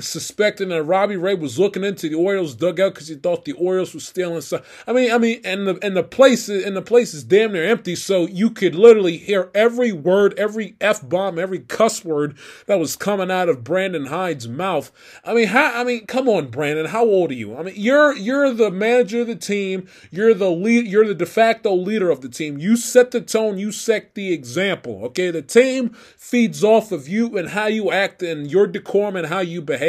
[0.00, 3.94] suspecting that Robbie Ray was looking into the Orioles dugout because he thought the Orioles
[3.94, 4.84] were stealing stuff.
[4.86, 7.64] I mean, I mean, and the and the place and the place is damn near
[7.64, 12.78] empty, so you could literally hear every word, every f bomb, every cuss word that
[12.78, 14.90] was coming out of Brandon Hyde's mouth.
[15.24, 15.80] I mean, how?
[15.80, 17.56] I mean, come on, Brandon, how old are you?
[17.56, 19.86] I mean, you're you're the manager of the team.
[20.10, 20.86] You're the lead.
[20.86, 22.58] You're the de facto leader of the team.
[22.58, 23.58] You set the tone.
[23.58, 25.04] You set the example.
[25.06, 29.26] Okay, the team feeds off of you and how you act and your decorum and
[29.26, 29.83] how you behave.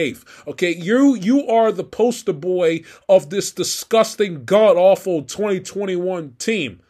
[0.47, 6.81] Okay, you you are the poster boy of this disgusting, god awful 2021 team.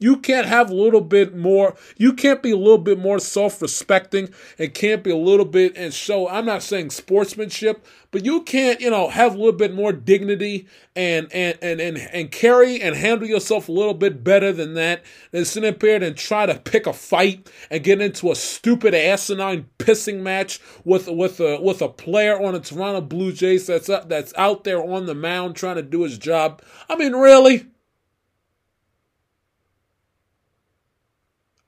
[0.00, 3.60] You can't have a little bit more, you can't be a little bit more self
[3.60, 8.40] respecting and can't be a little bit and show, I'm not saying sportsmanship, but you
[8.42, 10.66] can't, you know, have a little bit more dignity
[10.96, 15.04] and, and, and, and, and carry and handle yourself a little bit better than that
[15.32, 18.94] than sit up here and try to pick a fight and get into a stupid
[18.94, 23.86] asinine pissing match with, with a, with a player on the Toronto Blue Jays that's,
[23.86, 26.62] that's out there on the mound trying to do his job.
[26.88, 27.66] I mean, really?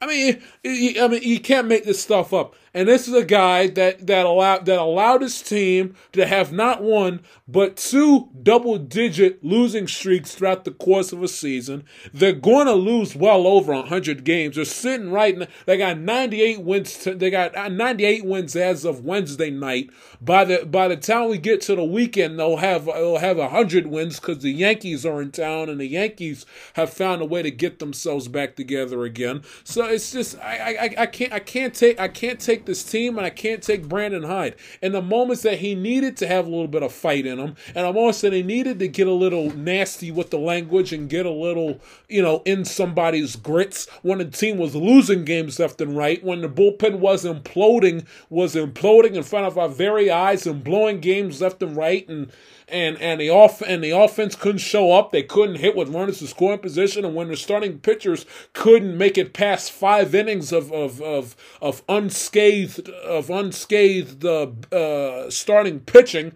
[0.03, 2.57] I mean, I mean, you can't make this stuff up.
[2.75, 6.83] And this is a guy that that allowed that allowed his team to have not
[6.83, 7.21] one
[7.53, 11.85] but two double-digit losing streaks throughout the course of a season.
[12.15, 14.57] They're going to lose well over 100 games.
[14.57, 15.47] They're sitting right now.
[15.67, 16.97] They got 98 wins.
[16.99, 19.91] To, they got uh, 98 wins as of Wednesday night.
[20.23, 23.87] By the by the time we get to the weekend, they'll have they'll have 100
[23.87, 27.51] wins because the Yankees are in town and the Yankees have found a way to
[27.51, 29.43] get themselves back together again.
[29.63, 32.85] So it's just I I, I can't I can't take I can't take take this
[32.85, 34.55] team and I can't take Brandon Hyde.
[34.81, 37.57] In the moments that he needed to have a little bit of fight in him,
[37.75, 41.09] and I'm also saying he needed to get a little nasty with the language and
[41.09, 45.81] get a little, you know, in somebody's grits when the team was losing games left
[45.81, 50.47] and right, when the bullpen was imploding, was imploding in front of our very eyes
[50.47, 52.31] and blowing games left and right and
[52.69, 55.13] and and the off and the offense couldn't show up.
[55.13, 59.19] They couldn't hit with runners in scoring position, and when the starting pitchers couldn't make
[59.19, 66.35] it past five innings of of of, of unscathed of unscathed uh, uh, starting pitching.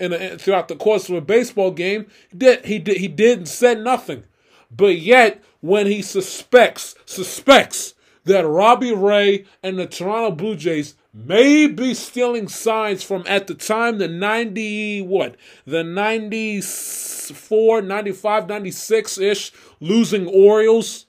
[0.00, 2.06] In a, throughout the course of a baseball game,
[2.36, 4.22] did he did he did and said nothing,
[4.70, 7.94] but yet when he suspects suspects
[8.24, 13.54] that Robbie Ray and the Toronto Blue Jays may be stealing signs from at the
[13.54, 15.36] time the 90 what?
[15.66, 21.06] The 94 95 96 ish losing orioles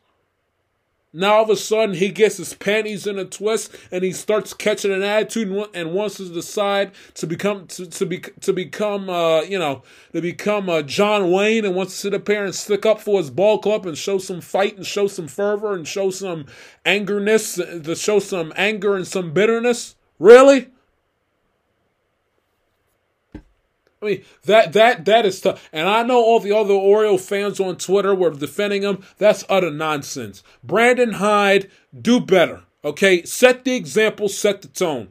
[1.11, 4.53] now all of a sudden he gets his panties in a twist and he starts
[4.53, 9.41] catching an attitude and wants to decide to become to, to be to become uh
[9.41, 9.81] you know
[10.13, 13.19] to become uh, John Wayne and wants to sit up here and stick up for
[13.19, 16.45] his ball club and show some fight and show some fervor and show some
[16.85, 19.95] angerness to show some anger and some bitterness?
[20.19, 20.69] Really
[24.01, 27.59] I mean that that that is tough, and I know all the other Oriole fans
[27.59, 29.03] on Twitter were defending him.
[29.17, 30.41] That's utter nonsense.
[30.63, 31.69] Brandon Hyde,
[31.99, 32.63] do better.
[32.83, 35.09] Okay, set the example, set the tone.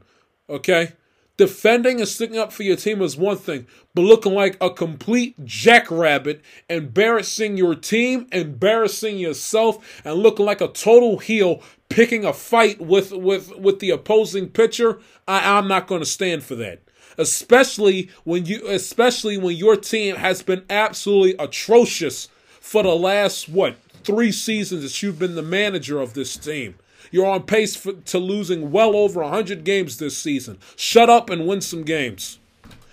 [0.49, 0.93] Okay,
[1.37, 5.45] defending and sticking up for your team is one thing, but looking like a complete
[5.45, 6.41] jackrabbit,
[6.71, 13.13] embarrassing your team, embarrassing yourself, and looking like a total heel, picking a fight with
[13.13, 14.99] with with the opposing pitcher.
[15.27, 16.81] I, I'm not going to stand for that
[17.19, 22.29] especially when you especially when your team has been absolutely atrocious
[22.61, 26.77] for the last what three seasons that you've been the manager of this team.
[27.11, 30.59] You're on pace for, to losing well over 100 games this season.
[30.77, 32.39] Shut up and win some games.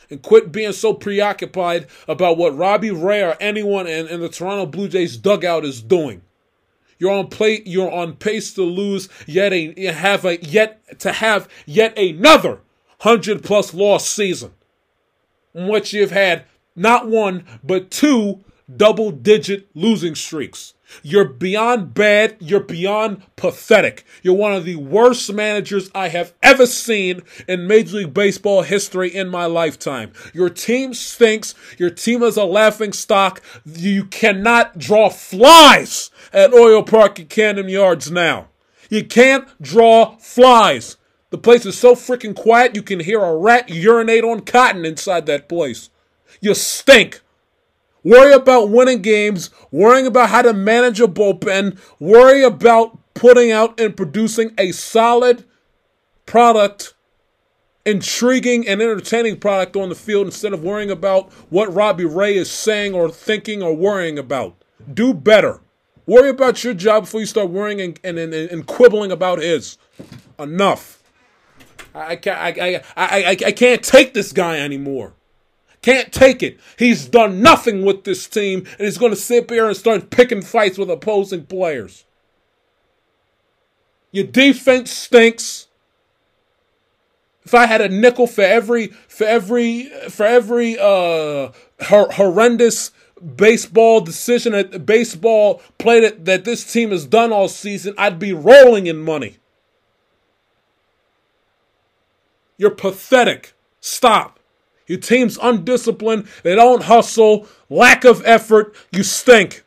[0.10, 4.66] And quit being so preoccupied about what Robbie Ray or anyone in, in the Toronto
[4.66, 6.22] Blue Jays dugout is doing.
[7.00, 7.62] You're on play.
[7.66, 12.60] You're on pace to lose yet a have a yet to have yet another
[13.06, 14.52] 100 plus loss season,
[15.54, 16.46] in which you've had
[16.76, 18.44] not one, but two
[18.76, 20.74] double digit losing streaks.
[21.04, 22.36] You're beyond bad.
[22.40, 24.06] You're beyond pathetic.
[24.24, 29.14] You're one of the worst managers I have ever seen in Major League Baseball history
[29.14, 30.12] in my lifetime.
[30.34, 31.54] Your team stinks.
[31.78, 33.42] Your team is a laughing stock.
[33.66, 38.48] You cannot draw flies at Oriole Park and Camden Yards now.
[38.90, 40.98] You can't draw flies.
[41.32, 45.26] The place is so freaking quiet you can hear a rat urinate on cotton inside
[45.26, 45.90] that place.
[46.40, 47.22] You stink.
[48.04, 53.80] Worry about winning games, worrying about how to manage a bullpen, worry about putting out
[53.80, 55.44] and producing a solid
[56.28, 56.94] product,
[57.84, 62.52] intriguing and entertaining product on the field instead of worrying about what Robbie Ray is
[62.52, 64.56] saying or thinking or worrying about.
[64.94, 65.62] Do better.
[66.06, 69.80] Worry about your job before you start worrying and, and, and, and quibbling about his.
[70.38, 71.02] Enough.
[71.96, 75.14] I can't, I, I, I, I can't take this guy anymore.
[75.82, 76.60] Can't take it.
[76.78, 80.42] He's done nothing with this team, and he's going to sit here and start picking
[80.42, 82.06] fights with opposing players.
[84.12, 85.68] Your defense stinks.
[87.44, 91.52] If I had a nickel for every for every for every uh
[91.82, 92.92] hor- horrendous
[93.36, 98.34] baseball decision at baseball play that, that this team has done all season, I'd be
[98.34, 99.38] rolling in money.
[102.58, 103.54] You're pathetic.
[103.80, 104.40] Stop.
[104.88, 106.28] Your team's undisciplined.
[106.44, 107.48] They don't hustle.
[107.70, 108.76] Lack of effort.
[108.92, 109.64] You stink.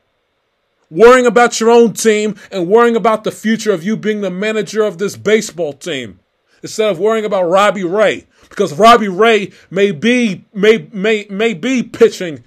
[0.90, 4.82] Worrying about your own team and worrying about the future of you being the manager
[4.82, 6.20] of this baseball team
[6.62, 11.82] instead of worrying about Robbie Ray because Robbie Ray may be may may may be
[11.82, 12.42] pitching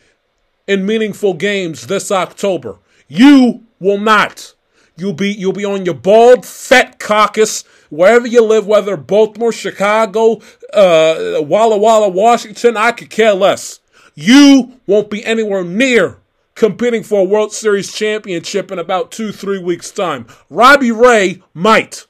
[0.67, 2.79] in meaningful games this October.
[3.07, 4.53] You will not.
[4.97, 10.41] You'll be you'll be on your bald fat caucus wherever you live, whether Baltimore, Chicago,
[10.73, 12.75] uh, Walla Walla, Washington.
[12.75, 13.79] I could care less.
[14.15, 16.17] You won't be anywhere near
[16.55, 20.25] competing for a World Series championship in about two three weeks time.
[20.49, 22.07] Robbie Ray might.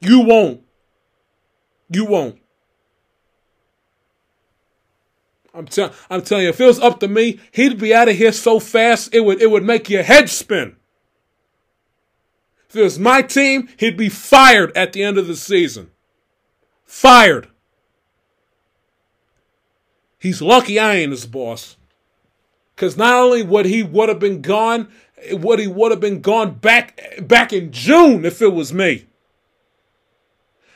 [0.00, 0.62] You won't.
[1.90, 2.38] You won't.
[5.54, 8.16] I'm, tell- I'm telling you, if it was up to me, he'd be out of
[8.16, 10.75] here so fast it would it would make your head spin.
[12.76, 15.90] If it was my team, he'd be fired at the end of the season.
[16.84, 17.48] Fired.
[20.18, 21.78] He's lucky I ain't his boss.
[22.76, 24.88] Cause not only would he would have been gone,
[25.30, 29.06] would he would have been gone back back in June if it was me.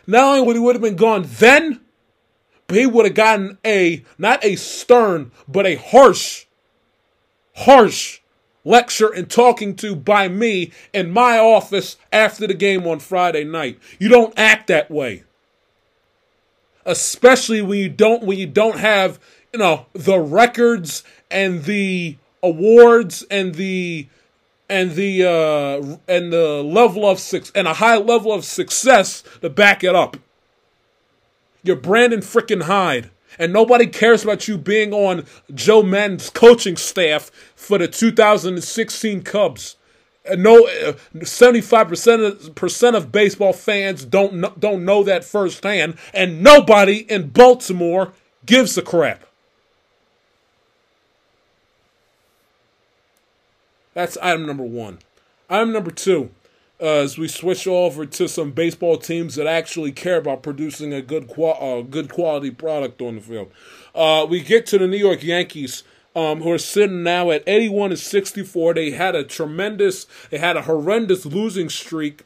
[0.07, 1.81] Not only would he would have been gone then,
[2.67, 6.47] but he would have gotten a not a stern, but a harsh,
[7.57, 8.20] harsh
[8.65, 13.79] lecture and talking to by me in my office after the game on Friday night.
[13.99, 15.25] You don't act that way.
[16.85, 19.19] Especially when you don't when you don't have,
[19.53, 24.09] you know, the records and the awards and the
[24.69, 29.51] and the uh and the level of six and a high level of success to
[29.51, 30.17] back it up.
[31.63, 33.11] You're Brandon frickin' Hyde.
[33.39, 35.25] And nobody cares about you being on
[35.55, 39.77] Joe Madden's coaching staff for the 2016 Cubs.
[40.31, 47.31] Uh, no, uh, 75% of baseball fans don't don't know that firsthand, and nobody in
[47.31, 48.13] Baltimore
[48.45, 49.25] gives a crap.
[53.95, 54.99] That's item number one.
[55.49, 56.31] Item number two
[56.81, 61.03] uh, as we switch over to some baseball teams that actually care about producing a
[61.03, 63.51] good uh, good quality product on the field.
[63.95, 65.83] Uh, we get to the New York Yankees.
[66.13, 68.75] Um, who are sitting now at 81 and 64.
[68.75, 72.25] They had a tremendous, they had a horrendous losing streak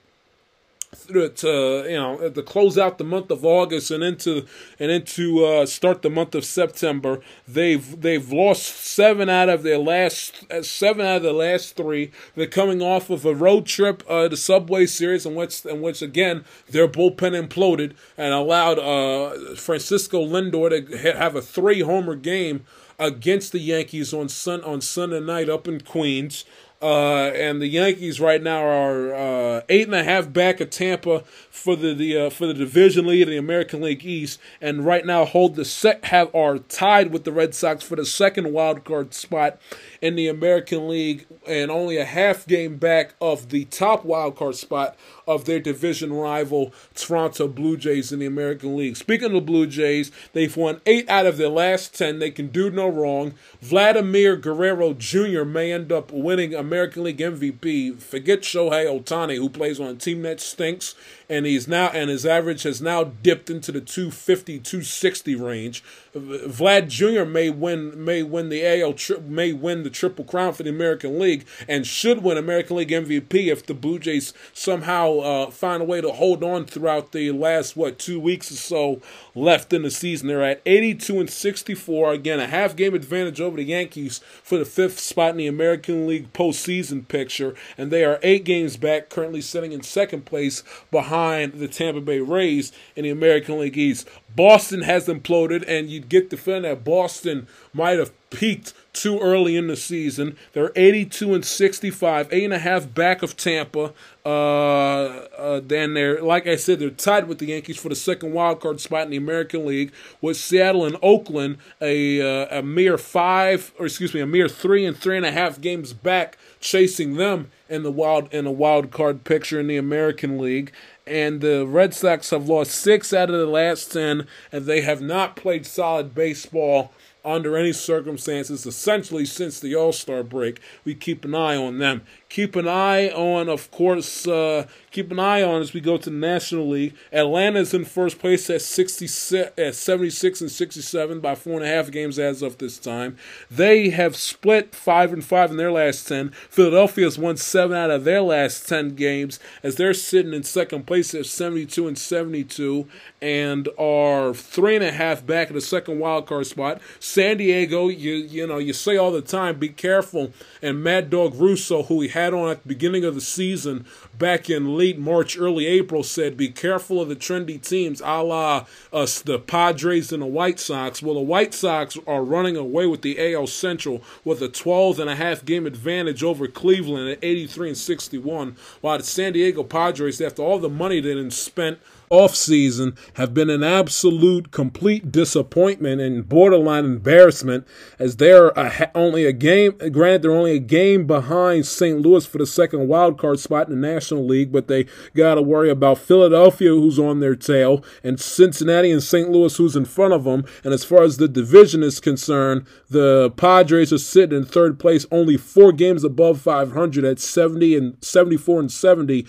[0.95, 4.47] to you know to close out the month of August and into
[4.79, 7.21] and into uh, start the month of September.
[7.47, 12.11] They've they've lost seven out of their last uh, seven out of the last three.
[12.35, 16.03] They're coming off of a road trip, uh, the Subway Series, in which in which
[16.03, 22.65] again their bullpen imploded and allowed uh, Francisco Lindor to have a three homer game
[22.99, 26.45] against the Yankees on sun on Sunday night up in Queens.
[26.85, 31.21] Uh, and the Yankees right now are uh, eight and a half back of Tampa
[31.49, 35.07] for the, the uh, for the division lead in the American League East, and right
[35.07, 38.85] now hold the set have are tied with the Red Sox for the second wild
[38.85, 39.59] card spot
[40.05, 44.55] in the American League, and only a half game back of the top wild card
[44.55, 44.95] spot
[45.27, 48.99] of their division rival Toronto Blue Jays in the American League.
[48.99, 52.19] Speaking of the Blue Jays, they've won eight out of their last ten.
[52.19, 53.33] They can do no wrong.
[53.63, 55.45] Vladimir Guerrero Jr.
[55.45, 57.99] may end up winning American League MVP.
[57.99, 60.95] Forget Shohei Ohtani, who plays on a team that stinks
[61.29, 65.83] and he's now and his average has now dipped into the 250 260 range.
[66.15, 67.25] Vlad Jr.
[67.25, 71.19] may win may win the AL tri- may win the triple crown for the American
[71.19, 75.85] League and should win American League MVP if the Blue Jays somehow uh, find a
[75.85, 79.03] way to hold on throughout the last what two weeks or so
[79.35, 80.29] left in the season.
[80.29, 84.65] They're at 82 and 64 again, a half game advantage over the Yankees for the
[84.65, 89.41] fifth spot in the American League postseason picture, and they are eight games back, currently
[89.41, 90.63] sitting in second place
[90.93, 94.09] behind the Tampa Bay Rays in the American League East.
[94.37, 99.57] Boston has imploded, and you'd get the feeling that Boston might have peaked too early
[99.57, 100.37] in the season.
[100.53, 103.93] They're 82 and 65, eight and a half back of Tampa.
[104.25, 108.33] Uh, uh, then they're like I said, they're tied with the Yankees for the second
[108.33, 109.93] wild card spot in the American League.
[110.21, 114.87] With Seattle and Oakland, a uh, a mere five, or excuse me, a mere three
[114.87, 118.91] and three and a half games back, chasing them in the wild in a wild
[118.91, 120.73] card picture in the American League.
[121.07, 125.01] And the Red Sox have lost six out of the last 10, and they have
[125.01, 126.93] not played solid baseball
[127.25, 130.61] under any circumstances, essentially since the All Star break.
[130.85, 132.03] We keep an eye on them.
[132.35, 136.11] Keep an eye on, of course, uh, keep an eye on as we go to
[136.11, 136.93] the National League.
[137.13, 141.93] Atlanta's in first place at 66, at 76 and 67 by four and a half
[141.93, 143.17] games as of this time.
[143.49, 146.31] They have split five and five in their last 10.
[146.51, 151.15] Philadelphia's won seven out of their last 10 games as they're sitting in second place
[151.15, 152.89] at 72 and 72
[153.23, 156.81] and are three and a half back in the second wild card spot.
[156.99, 160.33] San Diego, you you know, you say all the time, be careful.
[160.61, 163.85] And Mad Dog Russo, who he had on at the beginning of the season
[164.19, 168.67] back in late March, early April, said, be careful of the trendy teams, a la
[168.93, 171.03] us, the Padres and the White Sox.
[171.03, 175.11] Well, the White Sox are running away with the AL Central with a 12 and
[175.11, 180.21] a half game advantage over Cleveland at 83 and 61, while the San Diego Padres,
[180.21, 181.79] after all the money they spent
[182.15, 187.67] offseason have been an absolute complete disappointment and borderline embarrassment
[187.99, 192.01] as they're a, only a game granted they're only a game behind St.
[192.01, 195.43] Louis for the second wild card spot in the National League but they got to
[195.43, 199.29] worry about Philadelphia who's on their tail and Cincinnati and St.
[199.29, 203.33] Louis who's in front of them and as far as the division is concerned the
[203.37, 208.61] Padres are sitting in third place only 4 games above 500 at 70 and 74
[208.61, 209.27] and 70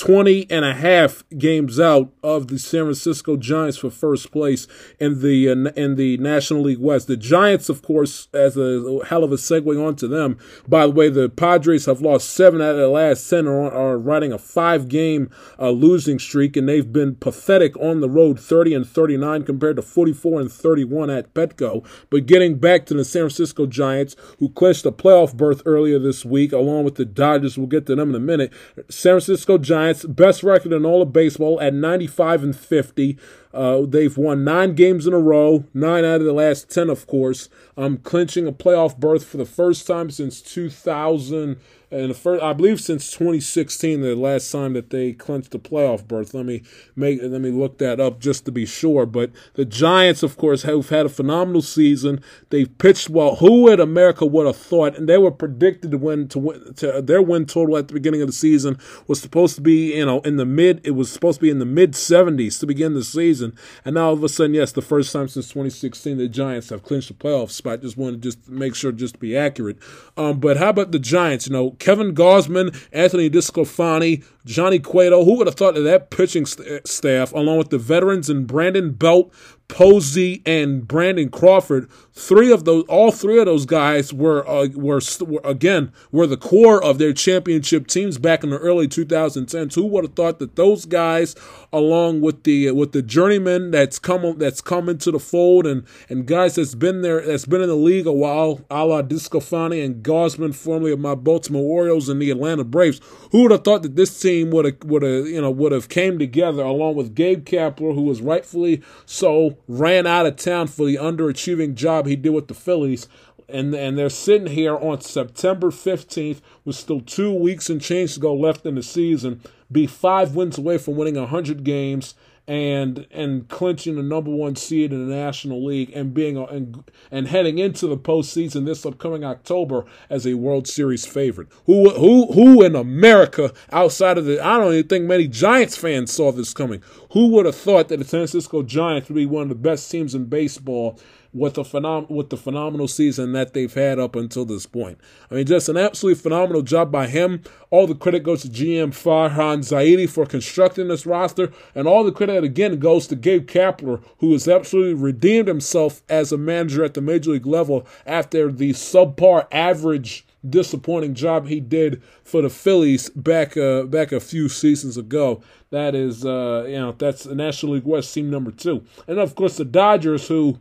[0.00, 4.66] 20 and a half games out of the San Francisco Giants for first place
[4.98, 7.06] in the uh, in the National League West.
[7.06, 10.38] The Giants, of course, as a hell of a segue onto them.
[10.66, 13.98] By the way, the Padres have lost seven out of the last ten, are, are
[13.98, 15.28] riding a five game
[15.58, 19.82] uh, losing streak, and they've been pathetic on the road, 30 and 39 compared to
[19.82, 21.86] 44 and 31 at Petco.
[22.08, 26.24] But getting back to the San Francisco Giants, who clinched a playoff berth earlier this
[26.24, 28.50] week, along with the Dodgers, we'll get to them in a minute.
[28.88, 33.18] San Francisco Giants Best record in all of baseball at 95 and 50.
[33.52, 37.06] Uh, they've won nine games in a row, nine out of the last 10, of
[37.06, 37.48] course.
[37.76, 41.58] Um, clinching a playoff berth for the first time since 2000
[41.92, 46.06] and the first, I believe since 2016, the last time that they clinched the playoff
[46.06, 46.34] berth.
[46.34, 46.62] Let me
[46.94, 49.06] make, let me look that up just to be sure.
[49.06, 52.22] But the Giants, of course, have had a phenomenal season.
[52.50, 53.36] They've pitched well.
[53.36, 54.96] Who in America would have thought?
[54.96, 56.74] And they were predicted to win to win.
[56.74, 60.06] To, their win total at the beginning of the season was supposed to be, you
[60.06, 60.80] know, in the mid.
[60.84, 63.52] It was supposed to be in the mid 70s to begin the season.
[63.84, 66.84] And now all of a sudden, yes, the first time since 2016, the Giants have
[66.84, 67.82] clinched a playoff spot.
[67.82, 69.78] Just wanted to just make sure, just to be accurate.
[70.16, 71.48] Um, but how about the Giants?
[71.48, 75.24] You know, Kevin Gausman, Anthony DeSclafani, Johnny Cueto.
[75.24, 78.92] Who would have thought that that pitching st- staff, along with the veterans and Brandon
[78.92, 79.32] Belt,
[79.70, 85.00] Posey and Brandon Crawford, three of those, all three of those guys were, uh, were,
[85.20, 89.74] were again were the core of their championship teams back in the early 2010s.
[89.74, 91.36] Who would have thought that those guys,
[91.72, 96.26] along with the with the journeyman that's come that's come into the fold and and
[96.26, 100.04] guys that's been there that's been in the league a while, a la DeSclafani and
[100.04, 103.00] Gausman, formerly of my Baltimore Orioles and the Atlanta Braves.
[103.30, 105.88] Who would have thought that this team would have would have you know would have
[105.88, 110.86] came together along with Gabe Kapler, who was rightfully so ran out of town for
[110.86, 113.08] the underachieving job he did with the Phillies.
[113.48, 118.20] And, and they're sitting here on September 15th with still two weeks and change to
[118.20, 119.40] go left in the season,
[119.72, 122.14] be five wins away from winning 100 games
[122.50, 127.28] and and clinching the number one seed in the National League and being and and
[127.28, 131.46] heading into the postseason this upcoming October as a World Series favorite.
[131.66, 136.12] Who who who in America outside of the I don't even think many Giants fans
[136.12, 136.82] saw this coming.
[137.12, 139.88] Who would have thought that the San Francisco Giants would be one of the best
[139.88, 140.98] teams in baseball
[141.32, 144.98] with the phenom- with the phenomenal season that they've had up until this point.
[145.30, 147.42] I mean, just an absolutely phenomenal job by him.
[147.70, 152.12] All the credit goes to GM Farhan Zaidi for constructing this roster, and all the
[152.12, 156.94] credit again goes to Gabe Kapler, who has absolutely redeemed himself as a manager at
[156.94, 163.10] the major league level after the subpar average disappointing job he did for the Phillies
[163.10, 165.42] back uh, back a few seasons ago.
[165.70, 169.56] That is, uh, you know, that's National League West team number two, and of course
[169.56, 170.58] the Dodgers, who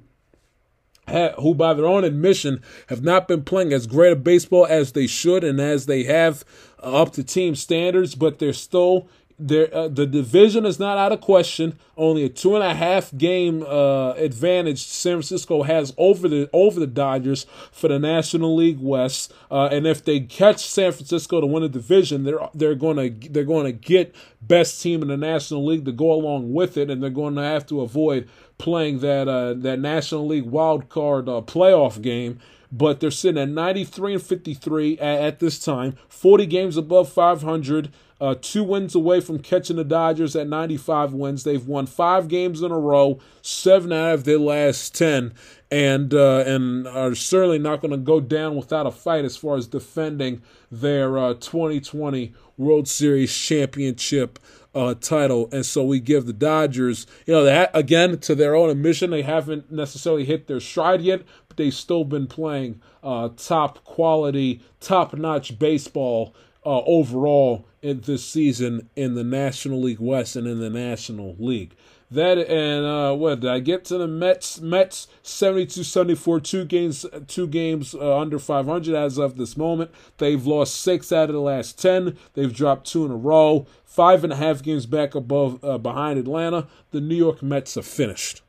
[1.40, 5.08] who, by their own admission, have not been playing as great a baseball as they
[5.08, 6.44] should and as they have
[6.82, 9.08] uh, up to team standards, but they're still.
[9.42, 11.80] Uh, the division is not out of question.
[11.96, 16.78] Only a two and a half game uh, advantage San Francisco has over the over
[16.78, 19.34] the Dodgers for the National League West.
[19.50, 23.30] Uh, and if they catch San Francisco to win the division, they're they're going to
[23.30, 26.90] they're going to get best team in the National League to go along with it,
[26.90, 28.30] and they're going to have to avoid
[28.60, 32.40] playing that uh, that National League wild card uh, playoff game.
[32.72, 37.92] But they're sitting at 93 and 53 at, at this time, 40 games above 500.
[38.22, 41.44] uh, two wins away from catching the Dodgers at 95 wins.
[41.44, 45.34] They've won five games in a row, seven out of their last 10,
[45.72, 49.56] and uh, and are certainly not going to go down without a fight as far
[49.56, 50.42] as defending
[50.72, 54.38] their uh, 2020 World Series championship
[54.74, 55.50] uh, title.
[55.52, 59.24] And so we give the Dodgers, you know, that again to their own admission, they
[59.24, 65.14] haven't necessarily hit their stride yet, but they've still been playing uh, top quality, top
[65.14, 66.36] notch baseball
[66.66, 71.76] uh, overall in this season in the National League West and in the National League.
[72.12, 74.60] That and uh, what did I get to the Mets?
[74.60, 79.92] Mets 72-74, two games, two games uh, under 500 as of this moment.
[80.18, 82.18] They've lost six out of the last ten.
[82.34, 83.68] They've dropped two in a row.
[83.86, 86.68] Five and a half games back above uh, behind Atlanta.
[86.92, 88.42] The New York Mets are finished.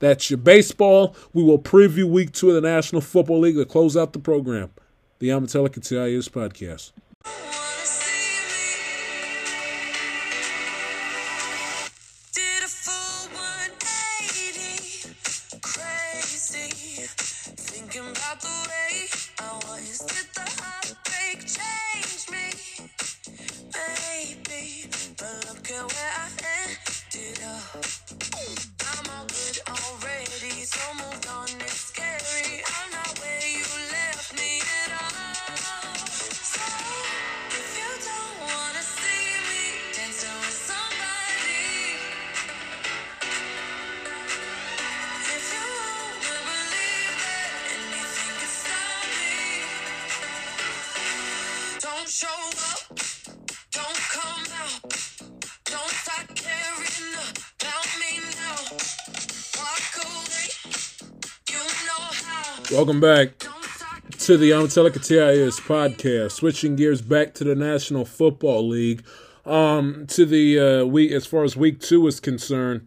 [0.00, 1.14] That's your baseball.
[1.32, 4.70] We will preview week two of the National Football League to close out the program.
[5.18, 6.92] The Amatelica TIS podcast.
[62.70, 63.38] Welcome back
[64.18, 66.32] to the Amatelica TIS podcast.
[66.32, 69.06] Switching gears back to the National Football League.
[69.46, 72.86] Um, to the uh, week, as far as week two is concerned,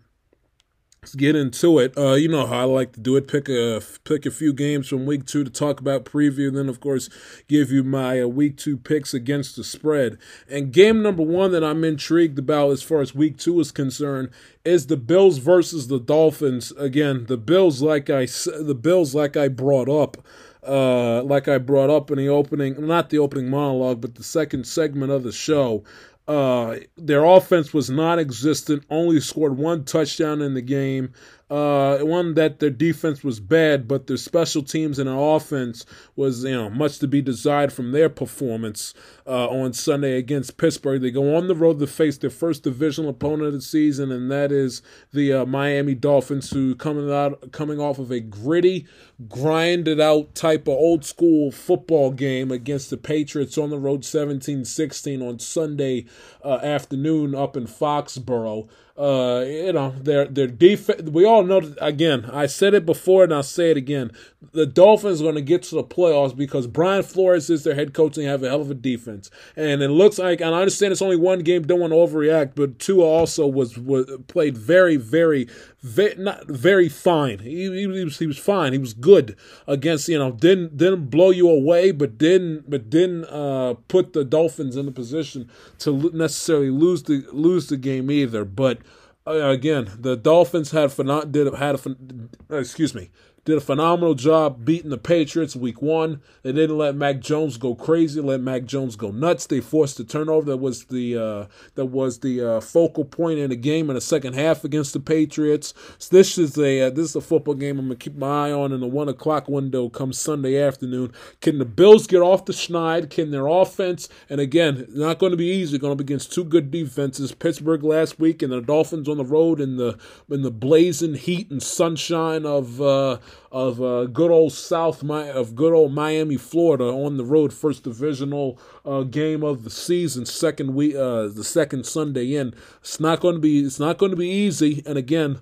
[1.04, 1.98] let's get into it.
[1.98, 3.28] Uh, you know how I like to do it.
[3.28, 6.50] Pick a pick a few games from week two to talk about preview.
[6.50, 7.10] And then, of course,
[7.48, 10.20] give you my uh, week two picks against the spread.
[10.48, 14.30] And game number one that I'm intrigued about as far as week two is concerned
[14.64, 16.70] is the Bills versus the Dolphins.
[16.74, 20.18] Again, the Bills, like I the Bills, like I brought up.
[20.64, 24.68] Uh, like I brought up in the opening, not the opening monologue, but the second
[24.68, 25.84] segment of the show,
[26.32, 28.86] uh, their offense was non-existent.
[28.90, 31.12] Only scored one touchdown in the game.
[31.52, 36.46] Uh, one that their defense was bad, but their special teams and their offense was
[36.46, 38.94] you know much to be desired from their performance
[39.28, 41.02] uh, on Sunday against Pittsburgh.
[41.02, 44.32] They go on the road to face their first divisional opponent of the season, and
[44.32, 48.88] that is the uh, Miami Dolphins, who coming out coming off of a gritty,
[49.28, 55.22] grinded out type of old school football game against the Patriots on the road 17-16
[55.28, 56.06] on Sunday
[56.46, 58.70] uh, afternoon up in Foxborough.
[59.02, 61.10] Uh, you know, their their defense.
[61.10, 61.74] We all know.
[61.82, 64.12] Again, I said it before, and I'll say it again.
[64.54, 67.94] The Dolphins are going to get to the playoffs because Brian Flores is their head
[67.94, 69.30] coach and they have a hell of a defense.
[69.56, 71.62] And it looks like, and I understand it's only one game.
[71.62, 75.48] Don't want to overreact, but Tua also was was played very, very,
[75.84, 77.40] very not very fine.
[77.40, 78.74] He, he, was he was fine.
[78.74, 79.36] He was good
[79.68, 84.26] against you know didn't didn't blow you away, but didn't but didn't uh, put the
[84.26, 88.44] Dolphins in the position to necessarily lose the lose the game either.
[88.44, 88.80] But
[89.28, 93.12] uh, again, the Dolphins had for not did had a, excuse me
[93.46, 96.22] did a phenomenal job beating the Patriots week one.
[96.44, 99.48] They didn't let Mac Jones go crazy, let Mac Jones go nuts.
[99.48, 101.46] They forced the turnover that was the uh,
[101.76, 105.00] that was the uh, focal point in the game in the second half against the
[105.00, 105.74] Patriots.
[105.98, 108.52] So this is a uh, this is a football game I'm gonna keep my eye
[108.52, 111.12] on in the one o'clock window come Sunday afternoon.
[111.42, 113.10] Can the Bills get off the schneid?
[113.10, 114.08] Can their offense?
[114.30, 115.78] And again, not going to be easy.
[115.78, 117.32] Going be against two good defenses.
[117.32, 119.98] Pittsburgh last week and the Dolphins on the road in the
[120.30, 123.18] in the blazing heat and sunshine of uh,
[123.52, 128.60] of uh, good old South of good old Miami, Florida, on the road, first divisional
[128.86, 132.54] uh, game of the season, second week, uh, the second Sunday in.
[132.80, 135.42] It's not going to be it's not going to be easy, and again.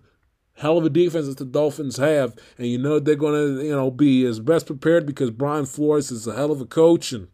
[0.55, 3.71] Hell of a defense that the Dolphins have, and you know they're going to, you
[3.71, 7.29] know, be as best prepared because Brian Flores is a hell of a coach, and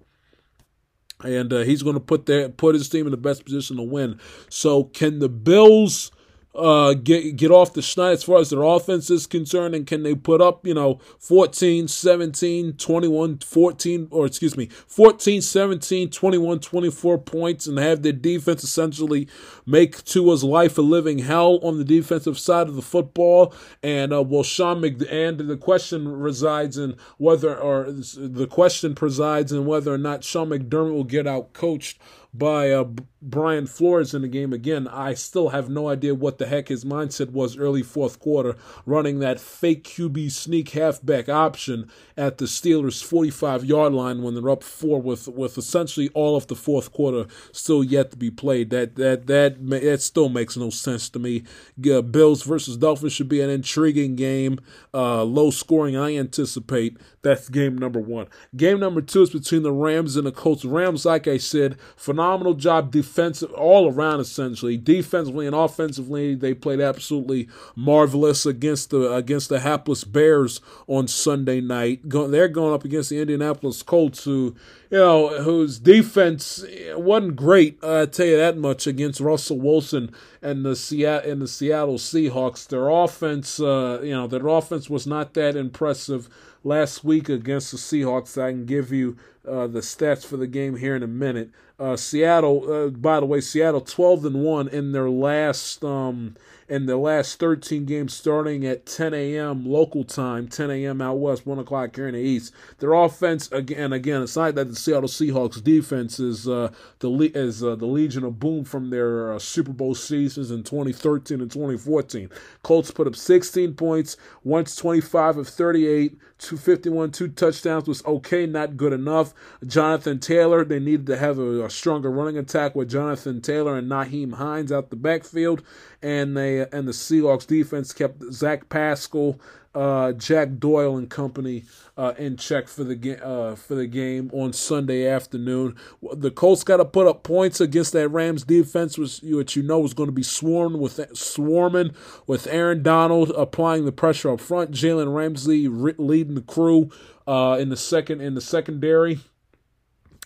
[1.23, 3.84] and uh, he's going to put their put his team in the best position to
[3.84, 4.19] win.
[4.49, 6.11] So, can the Bills
[6.56, 10.03] uh, get get off the schneid as far as their offense is concerned and can
[10.03, 16.60] they put up you know 14 17 21 14 or excuse me 14 17 21
[16.60, 19.27] 24 points and have their defense essentially
[19.65, 23.53] make Tua's life a living hell on the defensive side of the football?
[23.84, 29.52] And uh, will Sean McD- and the question resides in whether or the question presides
[29.52, 31.99] in whether or not Sean McDermott will get out coached
[32.34, 32.86] by uh,
[33.26, 34.88] Brian Flores in the game again.
[34.88, 39.19] I still have no idea what the heck his mindset was early fourth quarter, running
[39.19, 44.64] that fake QB sneak halfback option at the Steelers' 45 yard line when they're up
[44.64, 48.69] four with with essentially all of the fourth quarter still yet to be played.
[48.69, 51.43] That that that that still makes no sense to me.
[51.89, 54.60] Uh, Bills versus Dolphins should be an intriguing game,
[54.93, 55.97] uh, low scoring.
[55.97, 58.27] I anticipate that's game number one.
[58.56, 60.64] Game number two is between the Rams and the Colts.
[60.64, 66.36] Rams, like I said, phenomenal job defensive all around essentially, defensively and offensively.
[66.36, 72.10] They played absolutely marvelous against the against the hapless Bears on Sunday night.
[72.10, 74.56] Go, they're going up against the Indianapolis Colts, who
[74.90, 77.82] you know whose defense wasn't great.
[77.82, 82.68] I tell you that much against Russell Wilson and the Seattle and the Seattle Seahawks.
[82.68, 86.28] Their offense, uh, you know, their offense was not that impressive
[86.66, 88.42] last week against the Seahawks.
[88.42, 89.16] I can give you
[89.48, 91.52] uh, the stats for the game here in a minute.
[91.80, 96.36] Uh, Seattle, uh, by the way, Seattle 12 and one in their last um,
[96.68, 99.66] in the last 13 games starting at 10 a.m.
[99.66, 101.02] local time, 10 a.m.
[101.02, 102.54] out west, 1 o'clock here in the east.
[102.80, 107.76] Their offense, again, again, aside that the Seattle Seahawks defense is uh, the is uh,
[107.76, 112.30] the Legion of Boom from their uh, Super Bowl seasons in 2013 and 2014.
[112.64, 118.76] Colts put up 16 points, Wentz 25 of 38, 251, two touchdowns was okay, not
[118.76, 119.34] good enough.
[119.66, 123.90] Jonathan Taylor, they needed to have a, a stronger running attack with Jonathan Taylor and
[123.90, 125.64] Nyheim Hines out the backfield
[126.06, 129.40] and they and the Seahawks defense kept Zach Pascal,
[129.73, 131.64] uh, Jack Doyle and company
[131.98, 135.76] uh, in check for the game uh, for the game on Sunday afternoon.
[136.14, 139.84] The Colts got to put up points against that Rams defense, which, which you know
[139.84, 141.95] is going to be swarming with swarming
[142.27, 146.91] with Aaron Donald applying the pressure up front, Jalen Ramsey leading the crew
[147.26, 149.22] uh, in the second in the secondary.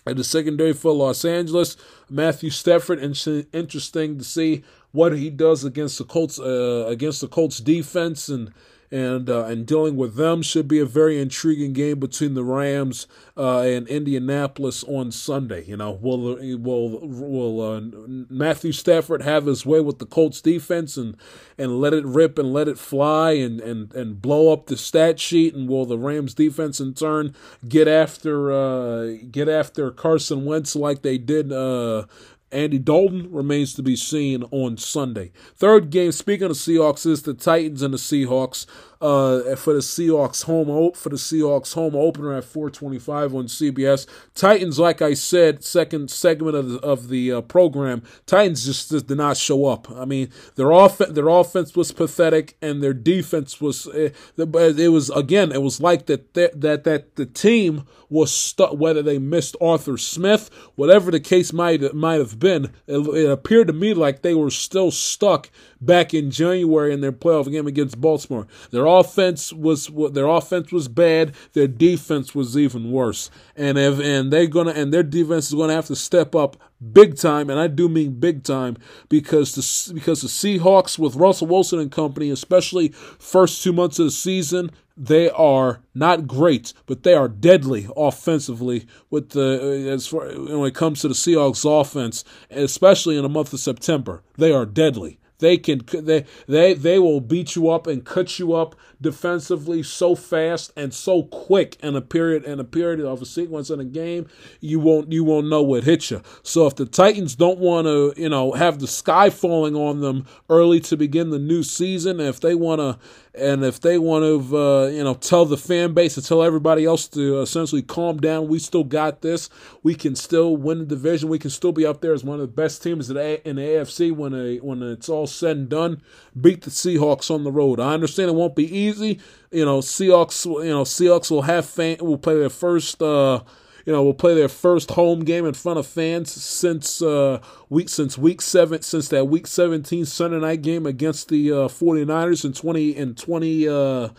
[0.07, 1.77] In the secondary for Los Angeles,
[2.09, 7.59] Matthew Stafford, interesting to see what he does against the Colts uh, against the Colts
[7.59, 8.51] defense and
[8.91, 13.05] and uh, and dealing with them should be a very intriguing game between the Rams
[13.37, 15.63] uh, and Indianapolis on Sunday.
[15.65, 17.81] You know, will will will uh,
[18.29, 21.15] Matthew Stafford have his way with the Colts defense and
[21.57, 25.19] and let it rip and let it fly and and and blow up the stat
[25.19, 25.53] sheet?
[25.53, 27.35] And will the Rams defense in turn
[27.67, 32.05] get after uh, get after Carson Wentz like they did uh,
[32.51, 35.31] Andy Dalton remains to be seen on Sunday.
[35.55, 38.65] Third game, speaking of Seahawks, is the Titans and the Seahawks
[39.01, 44.05] uh, for the Seahawks home for the Seahawks home opener at 425 on CBS.
[44.35, 49.07] Titans, like I said, second segment of the, of the uh, program, Titans just, just,
[49.07, 49.89] did not show up.
[49.91, 55.09] I mean, their off their offense was pathetic and their defense was uh, it was
[55.11, 59.55] again it was like that that that, that the team was stuck whether they missed
[59.61, 62.65] Arthur Smith, whatever the case might might have been.
[62.85, 65.49] It, it appeared to me like they were still stuck
[65.81, 68.47] back in January in their playoff game against Baltimore.
[68.71, 71.33] Their offense was their offense was bad.
[71.53, 73.29] Their defense was even worse.
[73.55, 76.57] And if and they're gonna and their defense is gonna have to step up
[76.93, 78.77] big time, and I do mean big time
[79.09, 84.05] because the because the Seahawks with Russell Wilson and company, especially first two months of
[84.05, 88.85] the season, they are not great, but they are deadly offensively.
[89.09, 93.29] With the uh, as far when it comes to the Seahawks offense, especially in the
[93.29, 95.18] month of September, they are deadly.
[95.39, 100.13] They can they they they will beat you up and cut you up defensively so
[100.13, 103.85] fast and so quick in a period in a period of a sequence in a
[103.85, 104.27] game.
[104.59, 106.21] You won't you won't know what hit you.
[106.43, 110.27] So if the Titans don't want to you know have the sky falling on them
[110.49, 112.99] early to begin the new season, if they want to
[113.39, 116.85] and if they want to, uh, you know, tell the fan base and tell everybody
[116.85, 119.49] else to essentially calm down, we still got this.
[119.81, 121.29] We can still win the division.
[121.29, 124.11] We can still be up there as one of the best teams in the AFC
[124.11, 126.01] when a, when it's all said and done.
[126.39, 127.79] Beat the Seahawks on the road.
[127.79, 129.19] I understand it won't be easy.
[129.51, 130.45] You know, Seahawks.
[130.45, 131.97] You know, Seahawks will have fan.
[131.99, 133.01] Will play their first.
[133.01, 133.41] Uh,
[133.89, 137.89] you know, will play their first home game in front of fans since uh, week
[137.89, 142.53] since week seven since that week 17 Sunday night game against the uh, 49ers in
[142.53, 144.09] 20 in 20 uh,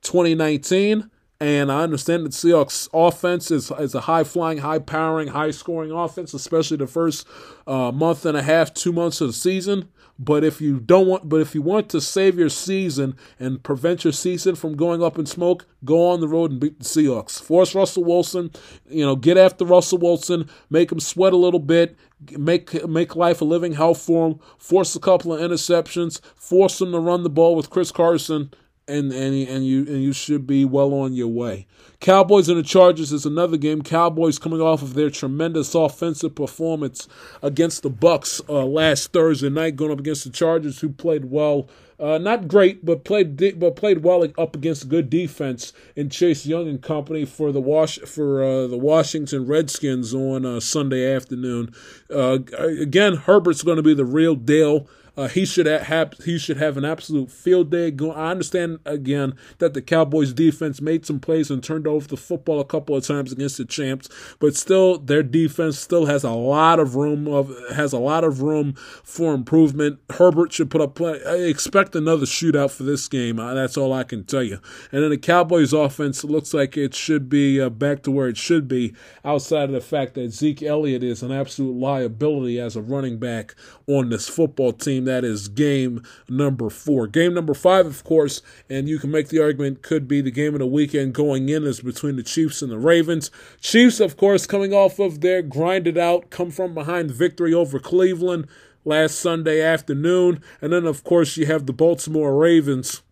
[0.00, 1.10] 2019.
[1.40, 5.92] And I understand that Seahawks offense is, is a high flying, high powering, high scoring
[5.92, 7.28] offense, especially the first
[7.66, 9.90] uh, month and a half, two months of the season.
[10.18, 14.02] But if you don't want, but if you want to save your season and prevent
[14.02, 17.40] your season from going up in smoke, go on the road and beat the Seahawks.
[17.40, 18.50] Force Russell Wilson,
[18.88, 21.96] you know, get after Russell Wilson, make him sweat a little bit,
[22.36, 24.40] make make life a living hell for him.
[24.58, 28.52] Force a couple of interceptions, force him to run the ball with Chris Carson,
[28.88, 31.66] and and and you and you should be well on your way.
[32.00, 33.82] Cowboys and the Chargers is another game.
[33.82, 37.08] Cowboys coming off of their tremendous offensive performance
[37.42, 41.68] against the Bucks uh, last Thursday night, going up against the Chargers, who played well.
[42.00, 46.68] Uh, not great, but played but played well up against good defense in Chase Young
[46.68, 51.74] and company for the wash for uh, the Washington Redskins on uh, Sunday afternoon.
[52.08, 54.86] Uh, again, Herbert's going to be the real deal.
[55.18, 57.92] Uh, he should have he should have an absolute field day.
[58.14, 62.60] I understand again that the Cowboys defense made some plays and turned over the football
[62.60, 64.08] a couple of times against the champs,
[64.38, 68.42] but still their defense still has a lot of room of has a lot of
[68.42, 69.98] room for improvement.
[70.10, 71.20] Herbert should put up play.
[71.26, 73.40] I expect another shootout for this game.
[73.40, 74.60] Uh, that's all I can tell you.
[74.92, 78.36] And then the Cowboys offense looks like it should be uh, back to where it
[78.36, 82.82] should be, outside of the fact that Zeke Elliott is an absolute liability as a
[82.82, 83.56] running back
[83.88, 87.06] on this football team that is game number four.
[87.06, 90.54] Game number five, of course, and you can make the argument could be the game
[90.54, 93.30] of the weekend going in is between the Chiefs and the Ravens.
[93.60, 98.46] Chiefs, of course, coming off of their grinded out, come from behind victory over Cleveland
[98.84, 100.42] last Sunday afternoon.
[100.60, 103.02] And then, of course, you have the Baltimore Ravens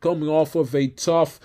[0.00, 1.38] coming off of a tough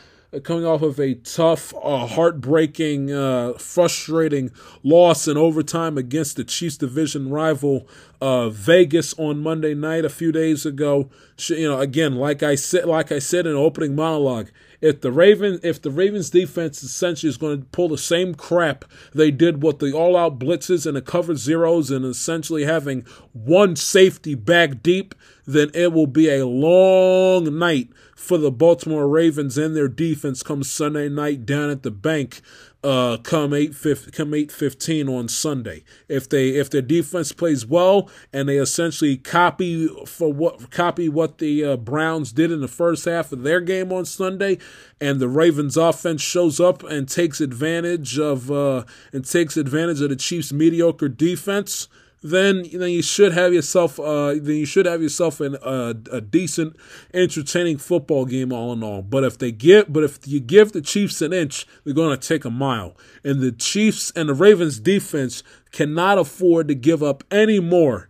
[0.44, 4.52] coming off of a tough, uh, heartbreaking, uh, frustrating
[4.84, 7.88] loss in overtime against the Chiefs division rival
[8.22, 11.10] uh, Vegas on Monday night a few days ago.
[11.48, 14.49] You know, again, like I said, like I said in opening monologue,
[14.82, 18.86] if the Ravens, if the Ravens defense essentially is going to pull the same crap
[19.14, 23.02] they did with the all-out blitzes and the cover zeros and essentially having
[23.34, 29.58] one safety back deep, then it will be a long night for the Baltimore Ravens
[29.58, 32.42] and their defense come Sunday night down at the bank.
[32.84, 33.76] Uh, come eight
[34.12, 35.84] come eight fifteen on Sunday.
[36.08, 41.40] If they if their defense plays well and they essentially copy for what copy what
[41.40, 44.60] the uh, Browns did in the first half of their game on Sunday,
[45.02, 50.10] and the Ravens offense shows up and takes advantage of uh, and takes advantage of
[50.10, 51.88] the Chiefs' mediocre defense
[52.26, 56.22] then then you should have yourself uh, then you should have yourself an, uh, a
[56.22, 56.76] decent,
[57.14, 59.03] entertaining football game all in all.
[59.03, 62.27] But if they get but if you give the Chiefs an inch, they're going to
[62.27, 62.97] take a mile.
[63.23, 68.10] And the Chiefs and the Ravens defense cannot afford to give up any more,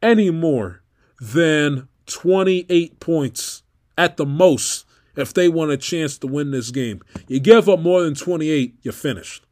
[0.00, 0.82] any more
[1.20, 3.64] than 28 points
[3.98, 4.86] at the most
[5.16, 7.00] if they want a chance to win this game.
[7.26, 9.44] You give up more than 28, you're finished.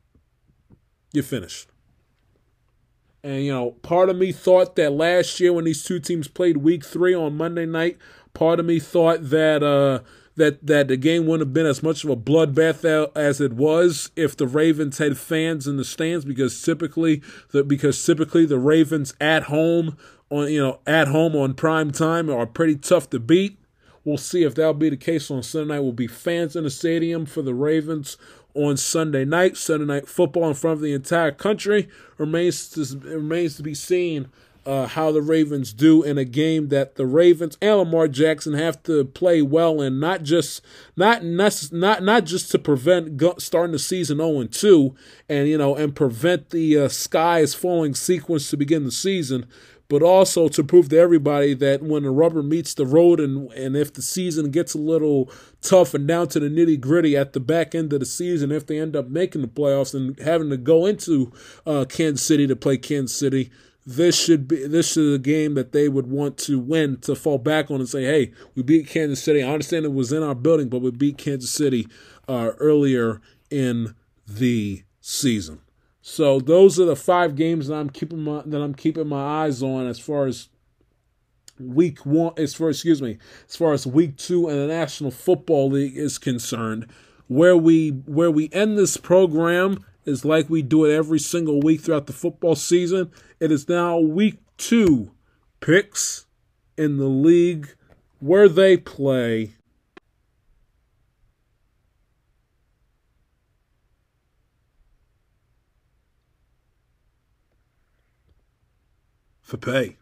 [1.13, 1.69] You're finished.
[3.25, 6.59] And, you know, part of me thought that last year when these two teams played
[6.59, 7.97] week three on Monday night,
[8.35, 10.01] part of me thought that, uh,
[10.37, 12.85] that that the game wouldn't have been as much of a bloodbath
[13.17, 17.23] as it was if the Ravens had fans in the stands because typically
[17.53, 19.97] the because typically the Ravens at home
[20.31, 23.59] on you know at home on prime time are pretty tough to beat.
[24.05, 25.81] We'll see if that'll be the case on Sunday night.
[25.81, 28.19] Will be fans in the stadium for the Ravens
[28.55, 29.57] on Sunday night.
[29.57, 34.29] Sunday night football in front of the entire country remains to, remains to be seen.
[34.67, 38.83] Uh, how the Ravens do in a game that the Ravens and Lamar Jackson have
[38.85, 40.63] to play well in, not just
[40.97, 44.95] not not not, not just to prevent go, starting the season 0 and 2
[45.29, 49.47] and you know and prevent the uh, skies falling sequence to begin the season,
[49.95, 53.77] but also to prove to everybody that when the rubber meets the road and and
[53.77, 55.31] if the season gets a little
[55.61, 58.67] tough and down to the nitty gritty at the back end of the season, if
[58.67, 61.33] they end up making the playoffs and having to go into
[61.65, 63.53] uh, Kansas City to play Kansas City,
[63.87, 67.39] this should be this is a game that they would want to win to fall
[67.39, 69.45] back on and say, hey, we beat Kansas City.
[69.45, 71.87] I understand it was in our building, but we beat Kansas City
[72.27, 73.95] uh, earlier in
[74.27, 75.61] the season.
[76.07, 79.63] So those are the five games that I'm keeping my that I'm keeping my eyes
[79.63, 80.51] on as far as
[81.59, 83.17] week one as far excuse me
[83.49, 86.89] as far as week two in the National Football League is concerned.
[87.27, 91.81] Where we where we end this program is like we do it every single week
[91.81, 93.11] throughout the football season.
[93.41, 95.11] It is now week two
[95.61, 96.27] picks
[96.77, 97.75] in the league
[98.19, 99.55] where they play
[109.45, 109.97] for pay.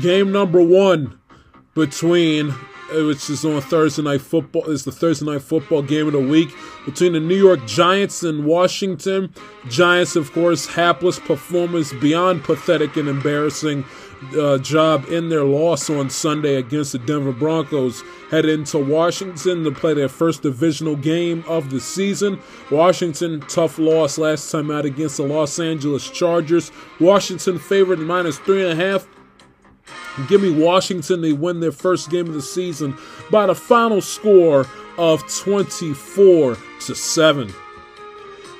[0.00, 1.18] Game number one
[1.74, 4.64] between uh, which is on Thursday night football.
[4.64, 6.50] Is the Thursday night football game of the week
[6.84, 9.32] between the New York Giants and Washington.
[9.68, 13.84] Giants, of course, hapless performance beyond pathetic and embarrassing
[14.38, 18.02] uh, job in their loss on Sunday against the Denver Broncos.
[18.30, 22.38] Head into Washington to play their first divisional game of the season.
[22.70, 26.70] Washington, tough loss last time out against the Los Angeles Chargers.
[26.98, 29.06] Washington favored minus three and a half.
[30.28, 31.20] Give me Washington.
[31.20, 32.96] They win their first game of the season
[33.30, 34.66] by the final score
[34.98, 37.52] of 24 to 7.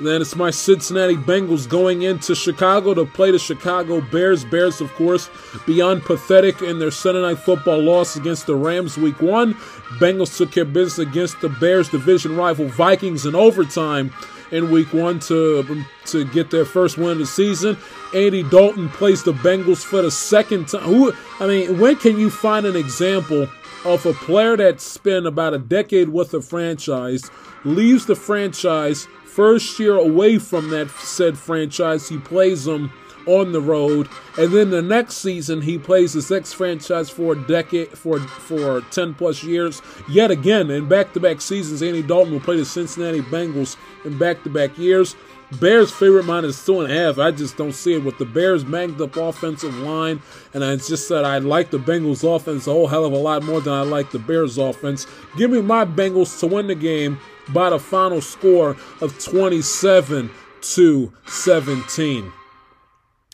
[0.01, 4.45] Then it's my Cincinnati Bengals going into Chicago to play the Chicago Bears.
[4.45, 5.29] Bears, of course,
[5.67, 9.55] beyond pathetic in their Sunday night football loss against the Rams week one.
[9.99, 14.13] Bengals took care of business against the Bears division rival Vikings in overtime
[14.51, 17.77] in week one to, to get their first win of the season.
[18.15, 20.83] Andy Dalton plays the Bengals for the second time.
[20.83, 23.49] Who I mean, when can you find an example
[23.85, 27.31] of a player that spent about a decade with a franchise,
[27.65, 32.93] leaves the franchise first year away from that said franchise, he plays them
[33.27, 34.09] on the road,
[34.39, 38.81] and then the next season he plays his ex franchise for a decade for for
[38.91, 39.83] ten plus years.
[40.09, 44.19] Yet again, in back to back seasons, Andy Dalton will play the Cincinnati Bengals in
[44.19, 45.17] back to back years.
[45.61, 47.19] Bears favorite minus two and a half.
[47.19, 50.23] I just don't see it with the Bears banged up offensive line,
[50.55, 53.43] and I just said I like the Bengals offense a whole hell of a lot
[53.43, 55.07] more than I like the Bears offense.
[55.37, 57.19] Give me my Bengals to win the game
[57.53, 60.31] by the final score of 27
[60.63, 62.33] to 17.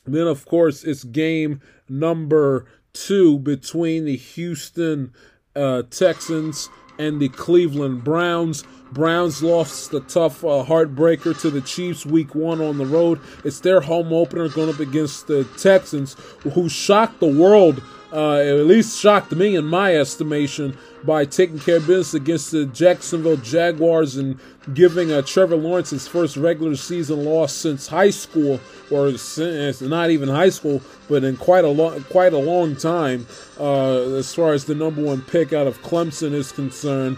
[0.06, 5.12] then, of course, it's game number two between the Houston
[5.55, 6.68] uh, Texans
[6.98, 8.64] and the Cleveland Browns.
[8.93, 13.20] Browns lost the tough uh, heartbreaker to the Chiefs week one on the road.
[13.44, 16.14] It's their home opener going up against the Texans,
[16.55, 21.76] who shocked the world, uh, at least shocked me in my estimation, by taking care
[21.76, 24.38] of business against the Jacksonville Jaguars and
[24.74, 28.60] giving uh, Trevor Lawrence his first regular season loss since high school,
[28.90, 33.26] or since not even high school, but in quite a long quite a long time,
[33.58, 37.16] uh, as far as the number one pick out of Clemson is concerned.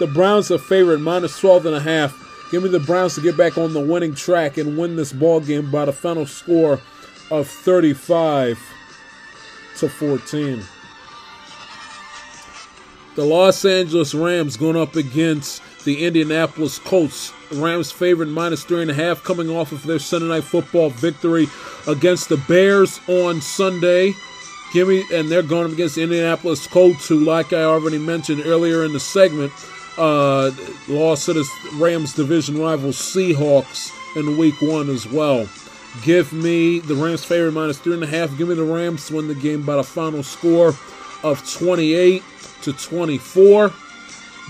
[0.00, 2.20] The Browns are favorite minus 12 and a half.
[2.50, 5.40] Give me the Browns to get back on the winning track and win this ball
[5.40, 6.80] game by the final score
[7.30, 8.58] of 35
[9.78, 10.64] to 14.
[13.14, 17.32] The Los Angeles Rams going up against the Indianapolis Colts.
[17.52, 21.46] Rams favored minus three and a half, coming off of their Sunday night football victory
[21.86, 24.14] against the Bears on Sunday.
[24.72, 28.42] Give me, and they're going up against the Indianapolis Colts, who, like I already mentioned
[28.44, 29.52] earlier in the segment,
[29.96, 30.50] uh,
[30.88, 35.48] lost to the Rams division rival Seahawks in week one as well.
[36.02, 38.36] Give me the Rams favorite minus three and a half.
[38.36, 40.74] Give me the Rams win the game by the final score
[41.22, 42.22] of 28
[42.62, 43.72] to 24.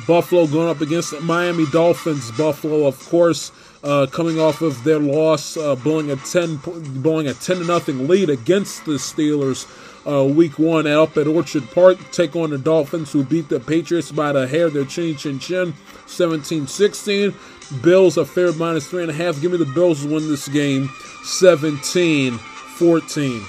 [0.07, 2.31] Buffalo going up against the Miami Dolphins.
[2.33, 3.53] Buffalo, of course,
[3.85, 6.57] uh, coming off of their loss, uh, blowing a 10
[7.03, 9.67] blowing a 10 to nothing lead against the Steelers.
[10.07, 14.13] Uh, week one up at Orchard Park, take on the Dolphins, who beat the Patriots
[14.13, 15.75] by the hair their chin chin chin,
[16.07, 17.35] 17 16.
[17.83, 19.41] Bills are fair minus three and a half.
[19.41, 20.89] Give me the Bills to win this game,
[21.25, 23.43] 17 14.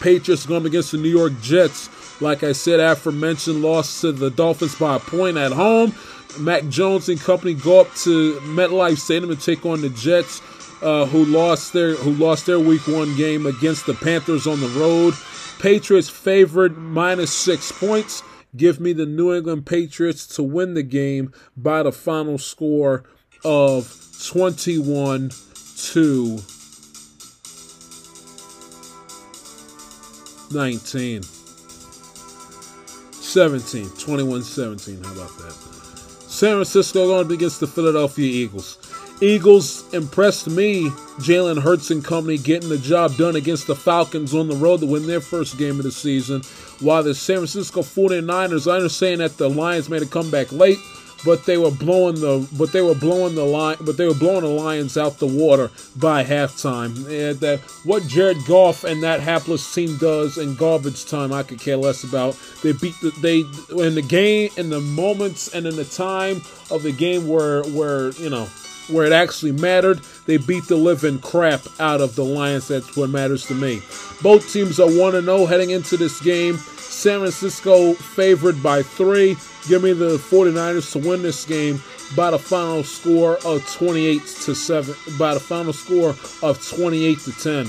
[0.00, 1.88] Patriots going against the New York Jets.
[2.20, 5.94] Like I said, aforementioned loss to the Dolphins by a point at home.
[6.38, 10.40] Mac Jones and company go up to MetLife Stadium and take on the Jets,
[10.82, 14.68] uh, who lost their who lost their Week One game against the Panthers on the
[14.68, 15.14] road.
[15.58, 18.22] Patriots favored minus six points.
[18.54, 23.04] Give me the New England Patriots to win the game by the final score
[23.44, 25.30] of 21
[25.76, 26.38] to
[30.52, 31.22] 19.
[33.12, 33.88] 17.
[33.88, 35.02] 21 17.
[35.02, 35.52] How about that?
[36.28, 38.78] San Francisco going against the Philadelphia Eagles.
[39.22, 40.90] Eagles impressed me.
[41.20, 44.86] Jalen Hurts and company getting the job done against the Falcons on the road to
[44.86, 46.42] win their first game of the season.
[46.80, 50.78] While the San Francisco 49ers, I understand that the Lions made a comeback late,
[51.24, 54.40] but they were blowing the but they were blowing the line but they were blowing
[54.40, 56.96] the Lions out the water by halftime.
[57.06, 61.60] And that what Jared Goff and that hapless team does in garbage time, I could
[61.60, 62.36] care less about.
[62.64, 63.40] They beat the, they
[63.86, 66.42] in the game in the moments and in the time
[66.72, 68.48] of the game where where you know
[68.88, 72.68] where it actually mattered, they beat the living crap out of the Lions.
[72.68, 73.82] That's what matters to me.
[74.22, 76.56] Both teams are 1 0 heading into this game.
[76.56, 79.36] San Francisco favored by three.
[79.68, 81.80] Give me the 49ers to win this game
[82.14, 86.10] by the final score of 28 to 7 by the final score
[86.42, 87.66] of 28 to 10.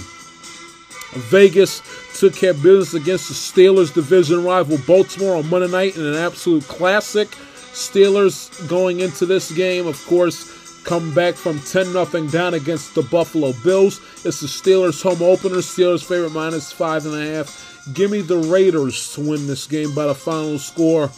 [1.29, 1.81] Vegas
[2.19, 6.15] took care of business against the Steelers division rival Baltimore on Monday night in an
[6.15, 7.29] absolute classic.
[7.71, 10.52] Steelers going into this game, of course,
[10.83, 13.99] come back from 10 0 down against the Buffalo Bills.
[14.25, 15.57] It's the Steelers home opener.
[15.57, 17.91] Steelers favorite minus five and a half.
[17.93, 21.09] Give me the Raiders to win this game by the final score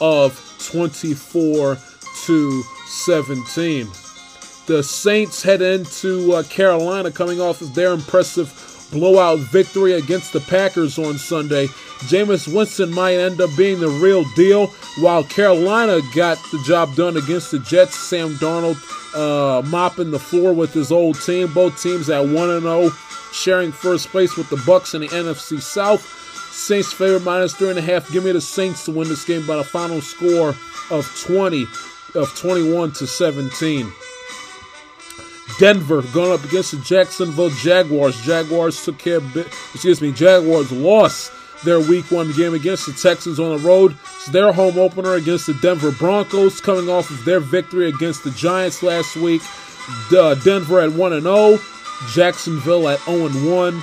[0.00, 1.76] of 24
[2.26, 3.88] to 17.
[4.66, 8.48] The Saints head into uh, Carolina coming off of their impressive
[8.90, 11.66] blowout victory against the Packers on Sunday.
[12.08, 14.68] Jameis Winston might end up being the real deal,
[14.98, 17.96] while Carolina got the job done against the Jets.
[17.96, 18.78] Sam Darnold
[19.14, 21.52] uh, mopping the floor with his old team.
[21.52, 22.90] Both teams at 1 0,
[23.32, 26.02] sharing first place with the Bucks in the NFC South.
[26.52, 28.10] Saints favorite minus three and a half.
[28.10, 30.54] Give me the Saints to win this game by the final score
[30.90, 31.64] of 20
[32.14, 33.92] of 21 to 17.
[35.60, 38.18] Denver going up against the Jacksonville Jaguars.
[38.22, 39.36] Jaguars took care of,
[39.74, 41.32] excuse me, Jaguars lost
[41.66, 43.94] their week one game against the Texans on the road.
[44.16, 48.30] It's their home opener against the Denver Broncos, coming off of their victory against the
[48.30, 49.42] Giants last week.
[50.10, 51.58] Denver at 1 0,
[52.08, 53.82] Jacksonville at 0 1.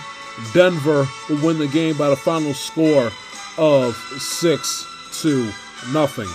[0.55, 3.11] Denver will win the game by the final score
[3.59, 5.51] of 6 to
[5.91, 6.29] nothing.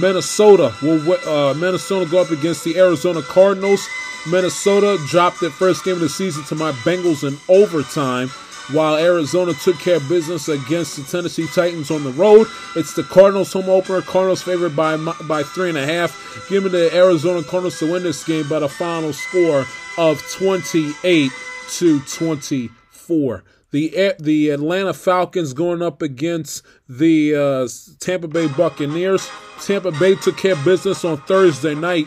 [0.00, 3.84] Minnesota will uh, Minnesota go up against the Arizona Cardinals.
[4.26, 8.28] Minnesota dropped their first game of the season to my Bengals in overtime,
[8.72, 12.46] while Arizona took care of business against the Tennessee Titans on the road.
[12.76, 14.02] It's the Cardinals home opener.
[14.02, 16.46] Cardinals favored by by three and a half.
[16.48, 19.64] Give me the Arizona Cardinals to win this game by the final score
[19.96, 21.30] of 28
[21.70, 27.68] to 24 the the Atlanta Falcons going up against the uh,
[28.00, 29.28] Tampa Bay Buccaneers.
[29.60, 32.06] Tampa Bay took care of business on Thursday night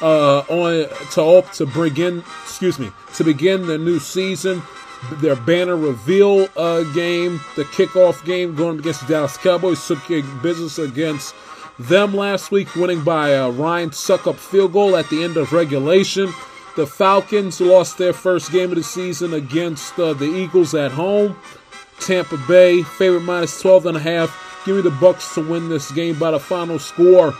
[0.00, 4.62] uh, on to to begin excuse me to begin the new season.
[5.20, 10.06] Their banner reveal uh, game, the kickoff game going against the Dallas Cowboys took
[10.42, 11.36] business against
[11.78, 16.32] them last week, winning by a Ryan Succop field goal at the end of regulation.
[16.74, 21.36] The Falcons lost their first game of the season against uh, the Eagles at home.
[22.00, 24.62] Tampa Bay favorite minus 12 and a half.
[24.64, 27.34] Give me the Bucks to win this game by the final score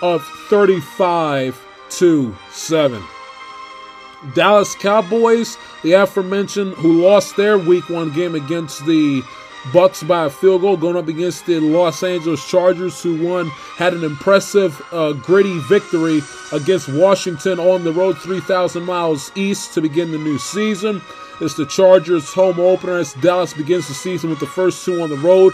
[0.00, 1.62] of 35
[1.98, 3.02] to 7.
[4.34, 9.22] Dallas Cowboys, the aforementioned, who lost their week one game against the
[9.72, 13.46] Bucks by a field goal, going up against the Los Angeles Chargers, who won,
[13.76, 16.20] had an impressive, uh, gritty victory
[16.52, 21.00] against Washington on the road 3,000 miles east to begin the new season.
[21.40, 25.10] It's the Chargers' home opener as Dallas begins the season with the first two on
[25.10, 25.52] the road.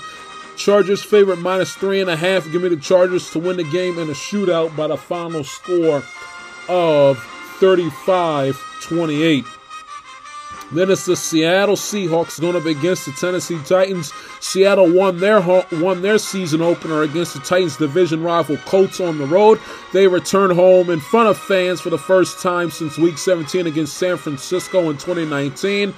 [0.56, 2.50] Chargers favorite minus three and a half.
[2.50, 6.02] Give me the Chargers to win the game in a shootout by the final score
[6.68, 7.18] of
[7.58, 9.44] 35 28.
[10.70, 14.12] Then it's the Seattle Seahawks going up against the Tennessee Titans.
[14.40, 19.26] Seattle won their won their season opener against the Titans division rival Colts on the
[19.26, 19.60] road.
[19.94, 23.96] They return home in front of fans for the first time since Week 17 against
[23.96, 25.94] San Francisco in 2019.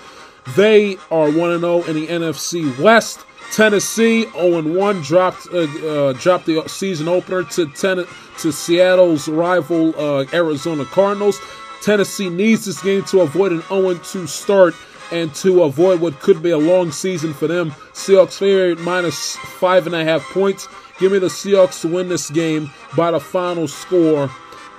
[0.57, 3.25] They are 1 0 in the NFC West.
[3.53, 8.07] Tennessee 0-1 dropped uh, uh, dropped the season opener to ten-
[8.39, 11.41] to Seattle's rival uh, Arizona Cardinals.
[11.83, 14.75] Tennessee needs this game to avoid an 0-2 start
[15.11, 17.71] and to avoid what could be a long season for them.
[17.93, 20.69] Seahawks favorite minus five and a half points.
[20.99, 24.31] Give me the Seahawks to win this game by the final score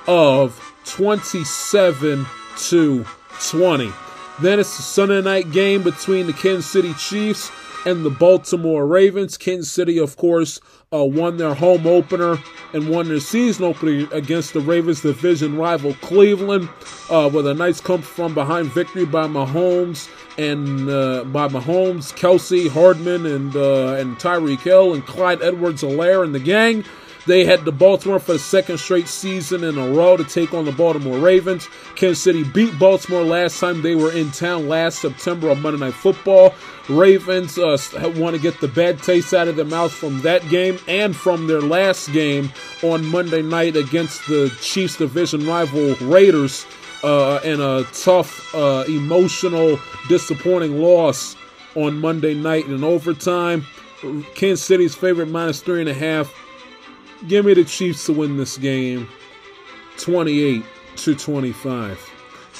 [0.07, 2.25] of 27
[2.57, 3.05] to
[3.49, 3.91] 20.
[4.41, 7.51] Then it's the Sunday night game between the Kansas City Chiefs
[7.85, 9.37] and the Baltimore Ravens.
[9.37, 10.59] Kansas City, of course,
[10.93, 12.37] uh, won their home opener
[12.73, 16.69] and won their season opener against the Ravens division rival Cleveland
[17.09, 22.69] uh, with a nice come from behind victory by Mahomes and uh, by Mahomes, Kelce,
[22.69, 26.83] Hardman, and uh, and Tyreek Hill and Clyde Edwards-Helaire and the gang.
[27.27, 30.65] They head to Baltimore for the second straight season in a row to take on
[30.65, 31.67] the Baltimore Ravens.
[31.95, 35.93] Kansas City beat Baltimore last time they were in town last September on Monday Night
[35.93, 36.55] Football.
[36.89, 37.77] Ravens uh,
[38.15, 41.47] want to get the bad taste out of their mouth from that game and from
[41.47, 42.51] their last game
[42.83, 46.65] on Monday night against the Chiefs division rival Raiders
[47.03, 51.35] uh, in a tough, uh, emotional, disappointing loss
[51.75, 53.65] on Monday night in overtime.
[54.33, 56.33] Kansas City's favorite minus three and a half.
[57.27, 59.07] Give me the Chiefs to win this game
[59.97, 60.63] 28
[60.97, 62.10] to 25.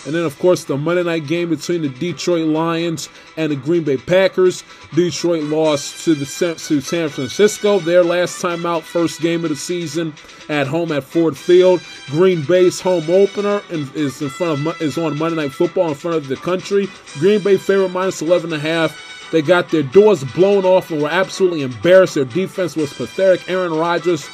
[0.06, 3.84] And then, of course, the Monday night game between the Detroit Lions and the Green
[3.84, 4.64] Bay Packers.
[4.94, 9.56] Detroit lost to the to San Francisco their last time out, first game of the
[9.56, 10.14] season
[10.50, 11.82] at home at Ford Field.
[12.08, 16.18] Green Bay's home opener is in front of is on Monday Night Football in front
[16.18, 16.88] of the country.
[17.20, 19.30] Green Bay favorite minus 11 and a half.
[19.32, 22.16] They got their doors blown off and were absolutely embarrassed.
[22.16, 23.50] Their defense was pathetic.
[23.50, 24.28] Aaron Rodgers,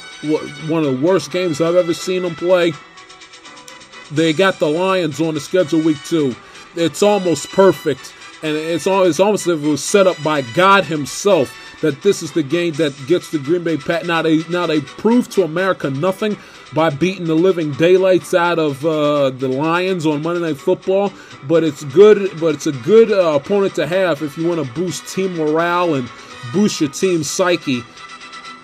[0.66, 2.72] one of the worst games I've ever seen him play.
[4.10, 6.34] They got the Lions on the schedule week two.
[6.76, 10.84] It's almost perfect, and it's almost, it's almost if it was set up by God
[10.84, 14.06] Himself that this is the game that gets the Green Bay Pat.
[14.06, 16.36] Now they now they prove to America nothing
[16.74, 21.12] by beating the living daylights out of uh, the Lions on Monday Night Football.
[21.46, 22.38] But it's good.
[22.40, 25.94] But it's a good uh, opponent to have if you want to boost team morale
[25.94, 26.08] and
[26.52, 27.84] boost your team psyche.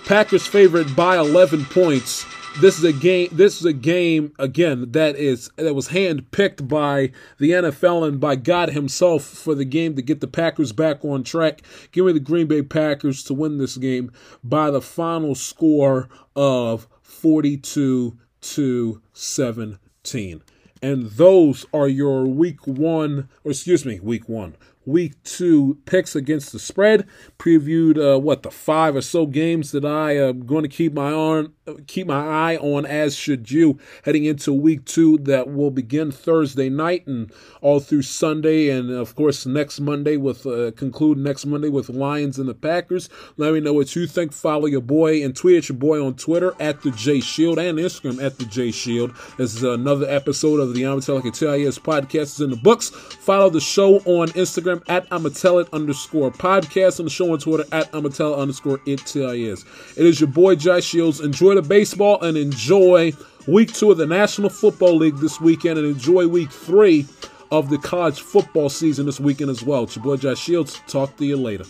[0.05, 2.27] Packers favorite by 11 points
[2.61, 7.11] this is a game this is a game again that is that was handpicked by
[7.39, 11.25] the NFL and by God himself for the game to get the Packers back on
[11.25, 11.63] track.
[11.91, 14.13] Give me the Green Bay Packers to win this game
[14.45, 20.43] by the final score of 42 to 17.
[20.83, 24.57] And those are your week 1 or excuse me, week 1
[24.87, 27.07] week two picks against the spread.
[27.39, 31.13] Previewed uh, what the five or so games that I am going to keep my
[31.13, 31.53] on
[31.87, 36.69] keep my eye on, as should you, heading into week two that will begin Thursday
[36.69, 41.69] night and all through Sunday, and of course next Monday with uh, conclude next Monday
[41.69, 43.09] with Lions and the Packers.
[43.37, 44.33] Let me know what you think.
[44.33, 47.79] Follow your boy and tweet at your boy on Twitter at the J Shield and
[47.79, 49.13] Instagram at the J Shield.
[49.39, 52.91] This is another episode of the Amatelic TIS podcast is in the books.
[52.91, 57.91] Follow the show on Instagram at Amatelit underscore podcast and the show on Twitter at
[57.93, 59.65] Amatel underscore it TIS.
[59.97, 61.21] It is your boy J Shields.
[61.21, 63.13] Enjoy enjoy the baseball and enjoy
[63.47, 67.07] week two of the National Football League this weekend and enjoy week three
[67.53, 69.85] of the college football season this weekend as well.
[69.85, 70.81] It's your boy Josh Shields.
[70.89, 71.65] Talk to you later.